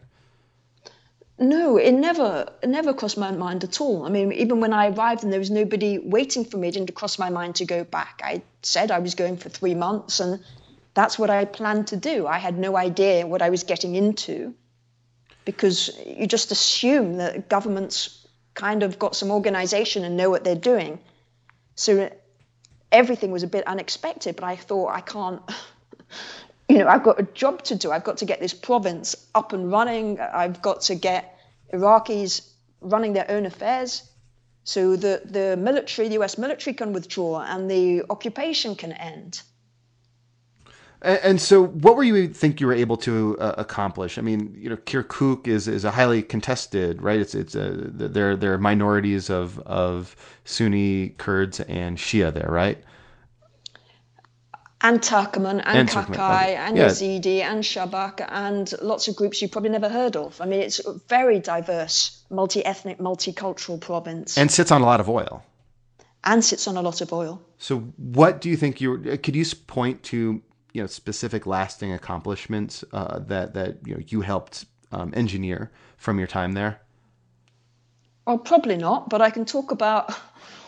No, 1.38 1.76
it 1.76 1.92
never 1.92 2.48
it 2.62 2.68
never 2.68 2.94
crossed 2.94 3.18
my 3.18 3.32
mind 3.32 3.64
at 3.64 3.80
all. 3.80 4.04
I 4.04 4.08
mean, 4.08 4.32
even 4.32 4.60
when 4.60 4.72
I 4.72 4.88
arrived 4.88 5.24
and 5.24 5.32
there 5.32 5.40
was 5.40 5.50
nobody 5.50 5.98
waiting 5.98 6.44
for 6.44 6.58
me, 6.58 6.68
it 6.68 6.74
didn't 6.74 6.94
cross 6.94 7.18
my 7.18 7.28
mind 7.28 7.56
to 7.56 7.64
go 7.64 7.82
back. 7.82 8.20
I 8.22 8.42
said 8.62 8.90
I 8.90 9.00
was 9.00 9.14
going 9.14 9.36
for 9.36 9.48
three 9.48 9.74
months, 9.74 10.20
and 10.20 10.40
that's 10.94 11.18
what 11.18 11.30
I 11.30 11.44
planned 11.44 11.88
to 11.88 11.96
do. 11.96 12.26
I 12.26 12.38
had 12.38 12.56
no 12.56 12.76
idea 12.76 13.26
what 13.26 13.42
I 13.42 13.50
was 13.50 13.64
getting 13.64 13.96
into 13.96 14.54
because 15.44 15.90
you 16.06 16.26
just 16.26 16.52
assume 16.52 17.16
that 17.16 17.48
governments 17.48 18.26
kind 18.54 18.82
of 18.82 18.98
got 18.98 19.16
some 19.16 19.30
organization 19.30 20.04
and 20.04 20.16
know 20.16 20.30
what 20.30 20.44
they're 20.44 20.54
doing. 20.54 21.00
So 21.74 22.10
everything 22.92 23.32
was 23.32 23.42
a 23.42 23.48
bit 23.48 23.66
unexpected, 23.66 24.36
but 24.36 24.44
I 24.44 24.56
thought 24.56 24.90
I 24.90 25.00
can't, 25.00 25.42
you 26.68 26.78
know, 26.78 26.88
I've 26.88 27.02
got 27.02 27.20
a 27.20 27.24
job 27.24 27.62
to 27.64 27.74
do. 27.74 27.90
I've 27.92 28.04
got 28.04 28.18
to 28.18 28.24
get 28.24 28.40
this 28.40 28.54
province 28.54 29.14
up 29.34 29.52
and 29.52 29.70
running. 29.70 30.18
I've 30.20 30.62
got 30.62 30.82
to 30.82 30.94
get 30.94 31.38
Iraqis 31.72 32.48
running 32.80 33.12
their 33.12 33.30
own 33.30 33.46
affairs. 33.46 34.02
So 34.64 34.96
the, 34.96 35.22
the 35.24 35.56
military, 35.56 36.08
the 36.08 36.20
US 36.22 36.38
military 36.38 36.74
can 36.74 36.92
withdraw 36.92 37.40
and 37.40 37.70
the 37.70 38.04
occupation 38.08 38.76
can 38.76 38.92
end. 38.92 39.42
And, 41.02 41.20
and 41.22 41.40
so, 41.40 41.66
what 41.66 41.96
were 41.96 42.02
you 42.02 42.28
think 42.28 42.60
you 42.60 42.66
were 42.66 42.72
able 42.72 42.96
to 42.98 43.36
uh, 43.38 43.54
accomplish? 43.58 44.16
I 44.16 44.22
mean, 44.22 44.56
you 44.58 44.70
know, 44.70 44.76
Kirkuk 44.76 45.46
is, 45.46 45.68
is 45.68 45.84
a 45.84 45.90
highly 45.90 46.22
contested, 46.22 47.02
right? 47.02 47.20
It's 47.20 47.34
it's 47.34 47.54
a, 47.54 47.72
there 47.72 48.36
there 48.36 48.54
are 48.54 48.58
minorities 48.58 49.28
of 49.28 49.58
of 49.60 50.16
Sunni 50.44 51.10
Kurds 51.18 51.60
and 51.60 51.98
Shia 51.98 52.32
there, 52.32 52.48
right? 52.48 52.82
And 54.84 55.00
Turkmen 55.00 55.62
and, 55.64 55.78
and 55.78 55.88
Kakai 55.88 56.56
and 56.56 56.76
yeah. 56.76 56.88
Yazidi 56.88 57.40
and 57.40 57.64
Shabak 57.64 58.24
and 58.28 58.70
lots 58.82 59.08
of 59.08 59.16
groups 59.16 59.40
you 59.40 59.48
probably 59.48 59.70
never 59.70 59.88
heard 59.88 60.14
of. 60.14 60.38
I 60.42 60.44
mean, 60.44 60.60
it's 60.60 60.78
a 60.84 60.92
very 61.08 61.40
diverse, 61.40 62.22
multi-ethnic, 62.30 62.98
multicultural 62.98 63.80
province. 63.80 64.36
And 64.36 64.50
sits 64.50 64.70
on 64.70 64.82
a 64.82 64.84
lot 64.84 65.00
of 65.00 65.08
oil. 65.08 65.42
And 66.22 66.44
sits 66.44 66.68
on 66.68 66.76
a 66.76 66.82
lot 66.82 67.00
of 67.00 67.12
oil. 67.14 67.40
So, 67.56 67.78
what 67.96 68.42
do 68.42 68.50
you 68.50 68.56
think 68.56 68.80
you 68.80 69.18
could 69.22 69.34
you 69.34 69.44
point 69.66 70.02
to 70.04 70.42
you 70.72 70.82
know 70.82 70.86
specific 70.86 71.46
lasting 71.46 71.92
accomplishments 71.92 72.84
uh, 72.92 73.20
that 73.20 73.54
that 73.54 73.78
you 73.86 73.94
know 73.94 74.02
you 74.06 74.20
helped 74.20 74.66
um, 74.92 75.12
engineer 75.14 75.70
from 75.96 76.18
your 76.18 76.26
time 76.26 76.52
there? 76.52 76.80
Well, 78.26 78.38
probably 78.38 78.76
not, 78.76 79.10
but 79.10 79.20
I 79.20 79.30
can 79.30 79.44
talk 79.44 79.70
about 79.70 80.14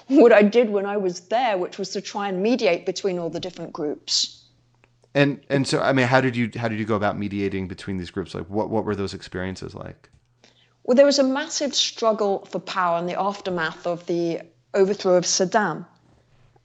what 0.20 0.32
I 0.32 0.42
did 0.42 0.70
when 0.70 0.86
I 0.86 0.96
was 0.96 1.20
there, 1.20 1.59
which 1.59 1.78
was 1.78 1.90
to 1.90 2.00
try 2.00 2.28
and 2.28 2.42
mediate 2.42 2.86
between 2.86 3.18
all 3.18 3.30
the 3.30 3.40
different 3.40 3.72
groups. 3.72 4.44
And 5.14 5.40
and 5.48 5.66
so 5.66 5.80
I 5.80 5.92
mean, 5.92 6.07
how 6.07 6.20
did 6.20 6.36
you 6.36 6.50
how 6.57 6.68
did 6.68 6.78
you 6.78 6.84
go 6.84 6.94
about 6.94 7.18
mediating 7.18 7.68
between 7.68 7.96
these 7.96 8.11
groups? 8.11 8.34
Like, 8.34 8.46
what 8.46 8.70
what 8.70 8.84
were 8.84 8.94
those 8.94 9.14
experiences 9.14 9.74
like? 9.74 10.11
Well, 10.84 10.94
there 10.94 11.07
was 11.07 11.18
a 11.18 11.24
massive 11.24 11.74
struggle 11.74 12.46
for 12.50 12.61
power 12.61 12.98
in 12.98 13.07
the 13.07 13.18
aftermath 13.18 13.86
of 13.86 14.07
the 14.07 14.42
overthrow 14.72 15.16
of 15.16 15.24
Saddam. 15.24 15.86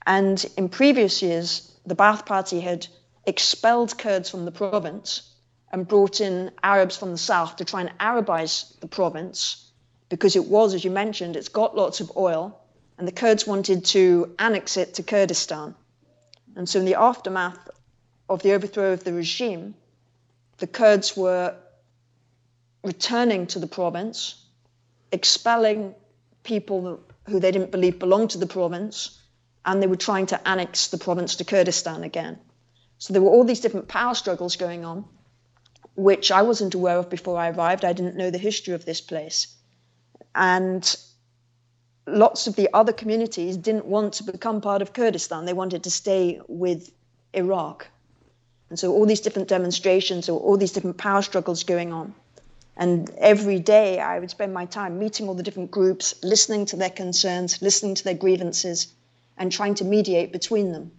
And 0.06 0.44
in 0.56 0.68
previous 0.68 1.22
years, 1.22 1.72
the 1.86 1.96
Ba'ath 1.96 2.26
Party 2.26 2.60
had 2.60 2.86
expelled 3.26 3.98
Kurds 3.98 4.30
from 4.30 4.44
the 4.44 4.52
province 4.52 5.22
and 5.72 5.88
brought 5.88 6.20
in 6.20 6.50
Arabs 6.62 6.96
from 6.96 7.12
the 7.12 7.18
south 7.18 7.56
to 7.56 7.64
try 7.64 7.80
and 7.80 7.92
Arabize 7.98 8.78
the 8.80 8.86
province 8.86 9.70
because 10.08 10.36
it 10.36 10.46
was, 10.46 10.74
as 10.74 10.84
you 10.84 10.90
mentioned, 10.90 11.36
it's 11.36 11.48
got 11.48 11.74
lots 11.74 12.00
of 12.00 12.12
oil, 12.16 12.60
and 13.02 13.08
the 13.08 13.20
Kurds 13.20 13.48
wanted 13.48 13.84
to 13.86 14.32
annex 14.38 14.76
it 14.76 14.94
to 14.94 15.02
Kurdistan. 15.02 15.74
And 16.54 16.68
so, 16.68 16.78
in 16.78 16.84
the 16.84 16.94
aftermath 16.94 17.68
of 18.28 18.42
the 18.42 18.52
overthrow 18.52 18.92
of 18.92 19.02
the 19.02 19.12
regime, 19.12 19.74
the 20.58 20.68
Kurds 20.68 21.16
were 21.16 21.56
returning 22.84 23.48
to 23.48 23.58
the 23.58 23.66
province, 23.66 24.36
expelling 25.10 25.96
people 26.44 27.00
who 27.26 27.40
they 27.40 27.50
didn't 27.50 27.72
believe 27.72 27.98
belonged 27.98 28.30
to 28.30 28.38
the 28.38 28.46
province, 28.46 29.20
and 29.64 29.82
they 29.82 29.88
were 29.88 29.96
trying 29.96 30.26
to 30.26 30.48
annex 30.48 30.86
the 30.86 30.98
province 30.98 31.34
to 31.34 31.44
Kurdistan 31.44 32.04
again. 32.04 32.38
So 32.98 33.12
there 33.12 33.22
were 33.22 33.30
all 33.30 33.42
these 33.42 33.58
different 33.58 33.88
power 33.88 34.14
struggles 34.14 34.54
going 34.54 34.84
on, 34.84 35.06
which 35.96 36.30
I 36.30 36.42
wasn't 36.42 36.74
aware 36.74 36.98
of 36.98 37.10
before 37.10 37.36
I 37.36 37.50
arrived. 37.50 37.84
I 37.84 37.94
didn't 37.94 38.16
know 38.16 38.30
the 38.30 38.38
history 38.38 38.74
of 38.74 38.84
this 38.84 39.00
place. 39.00 39.48
And 40.36 40.84
lots 42.06 42.46
of 42.46 42.56
the 42.56 42.68
other 42.72 42.92
communities 42.92 43.56
didn't 43.56 43.86
want 43.86 44.14
to 44.14 44.24
become 44.24 44.60
part 44.60 44.82
of 44.82 44.92
Kurdistan. 44.92 45.44
They 45.44 45.52
wanted 45.52 45.84
to 45.84 45.90
stay 45.90 46.40
with 46.48 46.92
Iraq. 47.32 47.88
And 48.70 48.78
so 48.78 48.92
all 48.92 49.06
these 49.06 49.20
different 49.20 49.48
demonstrations 49.48 50.28
or 50.28 50.40
all 50.40 50.56
these 50.56 50.72
different 50.72 50.96
power 50.96 51.22
struggles 51.22 51.62
going 51.64 51.92
on. 51.92 52.14
And 52.76 53.10
every 53.18 53.58
day 53.58 54.00
I 54.00 54.18
would 54.18 54.30
spend 54.30 54.54
my 54.54 54.64
time 54.64 54.98
meeting 54.98 55.28
all 55.28 55.34
the 55.34 55.42
different 55.42 55.70
groups, 55.70 56.14
listening 56.22 56.66
to 56.66 56.76
their 56.76 56.90
concerns, 56.90 57.60
listening 57.60 57.94
to 57.96 58.04
their 58.04 58.14
grievances, 58.14 58.88
and 59.36 59.52
trying 59.52 59.74
to 59.74 59.84
mediate 59.84 60.32
between 60.32 60.72
them. 60.72 60.90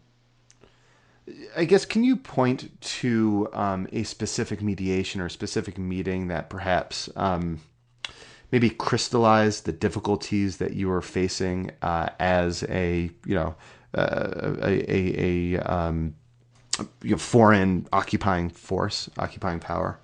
I 1.56 1.66
guess, 1.66 1.86
can 1.86 2.04
you 2.04 2.18
point 2.18 2.80
to 3.00 3.50
um, 3.54 3.88
a 3.92 4.04
specific 4.04 4.62
mediation 4.62 5.22
or 5.22 5.28
a 5.28 5.32
specific 5.32 5.78
meeting 5.78 6.28
that 6.28 6.50
perhaps 6.50 7.10
um, 7.16 7.62
maybe 8.54 8.70
crystallize 8.70 9.62
the 9.62 9.72
difficulties 9.72 10.58
that 10.58 10.74
you 10.76 10.88
were 10.88 11.02
facing 11.02 11.72
uh, 11.82 12.08
as 12.20 12.64
a, 12.70 13.10
you 13.26 13.34
know, 13.34 13.56
uh, 13.96 14.54
a, 14.62 14.92
a, 14.94 15.56
a 15.58 15.60
um, 15.62 16.14
you 17.02 17.12
know, 17.12 17.18
foreign 17.18 17.88
occupying 17.92 18.50
force, 18.50 19.10
occupying 19.18 19.60
power? 19.60 19.98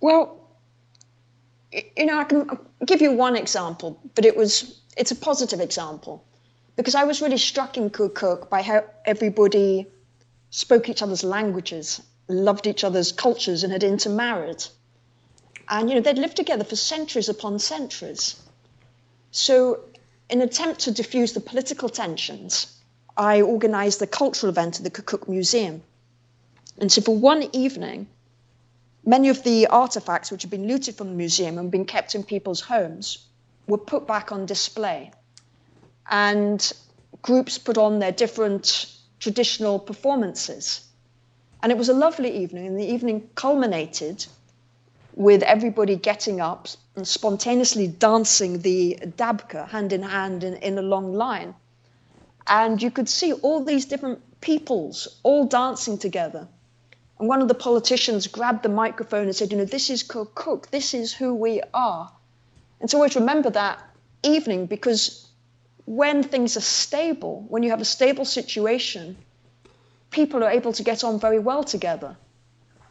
Well, 0.00 0.48
you 1.94 2.06
know, 2.06 2.18
I 2.18 2.24
can 2.24 2.48
give 2.86 3.02
you 3.02 3.12
one 3.12 3.36
example, 3.36 4.00
but 4.14 4.24
it 4.24 4.34
was 4.34 4.80
it's 4.96 5.10
a 5.10 5.16
positive 5.16 5.60
example 5.60 6.24
because 6.76 6.94
I 6.94 7.04
was 7.04 7.20
really 7.20 7.36
struck 7.36 7.76
in 7.76 7.90
Kirkuk 7.90 8.48
by 8.48 8.62
how 8.62 8.82
everybody 9.04 9.86
spoke 10.48 10.88
each 10.88 11.02
other's 11.02 11.22
languages, 11.22 12.00
loved 12.28 12.66
each 12.66 12.82
other's 12.82 13.12
cultures, 13.12 13.62
and 13.62 13.70
had 13.74 13.84
intermarried. 13.84 14.64
And 15.68 15.88
you 15.88 15.94
know, 15.94 16.00
they'd 16.00 16.18
lived 16.18 16.36
together 16.36 16.64
for 16.64 16.76
centuries 16.76 17.28
upon 17.28 17.58
centuries. 17.58 18.40
So, 19.30 19.80
in 20.28 20.40
an 20.40 20.48
attempt 20.48 20.80
to 20.80 20.90
diffuse 20.90 21.32
the 21.32 21.40
political 21.40 21.88
tensions, 21.88 22.72
I 23.16 23.42
organised 23.42 24.02
a 24.02 24.06
cultural 24.06 24.50
event 24.50 24.78
at 24.78 24.84
the 24.84 24.90
Kirkuk 24.90 25.28
Museum. 25.28 25.82
And 26.78 26.90
so, 26.90 27.00
for 27.02 27.16
one 27.16 27.48
evening, 27.52 28.06
Many 29.08 29.28
of 29.28 29.44
the 29.44 29.68
artifacts 29.68 30.32
which 30.32 30.42
had 30.42 30.50
been 30.50 30.66
looted 30.66 30.96
from 30.96 31.10
the 31.10 31.14
museum 31.14 31.58
and 31.58 31.70
been 31.70 31.84
kept 31.84 32.16
in 32.16 32.24
people's 32.24 32.60
homes 32.60 33.18
were 33.68 33.78
put 33.78 34.04
back 34.04 34.32
on 34.32 34.46
display. 34.46 35.12
And 36.10 36.72
groups 37.22 37.56
put 37.56 37.78
on 37.78 38.00
their 38.00 38.10
different 38.10 38.92
traditional 39.20 39.78
performances. 39.78 40.84
And 41.62 41.70
it 41.70 41.78
was 41.78 41.88
a 41.88 41.94
lovely 41.94 42.36
evening, 42.42 42.66
and 42.66 42.76
the 42.76 42.84
evening 42.84 43.30
culminated 43.36 44.26
with 45.16 45.42
everybody 45.42 45.96
getting 45.96 46.40
up 46.40 46.68
and 46.94 47.08
spontaneously 47.08 47.88
dancing 47.88 48.60
the 48.60 48.96
dabka 49.02 49.68
hand 49.68 49.92
in 49.92 50.02
hand 50.02 50.44
in, 50.44 50.54
in 50.54 50.78
a 50.78 50.82
long 50.82 51.12
line. 51.12 51.54
And 52.46 52.80
you 52.80 52.92
could 52.92 53.08
see 53.08 53.32
all 53.32 53.64
these 53.64 53.86
different 53.86 54.20
peoples 54.40 55.18
all 55.24 55.46
dancing 55.46 55.98
together 55.98 56.46
and 57.18 57.28
one 57.28 57.40
of 57.40 57.48
the 57.48 57.54
politicians 57.54 58.26
grabbed 58.26 58.62
the 58.62 58.68
microphone 58.68 59.24
and 59.24 59.34
said, 59.34 59.50
You 59.50 59.58
know, 59.58 59.64
this 59.64 59.88
is 59.90 60.02
Kirkuk, 60.02 60.68
this 60.70 60.92
is 60.92 61.14
who 61.14 61.34
we 61.34 61.62
are. 61.72 62.12
And 62.80 62.90
so 62.90 62.98
always 62.98 63.16
remember 63.16 63.50
that 63.50 63.82
evening 64.22 64.66
because 64.66 65.26
when 65.86 66.22
things 66.22 66.56
are 66.56 66.62
stable, 66.62 67.46
when 67.48 67.62
you 67.62 67.70
have 67.70 67.80
a 67.80 67.86
stable 67.86 68.26
situation, 68.26 69.16
people 70.10 70.44
are 70.44 70.50
able 70.50 70.74
to 70.74 70.82
get 70.82 71.04
on 71.04 71.18
very 71.18 71.38
well 71.38 71.64
together. 71.64 72.16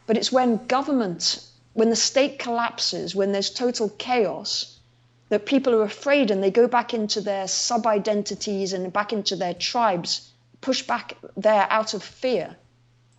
But 0.06 0.16
it's 0.16 0.32
when 0.32 0.66
government, 0.66 1.45
when 1.76 1.90
the 1.90 1.96
state 1.96 2.38
collapses, 2.38 3.14
when 3.14 3.32
there's 3.32 3.50
total 3.50 3.90
chaos, 3.98 4.78
that 5.28 5.44
people 5.44 5.74
are 5.74 5.82
afraid 5.82 6.30
and 6.30 6.42
they 6.42 6.50
go 6.50 6.66
back 6.66 6.94
into 6.94 7.20
their 7.20 7.46
sub 7.46 7.86
identities 7.86 8.72
and 8.72 8.90
back 8.90 9.12
into 9.12 9.36
their 9.36 9.52
tribes, 9.52 10.32
push 10.62 10.80
back 10.80 11.18
there 11.36 11.66
out 11.68 11.92
of 11.92 12.02
fear. 12.02 12.56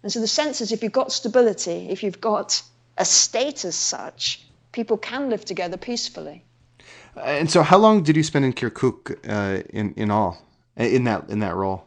And 0.01 0.11
so 0.11 0.19
the 0.19 0.27
sense 0.27 0.59
is 0.59 0.71
if 0.71 0.81
you've 0.81 0.91
got 0.91 1.11
stability, 1.11 1.87
if 1.91 2.01
you've 2.01 2.19
got 2.19 2.63
a 2.97 3.05
state 3.05 3.63
as 3.63 3.75
such, 3.75 4.43
people 4.71 4.97
can 4.97 5.29
live 5.29 5.45
together 5.45 5.77
peacefully. 5.77 6.43
And 7.15 7.51
so, 7.51 7.61
how 7.61 7.77
long 7.77 8.01
did 8.01 8.15
you 8.15 8.23
spend 8.23 8.43
in 8.45 8.53
Kirkuk 8.53 9.17
uh, 9.29 9.61
in 9.69 9.93
in 9.95 10.09
all 10.09 10.41
in 10.75 11.03
that 11.03 11.29
in 11.29 11.41
that 11.41 11.55
role? 11.55 11.83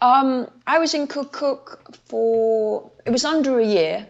Um, 0.00 0.48
I 0.64 0.78
was 0.78 0.94
in 0.94 1.08
Kirkuk 1.08 1.96
for 2.06 2.90
it 3.04 3.10
was 3.10 3.24
under 3.24 3.58
a 3.58 3.66
year, 3.66 4.06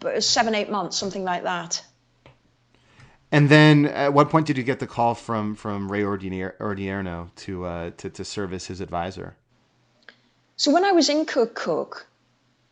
but 0.00 0.24
seven 0.24 0.54
eight 0.54 0.70
months, 0.70 0.96
something 0.96 1.24
like 1.24 1.44
that. 1.44 1.82
And 3.32 3.48
then, 3.48 3.86
at 3.86 4.12
what 4.12 4.28
point 4.28 4.46
did 4.46 4.58
you 4.58 4.64
get 4.64 4.80
the 4.80 4.86
call 4.86 5.14
from 5.14 5.54
from 5.54 5.90
Ray 5.90 6.02
Odierno 6.02 7.30
to 7.36 7.64
uh, 7.64 7.90
to 7.98 8.10
to 8.10 8.24
serve 8.24 8.52
as 8.52 8.66
his 8.66 8.80
advisor? 8.80 9.36
So 10.56 10.72
when 10.72 10.84
I 10.84 10.92
was 10.92 11.08
in 11.08 11.24
Kirkuk, 11.26 12.04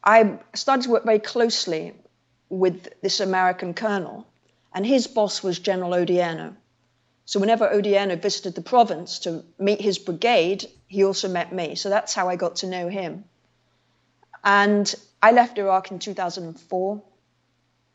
I 0.03 0.39
started 0.55 0.83
to 0.83 0.91
work 0.91 1.05
very 1.05 1.21
closely 1.21 1.95
with 2.49 2.89
this 3.03 3.21
American 3.21 3.73
colonel, 3.75 4.27
and 4.75 4.85
his 4.85 5.07
boss 5.07 5.43
was 5.43 5.59
General 5.59 5.93
Odierno. 5.93 6.57
So 7.25 7.41
whenever 7.41 7.69
Odierno 7.69 8.21
visited 8.21 8.55
the 8.55 8.63
province 8.63 9.19
to 9.21 9.45
meet 9.59 9.81
his 9.83 9.99
brigade, 9.99 10.67
he 10.87 11.05
also 11.05 11.29
met 11.29 11.53
me. 11.53 11.75
So 11.75 11.91
that's 11.91 12.15
how 12.15 12.29
I 12.29 12.37
got 12.37 12.57
to 12.57 12.67
know 12.67 12.89
him. 12.89 13.25
And 14.43 14.95
I 15.23 15.33
left 15.33 15.59
Iraq 15.59 15.91
in 15.91 15.99
2004. 15.99 17.03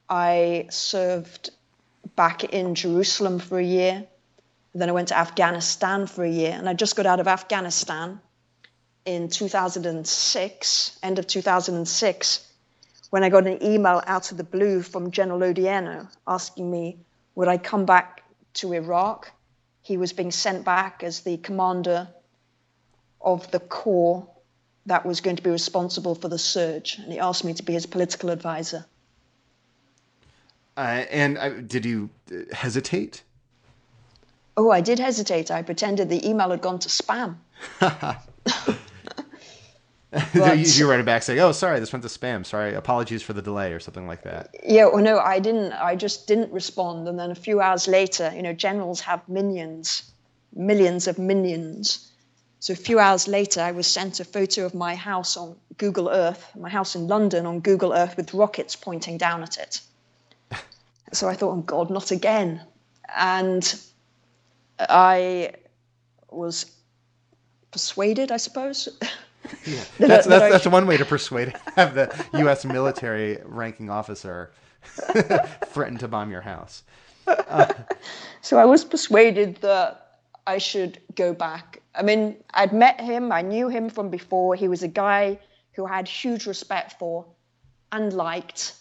I 0.10 0.68
served 0.70 1.52
back 2.16 2.44
in 2.44 2.76
Jerusalem 2.76 3.40
for 3.40 3.58
a 3.58 3.64
year. 3.64 4.06
Then 4.76 4.90
I 4.90 4.92
went 4.92 5.10
to 5.10 5.18
Afghanistan 5.18 6.08
for 6.08 6.24
a 6.24 6.30
year. 6.30 6.52
And 6.52 6.68
I 6.68 6.74
just 6.74 6.96
got 6.96 7.06
out 7.06 7.20
of 7.20 7.28
Afghanistan 7.28 8.20
in 9.06 9.30
2006, 9.30 11.00
end 11.04 11.20
of 11.20 11.28
2006, 11.28 12.48
when 13.10 13.24
I 13.24 13.30
got 13.30 13.46
an 13.46 13.62
email 13.62 14.02
out 14.08 14.32
of 14.32 14.38
the 14.38 14.44
blue 14.44 14.82
from 14.82 15.12
General 15.12 15.40
Odierno 15.40 16.08
asking 16.28 16.70
me, 16.72 16.98
would 17.36 17.48
I 17.48 17.58
come 17.58 17.86
back 17.86 18.24
to 18.56 18.74
Iraq? 18.74 19.32
He 19.82 19.98
was 19.98 20.14
being 20.14 20.32
sent 20.32 20.64
back 20.64 21.04
as 21.04 21.22
the 21.22 21.38
commander 21.38 22.08
of 23.22 23.50
the 23.52 23.60
corps 23.60 24.28
that 24.86 25.06
was 25.06 25.22
going 25.22 25.36
to 25.36 25.44
be 25.44 25.50
responsible 25.50 26.16
for 26.16 26.28
the 26.28 26.38
surge, 26.38 26.98
and 26.98 27.12
he 27.12 27.20
asked 27.20 27.44
me 27.44 27.54
to 27.54 27.64
be 27.64 27.74
his 27.74 27.86
political 27.86 28.30
advisor. 28.30 28.86
Uh, 30.76 31.06
and 31.12 31.68
did 31.68 31.86
you 31.86 32.10
uh, 32.32 32.54
hesitate? 32.54 33.24
Oh, 34.56 34.72
I 34.72 34.82
did 34.82 35.00
hesitate. 35.00 35.52
I 35.52 35.62
pretended 35.62 36.10
the 36.10 36.28
email 36.28 36.50
had 36.52 36.62
gone 36.62 36.80
to 36.80 36.90
spam. 36.90 37.38
But, 40.34 40.78
you 40.78 40.88
write 40.88 41.00
it 41.00 41.08
back 41.08 41.24
saying, 41.24 41.40
"Oh, 41.40 41.52
sorry, 41.52 41.80
this 41.80 41.92
went 41.92 42.04
to 42.04 42.10
spam. 42.10 42.46
Sorry, 42.46 42.76
apologies 42.76 43.24
for 43.24 43.34
the 43.34 43.42
delay," 43.42 43.74
or 43.74 43.80
something 43.80 44.06
like 44.06 44.22
that. 44.24 44.56
Yeah, 44.64 44.86
well, 44.86 45.04
no, 45.04 45.18
I 45.18 45.40
didn't. 45.40 45.74
I 45.74 45.96
just 45.96 46.28
didn't 46.28 46.52
respond, 46.52 47.08
and 47.08 47.18
then 47.18 47.32
a 47.32 47.36
few 47.36 47.62
hours 47.62 47.88
later, 47.88 48.32
you 48.36 48.44
know, 48.44 48.54
generals 48.54 49.00
have 49.02 49.28
minions, 49.28 50.12
millions 50.56 51.08
of 51.08 51.18
minions. 51.18 52.12
So 52.60 52.74
a 52.74 52.76
few 52.76 53.00
hours 53.00 53.28
later, 53.28 53.62
I 53.62 53.72
was 53.72 53.88
sent 53.88 54.20
a 54.20 54.24
photo 54.24 54.66
of 54.66 54.76
my 54.76 54.94
house 54.94 55.36
on 55.36 55.56
Google 55.80 56.10
Earth, 56.10 56.48
my 56.56 56.70
house 56.70 56.96
in 56.96 57.08
London 57.08 57.48
on 57.48 57.60
Google 57.60 57.92
Earth 57.92 58.16
with 58.16 58.36
rockets 58.36 58.76
pointing 58.76 59.18
down 59.18 59.42
at 59.42 59.58
it. 59.58 59.82
So 61.14 61.30
I 61.30 61.34
thought, 61.34 61.52
oh 61.52 61.62
God, 61.62 61.90
not 61.90 62.12
again. 62.12 62.62
And 63.16 63.76
I 64.80 65.54
was 66.30 66.72
persuaded, 67.72 68.32
I 68.32 68.38
suppose. 68.38 68.90
Yeah. 69.66 69.84
that 70.00 70.08
That's 70.08 70.26
that 70.26 70.30
that's, 70.30 70.44
I 70.44 70.50
that's 70.50 70.68
one 70.68 70.88
way 70.88 70.96
to 70.96 71.04
persuade 71.04 71.54
have 71.76 71.96
the 71.96 72.10
U.S. 72.36 72.64
military 72.64 73.40
ranking 73.44 73.90
officer 73.90 74.52
threaten 75.66 75.98
to 75.98 76.08
bomb 76.08 76.32
your 76.32 76.42
house. 76.42 76.84
So 78.42 78.58
I 78.58 78.66
was 78.66 78.86
persuaded 78.86 79.58
that 79.58 80.20
I 80.48 80.58
should 80.58 81.00
go 81.16 81.34
back. 81.34 81.82
I 81.96 82.04
mean, 82.04 82.38
I'd 82.54 82.74
met 82.74 83.00
him, 83.00 83.32
I 83.32 83.42
knew 83.42 83.68
him 83.68 83.90
from 83.90 84.10
before. 84.10 84.56
He 84.56 84.68
was 84.68 84.84
a 84.84 84.88
guy 84.88 85.40
who 85.74 85.86
I 85.86 85.98
had 85.98 86.08
huge 86.08 86.46
respect 86.46 87.00
for 87.00 87.26
and 87.92 88.14
liked. 88.14 88.74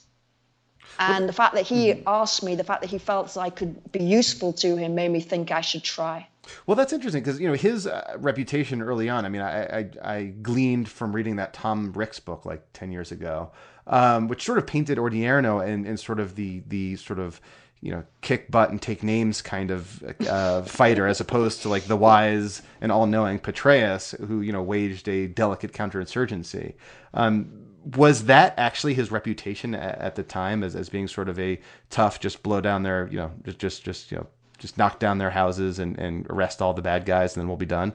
And 0.98 1.28
the 1.28 1.32
fact 1.32 1.54
that 1.54 1.66
he 1.66 2.02
asked 2.06 2.42
me, 2.42 2.54
the 2.54 2.64
fact 2.64 2.82
that 2.82 2.90
he 2.90 2.98
felt 2.98 3.36
I 3.36 3.50
could 3.50 3.92
be 3.92 4.02
useful 4.02 4.52
to 4.54 4.76
him, 4.76 4.94
made 4.94 5.10
me 5.10 5.20
think 5.20 5.50
I 5.50 5.60
should 5.60 5.82
try. 5.82 6.28
Well, 6.66 6.76
that's 6.76 6.92
interesting 6.92 7.22
because 7.22 7.40
you 7.40 7.48
know 7.48 7.54
his 7.54 7.86
uh, 7.86 8.16
reputation 8.18 8.82
early 8.82 9.08
on. 9.08 9.24
I 9.24 9.28
mean, 9.28 9.42
I, 9.42 9.78
I 9.78 9.90
I 10.02 10.24
gleaned 10.42 10.88
from 10.88 11.14
reading 11.14 11.36
that 11.36 11.54
Tom 11.54 11.92
Ricks 11.92 12.18
book 12.20 12.44
like 12.44 12.64
ten 12.72 12.90
years 12.90 13.12
ago, 13.12 13.52
um, 13.86 14.28
which 14.28 14.44
sort 14.44 14.58
of 14.58 14.66
painted 14.66 14.98
Odierno 14.98 15.66
in, 15.66 15.84
in 15.84 15.96
sort 15.96 16.20
of 16.20 16.34
the 16.34 16.62
the 16.66 16.96
sort 16.96 17.18
of 17.18 17.40
you 17.80 17.92
know 17.92 18.04
kick 18.22 18.50
butt 18.50 18.70
and 18.70 18.82
take 18.82 19.02
names 19.02 19.40
kind 19.42 19.70
of 19.70 20.02
uh, 20.28 20.62
fighter, 20.62 21.06
as 21.06 21.20
opposed 21.20 21.62
to 21.62 21.68
like 21.68 21.84
the 21.84 21.96
wise 21.96 22.62
and 22.80 22.90
all 22.90 23.06
knowing 23.06 23.38
Petraeus, 23.38 24.18
who 24.26 24.40
you 24.40 24.52
know 24.52 24.62
waged 24.62 25.08
a 25.08 25.28
delicate 25.28 25.72
counterinsurgency. 25.72 26.74
Um, 27.14 27.71
was 27.84 28.24
that 28.26 28.54
actually 28.58 28.94
his 28.94 29.10
reputation 29.10 29.74
at, 29.74 29.98
at 29.98 30.14
the 30.14 30.22
time 30.22 30.62
as, 30.62 30.76
as 30.76 30.88
being 30.88 31.08
sort 31.08 31.28
of 31.28 31.38
a 31.38 31.60
tough, 31.90 32.20
just 32.20 32.42
blow 32.42 32.60
down 32.60 32.82
their 32.82 33.08
you 33.10 33.18
know 33.18 33.32
just 33.44 33.58
just 33.58 33.84
just 33.84 34.10
you 34.10 34.18
know 34.18 34.26
just 34.58 34.78
knock 34.78 35.00
down 35.00 35.18
their 35.18 35.30
houses 35.30 35.78
and, 35.78 35.98
and 35.98 36.26
arrest 36.30 36.62
all 36.62 36.72
the 36.72 36.82
bad 36.82 37.04
guys 37.04 37.34
and 37.34 37.42
then 37.42 37.48
we'll 37.48 37.56
be 37.56 37.66
done. 37.66 37.92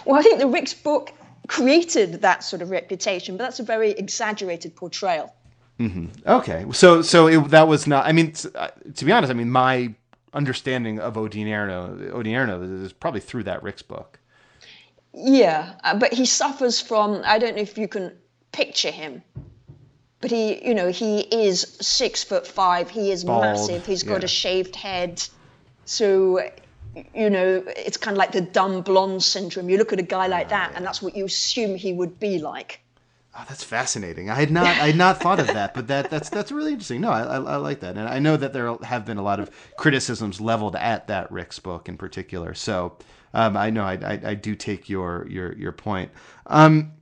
Well, 0.05 0.17
I 0.17 0.21
think 0.21 0.39
the 0.39 0.47
Ricks 0.47 0.73
book 0.73 1.11
created 1.47 2.21
that 2.21 2.43
sort 2.43 2.61
of 2.61 2.69
reputation, 2.69 3.37
but 3.37 3.43
that's 3.43 3.59
a 3.59 3.63
very 3.63 3.91
exaggerated 3.91 4.75
portrayal. 4.75 5.33
Mm-hmm. 5.79 6.07
Okay, 6.25 6.65
so 6.71 7.01
so 7.01 7.27
it, 7.27 7.49
that 7.49 7.67
was 7.67 7.85
not. 7.85 8.05
I 8.05 8.13
mean, 8.13 8.33
uh, 8.55 8.69
to 8.95 9.05
be 9.05 9.11
honest, 9.11 9.31
I 9.31 9.33
mean 9.33 9.51
my 9.51 9.93
understanding 10.33 10.99
of 10.99 11.15
Odierno 11.15 12.11
Odierno 12.11 12.83
is 12.83 12.93
probably 12.93 13.19
through 13.19 13.43
that 13.43 13.61
Ricks 13.61 13.81
book. 13.81 14.19
Yeah, 15.17 15.73
uh, 15.83 15.97
but 15.97 16.11
he 16.11 16.25
suffers 16.25 16.81
from, 16.81 17.21
I 17.25 17.39
don't 17.39 17.55
know 17.55 17.61
if 17.61 17.77
you 17.77 17.87
can 17.87 18.11
picture 18.51 18.91
him, 18.91 19.23
but 20.19 20.29
he, 20.29 20.67
you 20.67 20.73
know, 20.73 20.91
he 20.91 21.21
is 21.21 21.77
six 21.79 22.23
foot 22.23 22.45
five, 22.45 22.89
he 22.89 23.11
is 23.11 23.23
Bald, 23.23 23.43
massive, 23.43 23.85
He's 23.85 24.03
got 24.03 24.21
yeah. 24.21 24.25
a 24.25 24.27
shaved 24.27 24.75
head. 24.75 25.23
So, 25.85 26.49
you 27.13 27.29
know, 27.29 27.63
it's 27.65 27.95
kind 27.95 28.15
of 28.15 28.17
like 28.17 28.33
the 28.33 28.41
dumb 28.41 28.81
blonde 28.81 29.23
syndrome. 29.23 29.69
You 29.69 29.77
look 29.77 29.93
at 29.93 29.99
a 29.99 30.03
guy 30.03 30.27
like 30.27 30.49
that, 30.49 30.73
and 30.75 30.85
that's 30.85 31.01
what 31.01 31.15
you 31.15 31.25
assume 31.25 31.75
he 31.75 31.93
would 31.93 32.19
be 32.19 32.39
like. 32.39 32.81
Oh, 33.37 33.45
that's 33.47 33.63
fascinating. 33.63 34.29
I 34.29 34.35
had 34.35 34.49
not 34.49 34.65
I 34.65 34.87
had 34.87 34.95
not 34.95 35.19
thought 35.19 35.39
of 35.41 35.47
that, 35.47 35.73
but 35.73 35.87
that 35.87 36.09
that's 36.09 36.29
that's 36.29 36.51
really 36.51 36.71
interesting. 36.71 37.01
No, 37.01 37.11
I, 37.11 37.21
I, 37.21 37.35
I 37.35 37.55
like 37.57 37.81
that, 37.81 37.97
and 37.97 38.07
I 38.07 38.19
know 38.19 38.37
that 38.37 38.53
there 38.53 38.75
have 38.83 39.05
been 39.05 39.17
a 39.17 39.23
lot 39.23 39.41
of 39.41 39.51
criticisms 39.77 40.39
leveled 40.39 40.75
at 40.77 41.07
that 41.07 41.31
Ricks 41.31 41.59
book 41.59 41.89
in 41.89 41.97
particular. 41.97 42.53
So 42.53 42.97
um, 43.35 43.57
I 43.57 43.69
know 43.69 43.83
I, 43.83 43.93
I, 43.93 44.21
I 44.31 44.33
do 44.33 44.55
take 44.55 44.89
your 44.89 45.27
your 45.29 45.53
your 45.53 45.71
point. 45.71 46.09
Um, 46.47 46.93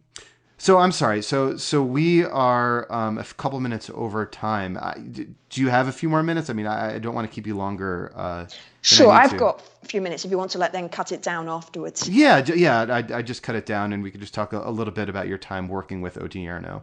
so 0.58 0.80
I'm 0.80 0.92
sorry. 0.92 1.22
So 1.22 1.58
so 1.58 1.84
we 1.84 2.24
are 2.24 2.92
um, 2.92 3.18
a 3.18 3.24
couple 3.24 3.60
minutes 3.60 3.90
over 3.94 4.26
time. 4.26 4.78
I, 4.78 4.98
do 4.98 5.62
you 5.62 5.70
have 5.70 5.88
a 5.88 5.92
few 5.92 6.10
more 6.10 6.24
minutes? 6.24 6.50
I 6.50 6.54
mean, 6.54 6.68
I, 6.68 6.96
I 6.96 7.00
don't 7.00 7.14
want 7.14 7.30
to 7.30 7.34
keep 7.34 7.46
you 7.48 7.56
longer. 7.56 8.12
Uh, 8.16 8.46
Sure, 8.86 9.12
I've 9.14 9.30
to. 9.32 9.38
got 9.38 9.62
a 9.82 9.86
few 9.86 10.02
minutes 10.02 10.26
if 10.26 10.32
you 10.32 10.38
want 10.38 10.52
to 10.52 10.58
let 10.58 10.74
them 10.74 10.90
cut 10.90 11.14
it 11.14 11.22
down 11.22 11.48
afterwards. 11.48 12.10
Yeah, 12.10 12.44
yeah. 12.54 12.82
I, 12.90 13.18
I 13.20 13.22
just 13.22 13.42
cut 13.42 13.56
it 13.56 13.66
down, 13.66 13.94
and 13.94 14.04
we 14.04 14.12
could 14.12 14.20
just 14.20 14.34
talk 14.34 14.52
a, 14.52 14.60
a 14.60 14.72
little 14.72 14.94
bit 14.94 15.08
about 15.08 15.30
your 15.30 15.38
time 15.38 15.70
working 15.70 16.02
with 16.02 16.16
Odierno, 16.16 16.82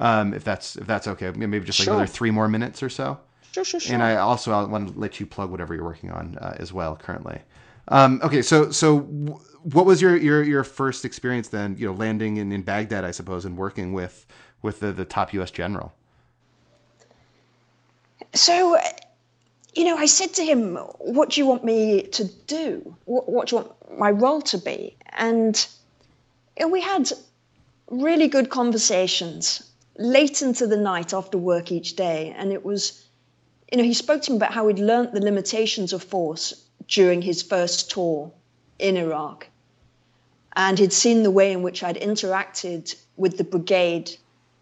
um, 0.00 0.32
if 0.32 0.42
that's 0.42 0.76
if 0.76 0.86
that's 0.86 1.06
okay. 1.06 1.30
Maybe 1.32 1.60
just 1.66 1.78
like 1.80 1.84
Sure. 1.84 1.94
another 1.94 2.10
three 2.10 2.30
more 2.30 2.48
minutes 2.48 2.82
or 2.82 2.88
so. 2.88 3.18
Sure, 3.52 3.62
sure, 3.64 3.78
sure. 3.80 3.92
And 3.94 4.02
I 4.02 4.16
also 4.16 4.52
I 4.52 4.64
want 4.64 4.94
to 4.94 4.98
let 4.98 5.20
you 5.20 5.26
plug 5.26 5.50
whatever 5.50 5.74
you're 5.74 5.84
working 5.84 6.10
on 6.10 6.38
uh, 6.40 6.56
as 6.58 6.72
well 6.72 6.96
currently. 6.96 7.40
Um, 7.88 8.20
okay, 8.22 8.42
so 8.42 8.70
so 8.70 9.00
what 9.64 9.86
was 9.86 10.00
your, 10.00 10.16
your 10.16 10.42
your 10.42 10.64
first 10.64 11.04
experience 11.04 11.48
then? 11.48 11.76
You 11.78 11.86
know, 11.88 11.94
landing 11.94 12.36
in, 12.36 12.52
in 12.52 12.62
Baghdad, 12.62 13.04
I 13.04 13.10
suppose, 13.10 13.44
and 13.44 13.56
working 13.56 13.92
with 13.92 14.26
with 14.62 14.80
the, 14.80 14.92
the 14.92 15.04
top 15.04 15.32
U.S. 15.34 15.50
general. 15.50 15.92
So, 18.32 18.78
you 19.74 19.84
know, 19.84 19.96
I 19.96 20.06
said 20.06 20.34
to 20.34 20.44
him, 20.44 20.76
What 20.98 21.30
do 21.30 21.40
you 21.40 21.46
want 21.46 21.64
me 21.64 22.02
to 22.02 22.24
do? 22.46 22.96
What, 23.04 23.28
what 23.28 23.48
do 23.48 23.56
you 23.56 23.62
want 23.62 23.98
my 23.98 24.10
role 24.10 24.42
to 24.42 24.58
be? 24.58 24.96
And 25.10 25.66
you 26.58 26.66
know, 26.66 26.72
we 26.72 26.80
had 26.80 27.10
really 27.90 28.28
good 28.28 28.50
conversations 28.50 29.70
late 29.96 30.42
into 30.42 30.66
the 30.66 30.76
night 30.76 31.12
after 31.12 31.38
work 31.38 31.70
each 31.70 31.96
day. 31.96 32.34
And 32.36 32.52
it 32.52 32.64
was, 32.64 33.06
you 33.70 33.78
know, 33.78 33.84
he 33.84 33.94
spoke 33.94 34.22
to 34.22 34.32
me 34.32 34.36
about 34.36 34.52
how 34.52 34.66
he'd 34.68 34.78
learnt 34.78 35.12
the 35.12 35.20
limitations 35.20 35.92
of 35.92 36.02
force 36.02 36.63
during 36.88 37.22
his 37.22 37.42
first 37.42 37.90
tour 37.90 38.32
in 38.78 38.96
Iraq. 38.96 39.48
And 40.56 40.78
he'd 40.78 40.92
seen 40.92 41.22
the 41.22 41.30
way 41.30 41.52
in 41.52 41.62
which 41.62 41.82
I'd 41.82 41.96
interacted 41.96 42.94
with 43.16 43.38
the 43.38 43.44
brigade. 43.44 44.10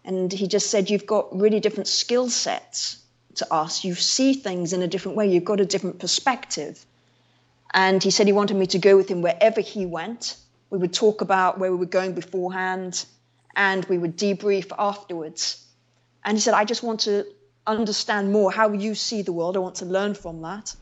And 0.03 0.31
he 0.31 0.47
just 0.47 0.71
said, 0.71 0.89
You've 0.89 1.05
got 1.05 1.37
really 1.37 1.59
different 1.59 1.87
skill 1.87 2.29
sets 2.29 2.97
to 3.35 3.53
us. 3.53 3.83
You 3.83 3.95
see 3.95 4.33
things 4.33 4.73
in 4.73 4.81
a 4.81 4.87
different 4.87 5.17
way. 5.17 5.27
You've 5.27 5.45
got 5.45 5.59
a 5.59 5.65
different 5.65 5.99
perspective. 5.99 6.85
And 7.71 8.03
he 8.03 8.11
said 8.11 8.27
he 8.27 8.33
wanted 8.33 8.57
me 8.57 8.67
to 8.67 8.79
go 8.79 8.95
with 8.95 9.09
him 9.09 9.21
wherever 9.21 9.61
he 9.61 9.85
went. 9.85 10.37
We 10.69 10.77
would 10.77 10.93
talk 10.93 11.21
about 11.21 11.59
where 11.59 11.71
we 11.71 11.77
were 11.77 11.85
going 11.85 12.13
beforehand 12.13 13.05
and 13.55 13.85
we 13.85 13.97
would 13.97 14.17
debrief 14.17 14.71
afterwards. 14.77 15.63
And 16.23 16.37
he 16.37 16.41
said, 16.41 16.53
I 16.53 16.65
just 16.65 16.83
want 16.83 17.01
to 17.01 17.25
understand 17.65 18.31
more 18.31 18.51
how 18.51 18.71
you 18.71 18.95
see 18.95 19.21
the 19.21 19.33
world. 19.33 19.55
I 19.55 19.59
want 19.59 19.75
to 19.75 19.85
learn 19.85 20.13
from 20.13 20.41
that. 20.41 20.75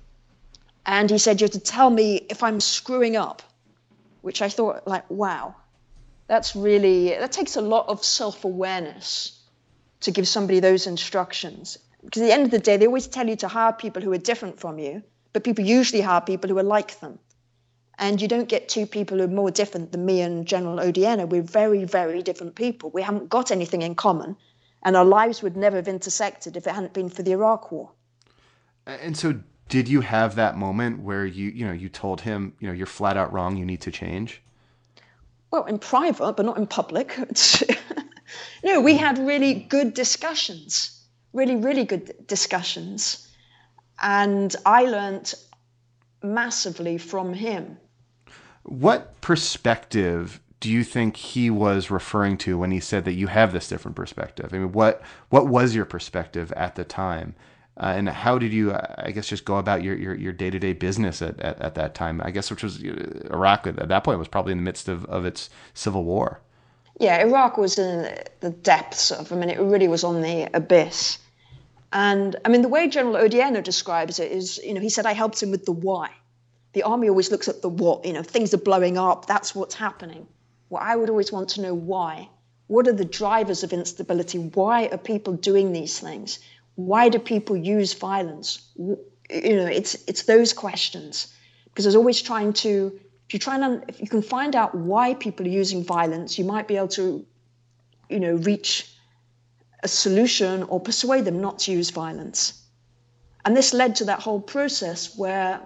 And 0.85 1.09
he 1.09 1.17
said, 1.17 1.39
You 1.39 1.45
have 1.45 1.51
to 1.51 1.59
tell 1.59 1.89
me 1.89 2.25
if 2.29 2.43
I'm 2.43 2.59
screwing 2.59 3.15
up, 3.15 3.41
which 4.21 4.41
I 4.41 4.49
thought, 4.49 4.87
like, 4.87 5.09
wow, 5.09 5.55
that's 6.27 6.55
really, 6.55 7.09
that 7.09 7.31
takes 7.31 7.55
a 7.55 7.61
lot 7.61 7.87
of 7.87 8.03
self 8.03 8.45
awareness 8.45 9.39
to 10.01 10.11
give 10.11 10.27
somebody 10.27 10.59
those 10.59 10.87
instructions. 10.87 11.77
Because 12.03 12.23
at 12.23 12.25
the 12.25 12.33
end 12.33 12.45
of 12.45 12.51
the 12.51 12.59
day, 12.59 12.77
they 12.77 12.87
always 12.87 13.07
tell 13.07 13.27
you 13.27 13.35
to 13.37 13.47
hire 13.47 13.73
people 13.73 14.01
who 14.01 14.11
are 14.11 14.17
different 14.17 14.59
from 14.59 14.79
you, 14.79 15.03
but 15.33 15.43
people 15.43 15.63
usually 15.63 16.01
hire 16.01 16.21
people 16.21 16.49
who 16.49 16.57
are 16.57 16.63
like 16.63 16.99
them. 16.99 17.19
And 17.99 18.19
you 18.19 18.27
don't 18.27 18.49
get 18.49 18.67
two 18.67 18.87
people 18.87 19.19
who 19.19 19.25
are 19.25 19.27
more 19.27 19.51
different 19.51 19.91
than 19.91 20.05
me 20.05 20.21
and 20.21 20.47
General 20.47 20.79
Odierno. 20.79 21.29
We're 21.29 21.43
very, 21.43 21.83
very 21.83 22.23
different 22.23 22.55
people. 22.55 22.89
We 22.89 23.03
haven't 23.03 23.29
got 23.29 23.51
anything 23.51 23.83
in 23.83 23.93
common, 23.93 24.35
and 24.81 24.97
our 24.97 25.05
lives 25.05 25.43
would 25.43 25.55
never 25.55 25.75
have 25.75 25.87
intersected 25.87 26.57
if 26.57 26.65
it 26.65 26.73
hadn't 26.73 26.93
been 26.93 27.09
for 27.09 27.21
the 27.21 27.33
Iraq 27.33 27.71
War. 27.71 27.91
And 28.87 29.15
so, 29.15 29.39
did 29.71 29.87
you 29.87 30.01
have 30.01 30.35
that 30.35 30.55
moment 30.55 30.99
where 30.99 31.25
you 31.25 31.49
you 31.49 31.65
know 31.65 31.73
you 31.73 31.89
told 31.89 32.21
him 32.21 32.53
you 32.59 32.67
know 32.67 32.73
you're 32.73 32.85
flat 32.85 33.17
out 33.17 33.33
wrong, 33.33 33.57
you 33.57 33.65
need 33.65 33.81
to 33.81 33.91
change? 33.91 34.41
Well, 35.49 35.65
in 35.65 35.79
private, 35.79 36.33
but 36.33 36.45
not 36.45 36.57
in 36.57 36.67
public. 36.67 37.17
No, 38.63 38.79
we 38.79 38.95
had 38.95 39.17
really 39.17 39.53
good 39.53 39.93
discussions, 39.93 41.03
really, 41.33 41.55
really 41.55 41.83
good 41.83 42.27
discussions. 42.27 43.27
And 44.01 44.55
I 44.65 44.83
learnt 44.85 45.33
massively 46.21 46.97
from 46.97 47.33
him. 47.33 47.77
What 48.63 49.19
perspective 49.21 50.39
do 50.59 50.69
you 50.69 50.83
think 50.83 51.17
he 51.17 51.49
was 51.49 51.89
referring 51.89 52.37
to 52.37 52.57
when 52.57 52.69
he 52.69 52.79
said 52.79 53.05
that 53.05 53.13
you 53.13 53.27
have 53.27 53.51
this 53.51 53.67
different 53.67 53.97
perspective? 53.97 54.51
I 54.53 54.57
mean, 54.59 54.71
what 54.71 55.01
what 55.29 55.47
was 55.47 55.73
your 55.73 55.85
perspective 55.85 56.51
at 56.51 56.75
the 56.75 56.83
time, 56.83 57.33
uh, 57.81 57.93
and 57.97 58.07
how 58.07 58.37
did 58.37 58.53
you, 58.53 58.71
uh, 58.71 58.95
I 58.99 59.11
guess, 59.11 59.27
just 59.27 59.43
go 59.43 59.57
about 59.57 59.81
your 59.81 59.95
your, 59.95 60.15
your 60.15 60.31
day-to-day 60.31 60.73
business 60.73 61.21
at, 61.21 61.39
at, 61.39 61.59
at 61.59 61.75
that 61.75 61.95
time? 61.95 62.21
I 62.23 62.29
guess 62.29 62.51
which 62.51 62.63
was 62.63 62.81
Iraq 62.81 63.65
at 63.65 63.89
that 63.89 64.03
point 64.03 64.19
was 64.19 64.27
probably 64.27 64.51
in 64.51 64.59
the 64.59 64.63
midst 64.63 64.87
of, 64.87 65.03
of 65.05 65.25
its 65.25 65.49
civil 65.73 66.03
war. 66.03 66.39
Yeah, 66.99 67.19
Iraq 67.25 67.57
was 67.57 67.79
in 67.79 68.07
the 68.41 68.51
depths 68.51 69.09
of, 69.09 69.31
I 69.31 69.35
mean, 69.35 69.49
it 69.49 69.59
really 69.59 69.87
was 69.87 70.03
on 70.03 70.21
the 70.21 70.49
abyss. 70.53 71.17
And 71.91 72.35
I 72.45 72.49
mean, 72.49 72.61
the 72.61 72.69
way 72.69 72.87
General 72.87 73.15
Odierno 73.15 73.63
describes 73.63 74.19
it 74.19 74.31
is, 74.31 74.59
you 74.63 74.75
know, 74.75 74.81
he 74.81 74.89
said, 74.89 75.07
I 75.07 75.13
helped 75.13 75.41
him 75.41 75.49
with 75.49 75.65
the 75.65 75.71
why. 75.71 76.11
The 76.73 76.83
army 76.83 77.09
always 77.09 77.31
looks 77.31 77.47
at 77.47 77.61
the 77.61 77.69
what, 77.69 78.05
you 78.05 78.13
know, 78.13 78.23
things 78.23 78.53
are 78.53 78.57
blowing 78.57 78.97
up, 78.97 79.25
that's 79.25 79.55
what's 79.55 79.75
happening. 79.75 80.27
Well, 80.69 80.83
I 80.85 80.95
would 80.95 81.09
always 81.09 81.31
want 81.31 81.49
to 81.49 81.61
know 81.61 81.73
why. 81.73 82.29
What 82.67 82.87
are 82.87 82.93
the 82.93 83.03
drivers 83.03 83.63
of 83.63 83.73
instability? 83.73 84.37
Why 84.37 84.87
are 84.87 84.97
people 84.97 85.33
doing 85.33 85.73
these 85.73 85.99
things? 85.99 86.39
Why 86.85 87.09
do 87.09 87.19
people 87.19 87.55
use 87.55 87.93
violence? 87.93 88.69
You 88.77 88.97
know, 89.29 89.67
it's, 89.67 89.95
it's 90.07 90.23
those 90.23 90.53
questions. 90.53 91.33
Because 91.65 91.85
there's 91.85 91.95
always 91.95 92.21
trying 92.21 92.53
to 92.53 92.99
if 93.31 93.35
you 93.35 93.39
try 93.39 93.55
and 93.55 93.85
if 93.87 94.01
you 94.01 94.07
can 94.07 94.21
find 94.21 94.57
out 94.57 94.75
why 94.75 95.13
people 95.13 95.45
are 95.45 95.57
using 95.61 95.85
violence, 95.85 96.37
you 96.37 96.43
might 96.43 96.67
be 96.67 96.75
able 96.75 96.89
to, 96.89 97.25
you 98.09 98.19
know, 98.19 98.33
reach 98.35 98.93
a 99.83 99.87
solution 99.87 100.63
or 100.63 100.81
persuade 100.81 101.23
them 101.23 101.39
not 101.39 101.59
to 101.59 101.71
use 101.71 101.91
violence. 101.91 102.61
And 103.45 103.55
this 103.55 103.73
led 103.73 103.95
to 103.95 104.03
that 104.03 104.19
whole 104.19 104.41
process 104.41 105.17
where 105.17 105.61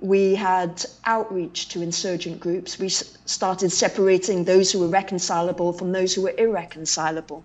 we 0.00 0.34
had 0.34 0.82
outreach 1.04 1.68
to 1.68 1.82
insurgent 1.82 2.40
groups. 2.40 2.78
We 2.78 2.88
started 2.88 3.70
separating 3.70 4.44
those 4.44 4.72
who 4.72 4.78
were 4.78 4.88
reconcilable 4.88 5.74
from 5.74 5.92
those 5.92 6.14
who 6.14 6.22
were 6.22 6.34
irreconcilable. 6.38 7.44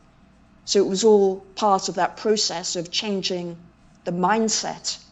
So 0.71 0.79
it 0.79 0.87
was 0.87 1.03
all 1.03 1.41
part 1.55 1.89
of 1.89 1.95
that 1.95 2.15
process 2.15 2.77
of 2.77 2.91
changing 2.91 3.57
the 4.05 4.13
mindset 4.13 5.03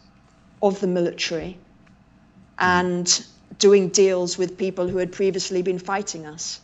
of 0.62 0.80
the 0.80 0.86
military 0.86 1.58
and 2.58 3.26
doing 3.58 3.90
deals 3.90 4.38
with 4.38 4.56
people 4.56 4.88
who 4.88 4.96
had 4.96 5.12
previously 5.12 5.60
been 5.60 5.78
fighting 5.78 6.24
us. 6.24 6.62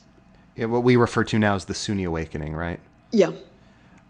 Yeah, 0.55 0.65
what 0.65 0.83
we 0.83 0.97
refer 0.97 1.25
to 1.25 1.39
now 1.39 1.57
as 1.57 1.67
the 1.67 1.75
Sunni 1.75 2.05
awakening, 2.05 2.55
right? 2.55 2.81
Yeah. 3.11 3.33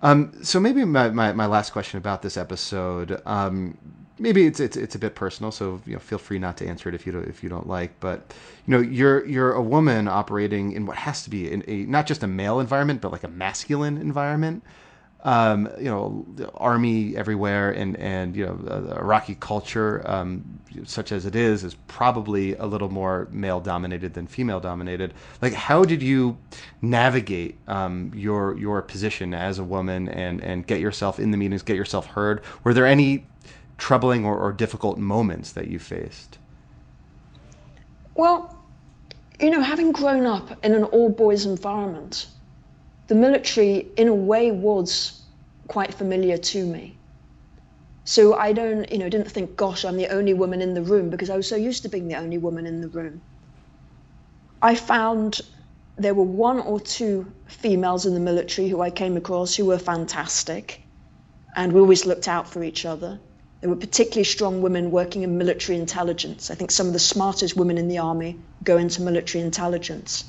Um, 0.02 0.32
so 0.44 0.60
maybe 0.60 0.84
my, 0.84 1.10
my, 1.10 1.32
my, 1.32 1.46
last 1.46 1.72
question 1.72 1.98
about 1.98 2.22
this 2.22 2.36
episode, 2.36 3.20
um, 3.26 3.76
maybe 4.18 4.46
it's, 4.46 4.60
it's 4.60 4.76
it's 4.76 4.94
a 4.94 4.98
bit 4.98 5.14
personal, 5.14 5.50
so 5.52 5.80
you 5.86 5.94
know, 5.94 5.98
feel 5.98 6.18
free 6.18 6.38
not 6.38 6.56
to 6.58 6.66
answer 6.66 6.88
it 6.88 6.94
if 6.94 7.06
you 7.06 7.12
don't 7.12 7.28
if 7.28 7.42
you 7.42 7.48
don't 7.48 7.68
like. 7.68 7.98
But 8.00 8.34
you 8.66 8.72
know, 8.72 8.80
you're 8.80 9.26
you're 9.26 9.52
a 9.52 9.62
woman 9.62 10.08
operating 10.08 10.72
in 10.72 10.86
what 10.86 10.96
has 10.96 11.22
to 11.24 11.30
be 11.30 11.50
in 11.50 11.64
a 11.66 11.84
not 11.84 12.06
just 12.06 12.22
a 12.22 12.26
male 12.26 12.60
environment, 12.60 13.00
but 13.00 13.12
like 13.12 13.24
a 13.24 13.28
masculine 13.28 13.98
environment 13.98 14.62
um, 15.26 15.68
you 15.78 15.86
know, 15.86 16.24
army 16.54 17.16
everywhere, 17.16 17.72
and 17.72 17.96
and 17.96 18.36
you 18.36 18.46
know, 18.46 18.54
the 18.54 18.96
Iraqi 18.96 19.34
culture, 19.34 20.08
um, 20.08 20.60
such 20.84 21.10
as 21.10 21.26
it 21.26 21.34
is, 21.34 21.64
is 21.64 21.74
probably 21.88 22.54
a 22.54 22.64
little 22.64 22.88
more 22.88 23.26
male 23.32 23.58
dominated 23.58 24.14
than 24.14 24.28
female 24.28 24.60
dominated. 24.60 25.14
Like, 25.42 25.52
how 25.52 25.84
did 25.84 26.00
you 26.00 26.38
navigate 26.80 27.58
um, 27.66 28.12
your 28.14 28.56
your 28.56 28.80
position 28.82 29.34
as 29.34 29.58
a 29.58 29.64
woman 29.64 30.08
and 30.08 30.40
and 30.42 30.64
get 30.64 30.78
yourself 30.78 31.18
in 31.18 31.32
the 31.32 31.36
meetings, 31.36 31.62
get 31.62 31.76
yourself 31.76 32.06
heard? 32.06 32.42
Were 32.62 32.72
there 32.72 32.86
any 32.86 33.26
troubling 33.78 34.24
or, 34.24 34.38
or 34.38 34.52
difficult 34.52 34.98
moments 34.98 35.52
that 35.52 35.68
you 35.68 35.78
faced? 35.78 36.38
Well, 38.14 38.56
you 39.40 39.50
know, 39.50 39.60
having 39.60 39.92
grown 39.92 40.24
up 40.24 40.64
in 40.64 40.74
an 40.74 40.84
all 40.84 41.10
boys 41.10 41.44
environment, 41.44 42.26
the 43.08 43.14
military, 43.14 43.88
in 43.96 44.08
a 44.08 44.14
way, 44.14 44.50
was 44.50 45.22
quite 45.68 45.92
familiar 45.92 46.38
to 46.38 46.64
me. 46.64 46.96
So 48.04 48.34
I 48.34 48.52
don't, 48.52 48.90
you 48.90 48.98
know, 48.98 49.08
didn't 49.08 49.30
think, 49.30 49.56
gosh, 49.56 49.84
I'm 49.84 49.96
the 49.96 50.08
only 50.08 50.32
woman 50.32 50.62
in 50.62 50.74
the 50.74 50.82
room 50.82 51.10
because 51.10 51.28
I 51.28 51.36
was 51.36 51.48
so 51.48 51.56
used 51.56 51.82
to 51.82 51.88
being 51.88 52.08
the 52.08 52.16
only 52.16 52.38
woman 52.38 52.66
in 52.66 52.80
the 52.80 52.88
room. 52.88 53.20
I 54.62 54.74
found 54.74 55.40
there 55.96 56.14
were 56.14 56.24
one 56.24 56.60
or 56.60 56.78
two 56.78 57.30
females 57.46 58.06
in 58.06 58.14
the 58.14 58.20
military 58.20 58.68
who 58.68 58.80
I 58.80 58.90
came 58.90 59.16
across 59.16 59.54
who 59.54 59.66
were 59.66 59.78
fantastic, 59.78 60.82
and 61.56 61.72
we 61.72 61.80
always 61.80 62.06
looked 62.06 62.28
out 62.28 62.48
for 62.48 62.62
each 62.62 62.86
other. 62.86 63.18
There 63.60 63.70
were 63.70 63.76
particularly 63.76 64.24
strong 64.24 64.62
women 64.62 64.90
working 64.90 65.22
in 65.22 65.38
military 65.38 65.78
intelligence. 65.78 66.50
I 66.50 66.54
think 66.54 66.70
some 66.70 66.86
of 66.86 66.92
the 66.92 66.98
smartest 66.98 67.56
women 67.56 67.78
in 67.78 67.88
the 67.88 67.98
army 67.98 68.38
go 68.62 68.76
into 68.76 69.02
military 69.02 69.42
intelligence. 69.42 70.24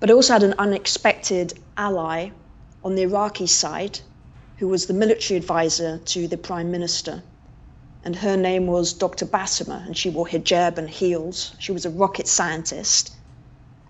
But 0.00 0.10
I 0.10 0.14
also 0.14 0.32
had 0.32 0.42
an 0.42 0.54
unexpected 0.58 1.58
ally 1.76 2.30
on 2.84 2.94
the 2.94 3.02
Iraqi 3.02 3.46
side 3.46 4.00
who 4.56 4.68
was 4.68 4.86
the 4.86 4.94
military 4.94 5.36
advisor 5.36 5.98
to 5.98 6.28
the 6.28 6.36
prime 6.36 6.70
minister. 6.70 7.22
And 8.04 8.16
her 8.16 8.36
name 8.36 8.66
was 8.66 8.92
Dr. 8.92 9.26
Basma, 9.26 9.84
and 9.86 9.96
she 9.96 10.10
wore 10.10 10.26
hijab 10.26 10.78
and 10.78 10.90
heels. 10.90 11.54
She 11.58 11.72
was 11.72 11.84
a 11.84 11.90
rocket 11.90 12.26
scientist, 12.26 13.12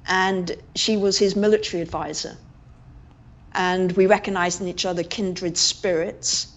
and 0.07 0.57
she 0.75 0.97
was 0.97 1.19
his 1.19 1.35
military 1.35 1.83
advisor. 1.83 2.37
And 3.55 3.93
we 3.93 4.07
recognized 4.07 4.61
in 4.61 4.69
each 4.69 4.85
other 4.85 5.03
kindred 5.03 5.57
spirits. 5.57 6.52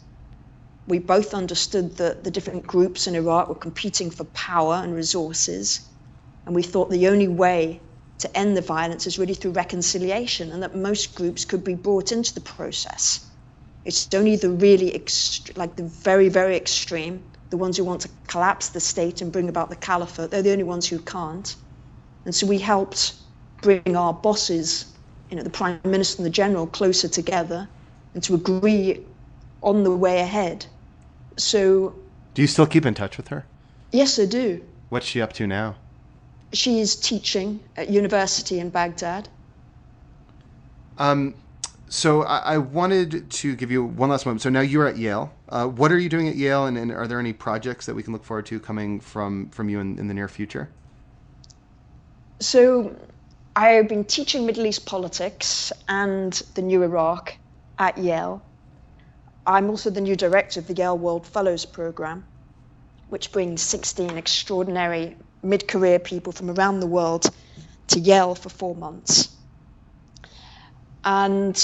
We 0.88 1.00
both 1.00 1.34
understood 1.34 1.98
that 1.98 2.24
the 2.24 2.32
different 2.32 2.68
groups 2.68 3.08
in 3.08 3.16
Iraq 3.16 3.50
were 3.50 3.56
competing 3.56 4.12
for 4.12 4.24
power 4.26 4.76
and 4.76 4.94
resources. 4.94 5.82
And 6.46 6.56
we 6.56 6.64
thought 6.64 6.92
the 6.92 7.08
only 7.08 7.28
way 7.28 7.82
to 8.20 8.38
end 8.38 8.56
the 8.56 8.62
violence 8.62 9.08
is 9.08 9.20
really 9.20 9.34
through 9.34 9.52
reconciliation, 9.52 10.52
and 10.52 10.62
that 10.64 10.76
most 10.76 11.16
groups 11.16 11.44
could 11.44 11.64
be 11.64 11.74
brought 11.74 12.12
into 12.12 12.34
the 12.34 12.42
process. 12.42 13.28
It's 13.84 14.08
only 14.14 14.36
the 14.36 14.50
really, 14.50 14.92
ext- 14.92 15.58
like 15.58 15.76
the 15.76 15.84
very, 15.84 16.30
very 16.30 16.56
extreme, 16.56 17.24
the 17.50 17.58
ones 17.58 17.78
who 17.78 17.84
want 17.84 18.02
to 18.02 18.10
collapse 18.28 18.70
the 18.70 18.80
state 18.80 19.22
and 19.22 19.32
bring 19.32 19.50
about 19.50 19.70
the 19.70 19.76
caliphate, 19.76 20.32
they're 20.32 20.42
the 20.42 20.52
only 20.52 20.64
ones 20.64 20.88
who 20.88 21.00
can't. 21.00 21.56
And 22.26 22.34
so 22.34 22.48
we 22.48 22.58
helped 22.60 23.16
bring 23.62 23.96
our 23.96 24.14
bosses, 24.14 24.94
you 25.30 25.38
know, 25.38 25.44
the 25.44 25.50
prime 25.50 25.80
minister 25.84 26.22
and 26.22 26.26
the 26.26 26.32
general, 26.32 26.68
closer 26.68 27.08
together 27.08 27.68
and 28.14 28.24
to 28.24 28.36
agree 28.36 29.06
on 29.62 29.84
the 29.84 29.96
way 29.96 30.20
ahead. 30.20 30.66
So. 31.38 31.96
Do 32.34 32.42
you 32.42 32.48
still 32.48 32.68
keep 32.68 32.86
in 32.86 32.94
touch 32.94 33.18
with 33.18 33.30
her? 33.30 33.46
Yes, 33.92 34.20
I 34.20 34.26
do. 34.26 34.64
What's 34.90 35.06
she 35.06 35.22
up 35.22 35.34
to 35.34 35.48
now? 35.48 35.76
she 36.56 36.80
is 36.80 36.96
teaching 36.96 37.60
at 37.76 37.90
university 37.90 38.60
in 38.60 38.70
Baghdad. 38.70 39.28
Um, 40.98 41.36
so 41.90 42.24
I, 42.24 42.38
I, 42.38 42.58
wanted 42.58 43.30
to 43.30 43.56
give 43.56 43.70
you 43.70 43.84
one 43.84 44.10
last 44.10 44.26
moment. 44.26 44.42
So 44.42 44.50
now 44.50 44.62
you're 44.62 44.88
at 44.88 44.98
Yale. 44.98 45.32
Uh, 45.50 45.68
what 45.68 45.92
are 45.92 46.00
you 46.00 46.10
doing 46.10 46.30
at 46.30 46.36
Yale, 46.36 46.66
and, 46.66 46.78
and, 46.78 46.92
are 46.92 47.06
there 47.06 47.20
any 47.20 47.34
projects 47.34 47.86
that 47.86 47.94
we 47.94 48.02
can 48.02 48.14
look 48.14 48.24
forward 48.24 48.46
to 48.48 48.60
coming 48.60 49.00
from 49.00 49.50
from 49.50 49.70
you 49.70 49.80
in, 49.80 50.00
in 50.00 50.08
the 50.08 50.14
near 50.14 50.28
future? 50.28 50.70
So 52.40 52.96
I 53.56 53.70
have 53.70 53.88
been 53.88 54.06
teaching 54.06 54.46
Middle 54.46 54.66
East 54.66 54.86
politics 54.86 55.72
and 55.88 56.34
the 56.56 56.62
New 56.62 56.82
Iraq 56.82 57.36
at 57.78 57.98
Yale. 57.98 58.42
I'm 59.48 59.70
also 59.70 59.90
the 59.90 60.02
new 60.02 60.16
director 60.16 60.60
of 60.60 60.68
the 60.68 60.74
Yale 60.74 60.98
World 60.98 61.28
Fellows 61.28 61.66
Program, 61.66 62.26
which 63.10 63.32
brings 63.32 63.62
16 63.62 64.18
extraordinary 64.18 65.16
mid 65.44 65.68
career 65.68 66.00
people 66.00 66.34
from 66.34 66.50
around 66.50 66.80
the 66.80 66.88
world 66.88 67.30
to 67.88 68.00
Yale 68.00 68.34
for 68.34 68.50
four 68.50 68.76
months. 68.76 69.30
And 71.04 71.56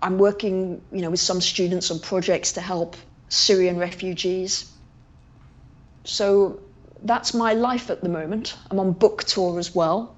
I'm 0.00 0.16
working, 0.16 0.80
you 0.90 1.02
know, 1.02 1.10
with 1.10 1.20
some 1.20 1.40
students 1.40 1.90
on 1.90 2.00
projects 2.00 2.52
to 2.52 2.62
help 2.62 2.96
Syrian 3.28 3.78
refugees. 3.78 4.70
So 6.04 6.60
that's 7.02 7.34
my 7.34 7.52
life 7.52 7.90
at 7.90 8.00
the 8.00 8.08
moment. 8.08 8.56
I'm 8.70 8.80
on 8.80 8.92
book 8.92 9.24
tour 9.24 9.58
as 9.58 9.74
well. 9.74 10.16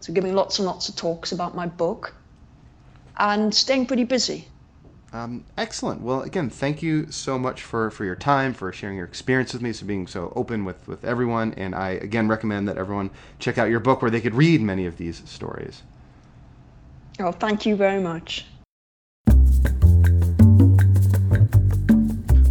So 0.00 0.12
giving 0.12 0.34
lots 0.34 0.60
and 0.60 0.66
lots 0.66 0.88
of 0.88 0.94
talks 0.94 1.32
about 1.32 1.56
my 1.56 1.66
book 1.66 2.14
and 3.16 3.52
staying 3.52 3.86
pretty 3.86 4.04
busy. 4.04 4.46
Um, 5.12 5.44
excellent. 5.58 6.00
Well, 6.00 6.22
again, 6.22 6.48
thank 6.48 6.82
you 6.82 7.10
so 7.12 7.38
much 7.38 7.62
for, 7.62 7.90
for 7.90 8.04
your 8.04 8.16
time, 8.16 8.54
for 8.54 8.72
sharing 8.72 8.96
your 8.96 9.04
experience 9.04 9.52
with 9.52 9.60
me, 9.60 9.72
so 9.72 9.84
being 9.84 10.06
so 10.06 10.32
open 10.34 10.64
with, 10.64 10.88
with 10.88 11.04
everyone. 11.04 11.52
And 11.54 11.74
I, 11.74 11.90
again, 11.90 12.28
recommend 12.28 12.66
that 12.68 12.78
everyone 12.78 13.10
check 13.38 13.58
out 13.58 13.68
your 13.68 13.80
book 13.80 14.00
where 14.00 14.10
they 14.10 14.22
could 14.22 14.34
read 14.34 14.62
many 14.62 14.86
of 14.86 14.96
these 14.96 15.28
stories. 15.28 15.82
Oh, 17.20 17.32
thank 17.32 17.66
you 17.66 17.76
very 17.76 18.00
much. 18.00 18.46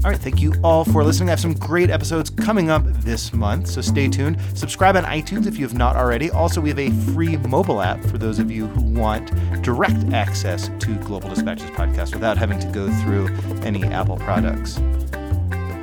All 0.03 0.09
right, 0.09 0.19
thank 0.19 0.41
you 0.41 0.51
all 0.63 0.83
for 0.83 1.03
listening. 1.03 1.29
I 1.29 1.33
have 1.33 1.39
some 1.39 1.53
great 1.53 1.91
episodes 1.91 2.31
coming 2.31 2.71
up 2.71 2.83
this 3.01 3.31
month, 3.33 3.67
so 3.67 3.81
stay 3.81 4.07
tuned. 4.07 4.41
Subscribe 4.55 4.95
on 4.95 5.03
iTunes 5.03 5.45
if 5.45 5.59
you 5.59 5.65
have 5.65 5.75
not 5.75 5.95
already. 5.95 6.31
Also, 6.31 6.59
we 6.59 6.69
have 6.69 6.79
a 6.79 6.89
free 7.13 7.37
mobile 7.37 7.81
app 7.83 8.03
for 8.05 8.17
those 8.17 8.39
of 8.39 8.49
you 8.49 8.65
who 8.65 8.81
want 8.81 9.31
direct 9.61 10.11
access 10.11 10.71
to 10.79 10.95
Global 11.03 11.29
Dispatches 11.29 11.69
podcast 11.71 12.15
without 12.15 12.35
having 12.35 12.59
to 12.59 12.67
go 12.69 12.91
through 13.03 13.27
any 13.63 13.83
Apple 13.83 14.17
products. 14.17 14.79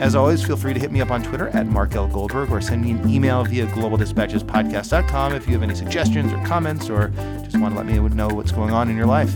As 0.01 0.17
always, 0.17 0.45
feel 0.45 0.57
free 0.57 0.75
to 0.75 0.81
hit 0.81 0.91
me 0.91 1.01
up 1.01 1.13
on 1.13 1.23
Twitter 1.23 1.49
at 1.51 1.67
Mark 1.67 1.95
L. 1.95 2.09
Goldberg 2.09 2.51
or 2.51 2.61
send 2.61 2.83
me 2.83 2.93
an 2.93 3.09
email 3.09 3.45
via 3.45 3.67
globaldispatchespodcast.com 3.67 5.33
if 5.33 5.47
you 5.47 5.53
have 5.53 5.63
any 5.63 5.77
suggestions 5.77 6.33
or 6.33 6.45
comments 6.45 6.91
or 6.91 7.09
just 7.45 7.59
want 7.59 7.75
to 7.75 7.81
let 7.81 7.87
me 7.87 7.97
know 8.15 8.29
what's 8.29 8.53
going 8.53 8.73
on 8.73 8.91
in 8.91 8.97
your 8.97 9.07
life. 9.07 9.33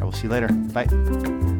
I 0.00 0.04
will 0.04 0.12
see 0.12 0.24
you 0.24 0.30
later. 0.30 0.48
Bye. 0.48 1.53